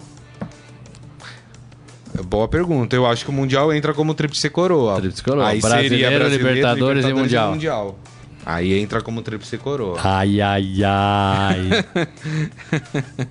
Boa 2.24 2.46
pergunta. 2.46 2.94
Eu 2.94 3.04
acho 3.04 3.24
que 3.24 3.30
o 3.32 3.34
Mundial 3.34 3.72
entra 3.72 3.92
como 3.92 4.14
tríplice 4.14 4.48
coroa. 4.48 4.94
Tríplice 5.00 5.24
coroa. 5.24 5.48
Aí 5.48 5.60
Brasileiro, 5.60 5.88
seria 5.88 6.10
Brasileiro, 6.16 6.48
Libertadores 6.54 7.04
e 7.04 7.12
Mundial. 7.12 7.98
Aí 8.46 8.78
entra 8.78 9.02
como 9.02 9.22
tríplice 9.22 9.58
coroa. 9.58 9.98
Ai, 10.04 10.40
ai, 10.40 10.84
ai. 10.84 11.84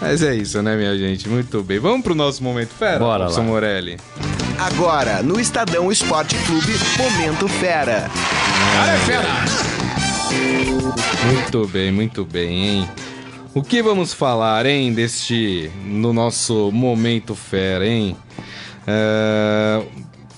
Mas 0.00 0.22
é 0.22 0.36
isso, 0.36 0.62
né, 0.62 0.76
minha 0.76 0.96
gente? 0.96 1.28
Muito 1.28 1.60
bem. 1.64 1.80
Vamos 1.80 2.02
pro 2.02 2.14
nosso 2.14 2.42
momento 2.42 2.70
fera, 2.70 3.00
Bora 3.00 3.24
Robson 3.24 3.40
lá. 3.40 3.46
Morelli. 3.46 3.98
Agora, 4.58 5.24
no 5.24 5.40
Estadão 5.40 5.90
Esporte 5.90 6.36
Clube, 6.46 6.72
Momento 6.96 7.48
Fera. 7.48 8.08
Muito 11.26 11.66
bem, 11.66 11.90
muito 11.90 12.24
bem, 12.24 12.68
hein? 12.68 12.88
O 13.54 13.62
que 13.62 13.82
vamos 13.82 14.14
falar, 14.14 14.66
hein, 14.66 14.94
deste 14.94 15.68
no 15.84 16.12
nosso 16.12 16.70
momento 16.72 17.34
fera, 17.34 17.86
hein? 17.86 18.16
É, 18.86 19.82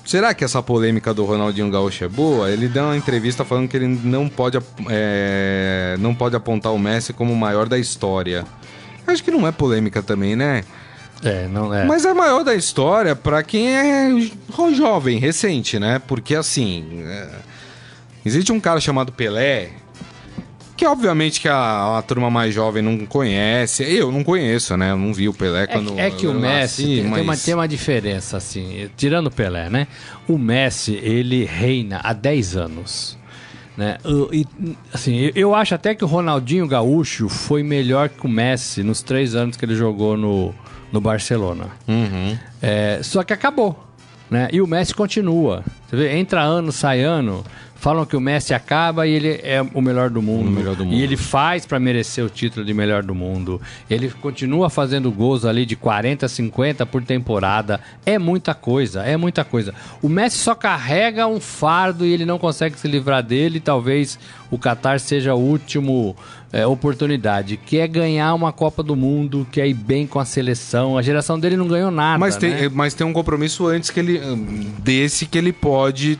Será 0.04 0.34
que 0.34 0.44
essa 0.44 0.62
polêmica 0.62 1.14
do 1.14 1.24
Ronaldinho 1.24 1.70
Gaúcho 1.70 2.04
é 2.04 2.08
boa? 2.08 2.50
Ele 2.50 2.68
deu 2.68 2.84
uma 2.84 2.96
entrevista 2.96 3.44
falando 3.44 3.68
que 3.68 3.76
ele 3.76 3.86
não 4.04 4.28
pode, 4.28 4.58
é, 4.90 5.96
não 5.98 6.14
pode 6.14 6.36
apontar 6.36 6.72
o 6.74 6.78
Messi 6.78 7.12
como 7.12 7.32
o 7.32 7.36
maior 7.36 7.66
da 7.68 7.78
história. 7.78 8.44
Acho 9.06 9.24
que 9.24 9.30
não 9.30 9.46
é 9.46 9.52
polêmica 9.52 10.02
também, 10.02 10.36
né? 10.36 10.62
É, 11.22 11.48
não 11.48 11.72
é. 11.72 11.84
Mas 11.86 12.04
é 12.04 12.12
maior 12.12 12.44
da 12.44 12.54
história 12.54 13.16
pra 13.16 13.42
quem 13.42 13.68
é 13.74 14.10
jo- 14.10 14.74
jovem, 14.74 15.18
recente, 15.18 15.78
né? 15.78 15.98
Porque 16.06 16.34
assim. 16.34 17.02
é, 17.06 17.28
Existe 18.26 18.52
um 18.52 18.60
cara 18.60 18.80
chamado 18.80 19.10
Pelé. 19.12 19.70
Que 20.76 20.84
obviamente 20.86 21.40
que 21.40 21.48
a, 21.48 21.98
a 21.98 22.02
turma 22.02 22.28
mais 22.30 22.52
jovem 22.52 22.82
não 22.82 23.06
conhece. 23.06 23.84
Eu 23.84 24.10
não 24.10 24.24
conheço, 24.24 24.76
né? 24.76 24.90
Eu 24.90 24.96
não 24.96 25.14
vi 25.14 25.28
o 25.28 25.32
Pelé 25.32 25.62
É, 25.64 25.66
quando. 25.68 25.98
é 25.98 26.10
que 26.10 26.26
o 26.26 26.34
Messi 26.34 26.82
nasci, 26.82 26.84
tem, 26.84 26.96
tem 26.96 27.06
uma, 27.06 27.24
mas- 27.24 27.44
tem 27.44 27.54
uma 27.54 27.68
diferença, 27.68 28.36
assim, 28.36 28.90
tirando 28.96 29.28
o 29.28 29.30
Pelé, 29.30 29.70
né? 29.70 29.86
O 30.28 30.36
Messi, 30.36 30.94
ele 31.02 31.44
reina 31.44 32.00
há 32.02 32.12
10 32.12 32.56
anos. 32.56 33.16
Né? 33.76 33.98
E, 34.32 34.46
assim, 34.92 35.30
eu- 35.34 35.54
acho 35.54 35.74
até 35.74 35.94
que 35.94 36.04
o 36.04 36.08
Ronaldinho 36.08 36.66
Gaúcho 36.66 37.28
foi 37.28 37.62
melhor 37.62 38.08
que 38.08 38.24
o 38.24 38.28
Messi 38.28 38.82
nos 38.82 39.02
três 39.02 39.34
anos 39.34 39.56
que 39.56 39.64
ele 39.64 39.74
jogou 39.76 40.16
no, 40.16 40.54
no 40.92 41.00
Barcelona. 41.00 41.68
Uhum. 41.88 42.36
É, 42.62 43.00
só 43.02 43.22
que 43.24 43.32
acabou. 43.32 43.80
Né? 44.30 44.48
E 44.52 44.60
o 44.60 44.66
Messi 44.66 44.94
continua. 44.94 45.62
Você 45.88 45.96
vê, 45.96 46.16
entra 46.16 46.40
ano, 46.42 46.72
sai 46.72 47.02
ano. 47.02 47.44
Falam 47.84 48.06
que 48.06 48.16
o 48.16 48.20
Messi 48.20 48.54
acaba 48.54 49.06
e 49.06 49.12
ele 49.12 49.28
é 49.42 49.60
o 49.74 49.82
melhor 49.82 50.08
do 50.08 50.22
mundo. 50.22 50.50
Melhor 50.50 50.74
do 50.74 50.86
mundo. 50.86 50.96
E 50.96 51.02
ele 51.02 51.18
faz 51.18 51.66
para 51.66 51.78
merecer 51.78 52.24
o 52.24 52.30
título 52.30 52.64
de 52.64 52.72
melhor 52.72 53.02
do 53.02 53.14
mundo. 53.14 53.60
Ele 53.90 54.08
continua 54.08 54.70
fazendo 54.70 55.12
gols 55.12 55.44
ali 55.44 55.66
de 55.66 55.76
40, 55.76 56.26
50 56.26 56.86
por 56.86 57.02
temporada. 57.02 57.78
É 58.06 58.18
muita 58.18 58.54
coisa, 58.54 59.02
é 59.02 59.18
muita 59.18 59.44
coisa. 59.44 59.74
O 60.00 60.08
Messi 60.08 60.38
só 60.38 60.54
carrega 60.54 61.26
um 61.26 61.38
fardo 61.38 62.06
e 62.06 62.12
ele 62.14 62.24
não 62.24 62.38
consegue 62.38 62.80
se 62.80 62.88
livrar 62.88 63.22
dele. 63.22 63.60
Talvez 63.60 64.18
o 64.50 64.56
Qatar 64.56 64.98
seja 64.98 65.32
a 65.32 65.34
última 65.34 66.14
é, 66.54 66.66
oportunidade, 66.66 67.58
que 67.58 67.76
é 67.76 67.86
ganhar 67.86 68.32
uma 68.32 68.50
Copa 68.50 68.82
do 68.82 68.96
Mundo, 68.96 69.46
que 69.52 69.60
é 69.60 69.68
ir 69.68 69.74
bem 69.74 70.06
com 70.06 70.18
a 70.18 70.24
seleção. 70.24 70.96
A 70.96 71.02
geração 71.02 71.38
dele 71.38 71.54
não 71.54 71.68
ganhou 71.68 71.90
nada. 71.90 72.18
Mas 72.18 72.38
tem, 72.38 72.50
né? 72.50 72.70
mas 72.72 72.94
tem 72.94 73.06
um 73.06 73.12
compromisso 73.12 73.66
antes 73.66 73.90
que 73.90 74.00
ele. 74.00 74.22
desse 74.78 75.26
que 75.26 75.36
ele 75.36 75.52
pode 75.52 76.18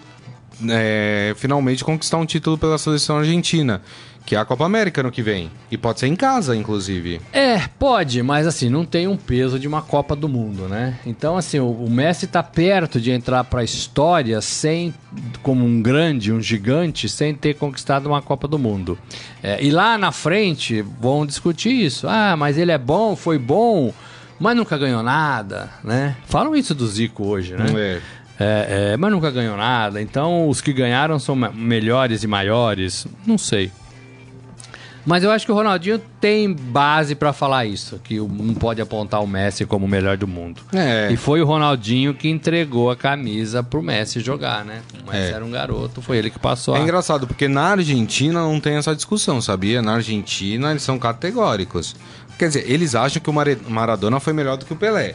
é, 0.69 1.35
finalmente 1.37 1.85
conquistar 1.85 2.19
um 2.19 2.27
título 2.27 2.59
pela 2.59 2.79
seleção 2.79 3.19
argentina. 3.19 3.81
Que 4.27 4.35
é 4.35 4.39
a 4.39 4.45
Copa 4.45 4.65
América 4.65 5.03
no 5.03 5.13
que 5.13 5.21
vem. 5.21 5.51
E 5.71 5.77
pode 5.77 6.01
ser 6.01 6.07
em 6.07 6.17
casa, 6.17 6.57
inclusive. 6.57 7.21
É, 7.31 7.69
pode, 7.79 8.23
mas 8.23 8.47
assim, 8.47 8.71
não 8.71 8.83
tem 8.83 9.07
um 9.07 9.19
peso 9.19 9.59
de 9.59 9.69
uma 9.69 9.83
Copa 9.83 10.17
do 10.17 10.27
Mundo, 10.27 10.67
né? 10.67 10.99
Então, 11.05 11.37
assim, 11.37 11.59
o, 11.59 11.71
o 11.71 11.91
Messi 11.91 12.27
tá 12.27 12.43
perto 12.43 12.99
de 12.99 13.11
entrar 13.11 13.45
pra 13.45 13.63
história 13.63 14.41
sem, 14.41 14.95
como 15.43 15.63
um 15.63 15.83
grande, 15.83 16.33
um 16.33 16.41
gigante, 16.41 17.07
sem 17.07 17.35
ter 17.35 17.53
conquistado 17.57 18.07
uma 18.07 18.23
Copa 18.23 18.49
do 18.49 18.59
Mundo. 18.59 18.99
É, 19.43 19.63
e 19.63 19.71
lá 19.71 19.99
na 19.99 20.11
frente 20.11 20.81
vão 20.81 21.27
discutir 21.27 21.73
isso. 21.73 22.09
Ah, 22.09 22.35
mas 22.35 22.57
ele 22.57 22.73
é 22.73 22.79
bom, 22.79 23.15
foi 23.15 23.39
bom, 23.39 23.93
mas 24.41 24.57
nunca 24.57 24.79
ganhou 24.79 25.03
nada, 25.03 25.71
né? 25.83 26.17
Falam 26.27 26.57
isso 26.57 26.75
do 26.75 26.87
Zico 26.87 27.27
hoje, 27.27 27.55
né? 27.55 27.67
É. 27.77 28.01
É, 28.39 28.93
é, 28.93 28.97
mas 28.97 29.13
nunca 29.13 29.31
ganhou 29.31 29.57
nada. 29.57 30.01
Então, 30.03 30.49
os 30.49 30.61
que 30.61 30.73
ganharam 30.73 31.19
são 31.19 31.37
me- 31.37 31.51
melhores 31.51 32.23
e 32.23 32.27
maiores. 32.27 33.07
Não 33.27 33.39
sei. 33.39 33.71
Mas 35.07 35.23
eu 35.23 35.31
acho 35.31 35.45
que 35.45 35.53
o 35.53 35.55
Ronaldinho 35.55 35.99
tem 36.19 36.51
base 36.51 37.15
pra 37.15 37.31
falar 37.35 37.67
isso, 37.67 38.01
que 38.03 38.17
não 38.19 38.55
pode 38.55 38.81
apontar 38.81 39.23
o 39.23 39.27
Messi 39.27 39.67
como 39.67 39.85
o 39.85 39.89
melhor 39.89 40.17
do 40.17 40.27
mundo. 40.27 40.63
É. 40.73 41.11
E 41.13 41.17
foi 41.19 41.43
o 41.43 41.45
Ronaldinho 41.45 42.15
que 42.15 42.27
entregou 42.27 42.91
a 42.91 42.97
camisa 42.97 43.63
pro 43.63 43.83
Messi 43.83 44.21
jogar, 44.21 44.65
né? 44.65 44.81
O 45.07 45.11
Messi 45.13 45.31
É. 45.33 45.37
era 45.37 45.45
um 45.45 45.51
garoto, 45.51 46.01
foi 46.01 46.17
ele 46.17 46.31
que 46.31 46.39
passou. 46.39 46.75
É 46.75 46.81
a... 46.81 46.83
engraçado, 46.83 47.27
porque 47.27 47.47
na 47.47 47.73
Argentina 47.73 48.41
não 48.41 48.59
tem 48.59 48.77
essa 48.77 48.97
discussão, 48.97 49.43
sabia? 49.43 49.83
Na 49.83 49.97
Argentina 49.97 50.71
eles 50.71 50.83
são 50.83 50.99
categóricos. 50.99 51.95
Quer 52.39 52.49
dizer, 52.49 52.65
eles 52.67 52.95
acham 52.95 53.23
que 53.23 53.29
o 53.29 53.71
Maradona 53.71 54.19
foi 54.21 54.33
melhor 54.33 54.57
do 54.57 54.65
que 54.65 54.73
o 54.73 54.77
Pelé. 54.77 55.15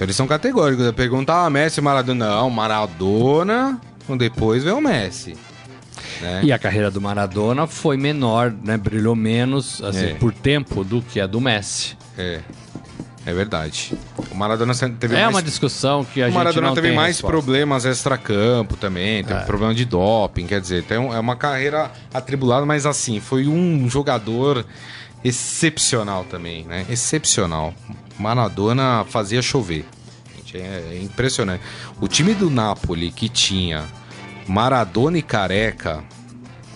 Então 0.00 0.06
eles 0.06 0.16
são 0.16 0.26
categóricos. 0.26 0.90
Perguntar 0.92 1.44
ah, 1.44 1.50
Messi, 1.50 1.78
Maradona. 1.82 2.26
Não, 2.26 2.48
Maradona, 2.48 3.78
depois 4.16 4.64
vem 4.64 4.72
o 4.72 4.80
Messi. 4.80 5.36
Né? 6.22 6.40
E 6.42 6.50
a 6.50 6.58
carreira 6.58 6.90
do 6.90 7.02
Maradona 7.02 7.66
foi 7.66 7.98
menor, 7.98 8.50
né? 8.64 8.78
Brilhou 8.78 9.14
menos, 9.14 9.82
assim, 9.82 10.06
É. 10.06 10.14
por 10.14 10.32
tempo 10.32 10.82
do 10.84 11.02
que 11.02 11.20
a 11.20 11.26
do 11.26 11.38
Messi. 11.38 11.98
É, 12.16 12.40
é 13.26 13.34
verdade. 13.34 13.92
O 14.30 14.34
Maradona 14.34 14.72
teve 14.74 15.16
é 15.16 15.20
mais... 15.20 15.34
uma 15.34 15.42
discussão 15.42 16.02
que 16.02 16.22
a 16.22 16.24
O 16.24 16.28
gente 16.28 16.38
Maradona 16.38 16.68
não 16.68 16.74
teve 16.74 16.92
mais 16.92 17.16
resposta. 17.16 17.36
problemas 17.36 17.84
extra-campo 17.84 18.78
também, 18.78 19.22
teve 19.22 19.40
problema 19.44 19.74
de 19.74 19.84
doping, 19.84 20.46
quer 20.46 20.62
dizer, 20.62 20.82
tem 20.84 20.96
é 20.96 21.20
uma 21.20 21.36
carreira 21.36 21.90
atribulada, 22.14 22.64
mas 22.64 22.86
assim, 22.86 23.20
foi 23.20 23.46
um 23.46 23.86
jogador 23.86 24.64
excepcional 25.22 26.24
também, 26.24 26.64
né? 26.64 26.86
Excepcional. 26.88 27.74
Maradona 28.20 29.04
fazia 29.08 29.40
chover. 29.42 29.84
É, 30.54 30.58
é 30.94 31.00
impressionante. 31.02 31.62
O 32.00 32.08
time 32.08 32.34
do 32.34 32.50
Napoli 32.50 33.10
que 33.12 33.28
tinha 33.28 33.84
Maradona 34.48 35.16
e 35.18 35.22
Careca, 35.22 36.02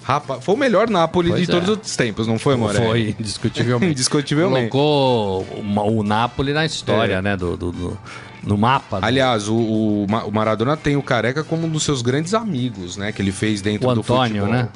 rapaz, 0.03 0.45
foi 0.45 0.55
o 0.55 0.59
melhor 0.59 0.89
Napoli 0.89 1.31
Pois 1.31 1.45
de 1.47 1.51
é. 1.51 1.61
todos 1.61 1.79
os 1.85 1.97
tempos, 1.97 2.27
não 2.29 2.39
foi, 2.39 2.55
Morelli? 2.57 2.87
Foi, 2.87 3.17
indiscutivelmente. 3.19 3.93
Indiscutivelmente. 3.93 4.69
Colocou 4.71 5.43
o, 5.43 5.99
o 5.99 6.03
Napoli 6.05 6.53
na 6.53 6.65
história, 6.65 7.15
É. 7.15 7.23
né? 7.23 7.37
Do, 7.37 7.57
do- 7.57 7.73
do- 7.73 7.99
no 8.45 8.57
mapa. 8.59 9.01
do- 9.01 9.07
Aliás, 9.07 9.49
o, 9.49 9.57
o 9.57 10.07
Ma- 10.09 10.25
o 10.25 10.31
Maradona 10.31 10.77
tem 10.77 10.97
o 10.97 11.03
Careca 11.03 11.43
como 11.43 11.67
um 11.67 11.71
dos 11.71 11.83
seus 11.83 12.01
grandes 12.03 12.33
amigos, 12.35 12.97
né? 12.97 13.11
Que 13.11 13.23
ele 13.23 13.33
fez 13.33 13.61
dentro 13.61 13.89
O 13.89 13.95
do 13.95 14.01
Antônio, 14.03 14.43
futebol. 14.45 14.53
né? 14.53 14.69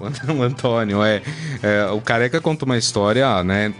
O 0.38 0.42
Antônio, 0.42 1.02
é. 1.02 1.22
É, 1.62 1.86
O 1.90 2.00
Careca 2.00 2.40
conta 2.40 2.64
uma 2.64 2.76
história, 2.78 3.42
né? 3.44 3.72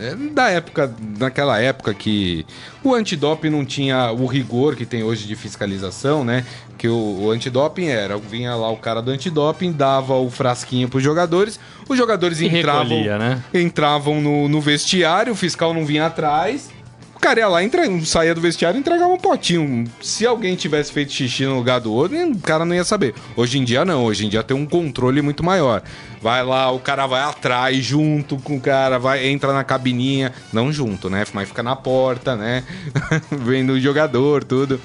É, 0.00 0.14
Da 0.32 0.50
época, 0.50 0.92
naquela 1.18 1.60
época 1.60 1.94
que 1.94 2.44
o 2.82 2.94
antidoping 2.94 3.50
não 3.50 3.64
tinha 3.64 4.10
o 4.12 4.26
rigor 4.26 4.76
que 4.76 4.86
tem 4.86 5.02
hoje 5.02 5.26
de 5.26 5.34
fiscalização, 5.34 6.24
né? 6.24 6.44
Que 6.78 6.88
o, 6.88 7.22
o 7.22 7.30
antidoping 7.30 7.86
era, 7.86 8.18
vinha 8.18 8.54
lá 8.54 8.70
o 8.70 8.76
cara 8.76 9.00
do 9.00 9.10
antidoping, 9.10 9.72
dava 9.72 10.14
o 10.14 10.30
frasquinho 10.30 10.88
pros 10.88 11.02
jogadores, 11.02 11.58
os 11.88 11.96
jogadores 11.96 12.40
entravam, 12.40 12.82
recolhia, 12.82 13.18
né? 13.18 13.42
entravam 13.54 14.20
no, 14.20 14.48
no 14.48 14.60
vestiário, 14.60 15.32
o 15.32 15.36
fiscal 15.36 15.72
não 15.72 15.86
vinha 15.86 16.06
atrás. 16.06 16.70
O 17.16 17.18
cara 17.18 17.40
ia 17.40 17.48
lá, 17.48 17.64
entre... 17.64 18.04
saía 18.04 18.34
do 18.34 18.42
vestiário 18.42 18.76
e 18.76 18.80
entregava 18.80 19.10
um 19.10 19.16
potinho. 19.16 19.84
Se 20.02 20.26
alguém 20.26 20.54
tivesse 20.54 20.92
feito 20.92 21.10
xixi 21.12 21.46
no 21.46 21.56
lugar 21.56 21.80
do 21.80 21.90
outro, 21.90 22.16
o 22.16 22.38
cara 22.38 22.64
não 22.66 22.74
ia 22.74 22.84
saber. 22.84 23.14
Hoje 23.34 23.58
em 23.58 23.64
dia 23.64 23.86
não, 23.86 24.04
hoje 24.04 24.26
em 24.26 24.28
dia 24.28 24.42
tem 24.42 24.54
um 24.54 24.66
controle 24.66 25.22
muito 25.22 25.42
maior. 25.42 25.82
Vai 26.20 26.44
lá, 26.44 26.70
o 26.70 26.78
cara 26.78 27.06
vai 27.06 27.22
atrás 27.22 27.82
junto 27.82 28.36
com 28.36 28.56
o 28.56 28.60
cara, 28.60 28.98
vai 28.98 29.26
entra 29.26 29.52
na 29.54 29.64
cabininha, 29.64 30.30
não 30.52 30.70
junto, 30.70 31.08
né? 31.08 31.24
Mas 31.32 31.48
fica 31.48 31.62
na 31.62 31.74
porta, 31.74 32.36
né? 32.36 32.62
Vendo 33.32 33.72
o 33.72 33.80
jogador, 33.80 34.44
tudo. 34.44 34.78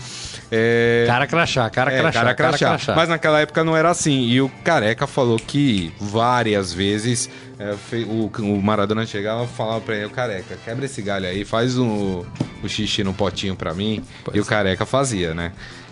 É... 0.50 1.04
Cara 1.08 1.28
crachá, 1.28 1.70
cara 1.70 1.94
É, 1.94 2.00
crachá, 2.00 2.20
cara 2.20 2.36
cara 2.36 2.50
crachá. 2.50 2.68
crachá. 2.70 2.96
Mas 2.96 3.10
naquela 3.10 3.40
época 3.42 3.64
não 3.64 3.76
era 3.76 3.90
assim. 3.90 4.22
E 4.28 4.42
o 4.42 4.50
Careca 4.64 5.06
falou 5.06 5.38
que 5.38 5.94
várias 6.00 6.74
vezes 6.74 7.30
é, 7.62 7.78
o, 8.08 8.32
o 8.40 8.62
Maradona 8.62 9.06
chegava 9.06 9.44
e 9.44 9.48
falava 9.48 9.82
pra 9.82 9.96
ele, 9.96 10.06
o 10.06 10.10
Careca, 10.10 10.58
quebra 10.66 10.86
esse 10.86 11.00
galho 11.00 11.28
aí, 11.28 11.46
faz 11.46 11.78
o, 11.78 12.26
o 12.64 12.68
xixi 12.68 13.04
no 13.04 13.14
potinho 13.14 13.56
pra 13.56 13.72
mim. 13.72 14.04
e 14.34 14.40
o 14.40 14.46
Careca 14.46 14.84
fazia, 14.84 15.36
né? 15.36 15.52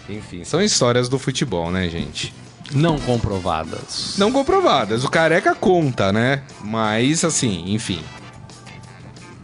Enfim, 0.10 0.44
são 0.44 0.60
histórias 0.60 1.08
do 1.08 1.20
futebol, 1.20 1.70
né, 1.70 1.88
gente? 1.88 2.34
Não 2.74 2.98
comprovadas. 2.98 4.16
Não 4.18 4.32
comprovadas. 4.32 5.04
O 5.04 5.10
Careca 5.10 5.54
conta, 5.54 6.12
né? 6.12 6.42
Mas, 6.64 7.24
assim, 7.24 7.66
enfim. 7.68 8.02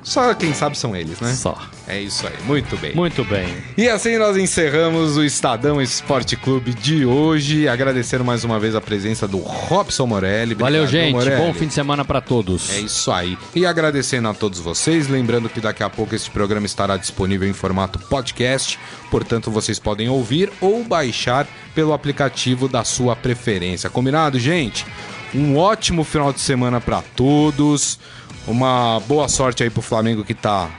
Só 0.01 0.33
quem 0.33 0.53
sabe 0.53 0.75
são 0.77 0.95
eles, 0.95 1.19
né? 1.19 1.31
Só. 1.33 1.55
É 1.87 1.99
isso 1.99 2.25
aí. 2.25 2.33
Muito 2.45 2.75
bem. 2.77 2.95
Muito 2.95 3.23
bem. 3.23 3.47
E 3.77 3.87
assim 3.87 4.17
nós 4.17 4.35
encerramos 4.37 5.17
o 5.17 5.23
Estadão 5.23 5.81
Esporte 5.81 6.35
Clube 6.35 6.73
de 6.73 7.05
hoje. 7.05 7.67
Agradecendo 7.67 8.25
mais 8.25 8.43
uma 8.43 8.59
vez 8.59 8.75
a 8.75 8.81
presença 8.81 9.27
do 9.27 9.37
Robson 9.37 10.07
Morelli. 10.07 10.55
Valeu, 10.55 10.83
Obrigado, 10.83 11.05
gente. 11.05 11.13
Morelli. 11.13 11.41
Bom 11.41 11.53
fim 11.53 11.67
de 11.67 11.73
semana 11.73 12.03
pra 12.03 12.21
todos. 12.21 12.71
É 12.71 12.79
isso 12.79 13.11
aí. 13.11 13.37
E 13.53 13.65
agradecendo 13.65 14.27
a 14.27 14.33
todos 14.33 14.59
vocês, 14.59 15.07
lembrando 15.07 15.47
que 15.47 15.61
daqui 15.61 15.83
a 15.83 15.89
pouco 15.89 16.15
este 16.15 16.31
programa 16.31 16.65
estará 16.65 16.97
disponível 16.97 17.47
em 17.47 17.53
formato 17.53 17.99
podcast, 17.99 18.79
portanto 19.11 19.51
vocês 19.51 19.77
podem 19.77 20.09
ouvir 20.09 20.51
ou 20.59 20.83
baixar 20.83 21.47
pelo 21.75 21.93
aplicativo 21.93 22.67
da 22.67 22.83
sua 22.83 23.15
preferência. 23.15 23.89
Combinado, 23.89 24.39
gente? 24.39 24.85
Um 25.33 25.57
ótimo 25.57 26.03
final 26.03 26.33
de 26.33 26.39
semana 26.39 26.81
para 26.81 27.01
todos. 27.15 27.99
Uma 28.47 28.99
boa 29.01 29.27
sorte 29.27 29.63
aí 29.63 29.69
pro 29.69 29.81
Flamengo 29.81 30.23
que 30.23 30.33
tá 30.33 30.69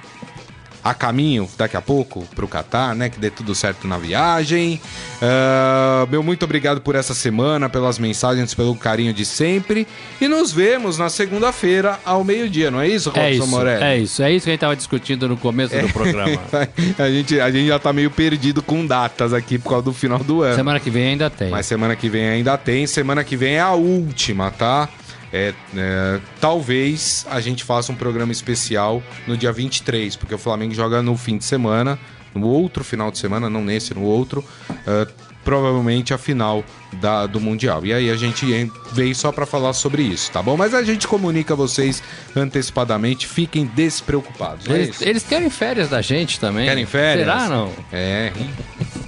a 0.91 0.95
caminho 0.95 1.49
daqui 1.59 1.77
a 1.77 1.83
pouco 1.83 2.25
pro 2.35 2.47
Catar, 2.47 2.95
né? 2.95 3.09
Que 3.09 3.19
dê 3.19 3.29
tudo 3.29 3.55
certo 3.55 3.89
na 3.89 3.99
viagem. 3.99 4.81
Uh, 5.17 6.07
meu 6.09 6.23
muito 6.23 6.45
obrigado 6.45 6.81
por 6.81 6.95
essa 6.95 7.13
semana, 7.13 7.69
pelas 7.69 7.99
mensagens, 7.99 8.55
pelo 8.55 8.75
carinho 8.77 9.13
de 9.13 9.25
sempre. 9.25 9.87
E 10.21 10.29
nos 10.29 10.53
vemos 10.53 10.97
na 10.97 11.09
segunda-feira 11.09 11.99
ao 12.05 12.23
meio-dia, 12.23 12.71
não 12.71 12.81
é 12.81 12.89
isso, 12.89 13.11
Robson 13.11 13.23
é 13.23 13.33
isso, 13.33 13.47
Morelli? 13.49 13.85
É 13.85 13.99
isso, 13.99 14.23
é 14.23 14.33
isso 14.33 14.45
que 14.45 14.51
a 14.51 14.53
gente 14.53 14.61
tava 14.61 14.77
discutindo 14.77 15.29
no 15.29 15.37
começo 15.37 15.75
é. 15.75 15.83
do 15.83 15.89
programa. 15.89 16.41
a, 16.99 17.11
gente, 17.11 17.41
a 17.41 17.51
gente 17.51 17.67
já 17.67 17.79
tá 17.79 17.93
meio 17.93 18.11
perdido 18.11 18.63
com 18.63 18.87
datas 18.87 19.33
aqui 19.33 19.59
por 19.59 19.71
causa 19.71 19.85
do 19.85 19.93
final 19.93 20.21
do 20.21 20.43
ano. 20.43 20.55
Semana 20.55 20.79
que 20.79 20.91
vem 20.91 21.09
ainda 21.09 21.29
tem. 21.29 21.51
Mas 21.51 21.67
semana 21.67 21.97
que 21.97 22.09
vem 22.09 22.29
ainda 22.29 22.57
tem. 22.57 22.87
Semana 22.87 23.25
que 23.25 23.37
vem 23.37 23.55
é 23.55 23.61
a 23.61 23.73
última, 23.73 24.53
tá? 24.53 24.89
É, 25.33 25.53
é, 25.77 26.21
talvez 26.41 27.27
a 27.31 27.41
gente 27.41 27.65
faça 27.65 27.93
um 27.93 27.95
programa 27.95 28.33
especial 28.33 29.03
no 29.27 29.37
dia 29.37 29.53
23, 29.53 30.17
porque 30.17 30.35
o 30.35 30.39
Flamengo 30.39 30.75
joga 30.75 31.03
no 31.03 31.17
fim 31.17 31.37
de 31.37 31.45
semana, 31.45 31.99
no 32.35 32.49
outro 32.49 32.85
final 32.85 33.11
de 33.11 33.19
semana, 33.19 33.51
não 33.51 33.65
nesse, 33.65 33.95
no 33.95 34.03
outro, 34.03 34.45
uh, 34.71 35.27
provavelmente 35.45 36.13
a 36.13 36.19
final 36.19 36.65
da, 36.95 37.27
do 37.27 37.41
Mundial. 37.41 37.87
E 37.87 37.93
aí 37.93 38.11
a 38.11 38.17
gente 38.17 38.45
veio 38.93 39.15
só 39.15 39.31
para 39.31 39.47
falar 39.47 39.73
sobre 39.73 40.03
isso, 40.03 40.31
tá 40.33 40.43
bom? 40.43 40.57
Mas 40.57 40.75
a 40.75 40.83
gente 40.83 41.07
comunica 41.07 41.55
a 41.55 41.57
vocês 41.57 42.03
antecipadamente, 42.35 43.27
fiquem 43.27 43.65
despreocupados. 43.65 44.69
É 44.69 44.73
eles, 44.73 45.01
eles, 45.01 45.23
querem 45.23 45.49
férias 45.49 45.89
da 45.89 46.03
gente 46.03 46.41
também. 46.41 46.67
Querem 46.67 46.85
férias? 46.85 47.27
Será 47.27 47.49
não? 47.49 47.73
É. 47.93 48.33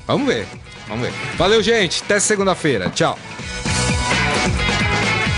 Vamos 0.07 0.29
ver. 0.29 0.47
Vamos 0.87 1.07
ver. 1.07 1.13
Valeu, 1.37 1.63
gente. 1.63 2.03
Até 2.03 2.21
segunda-feira. 2.21 2.89
Tchau. 2.91 3.19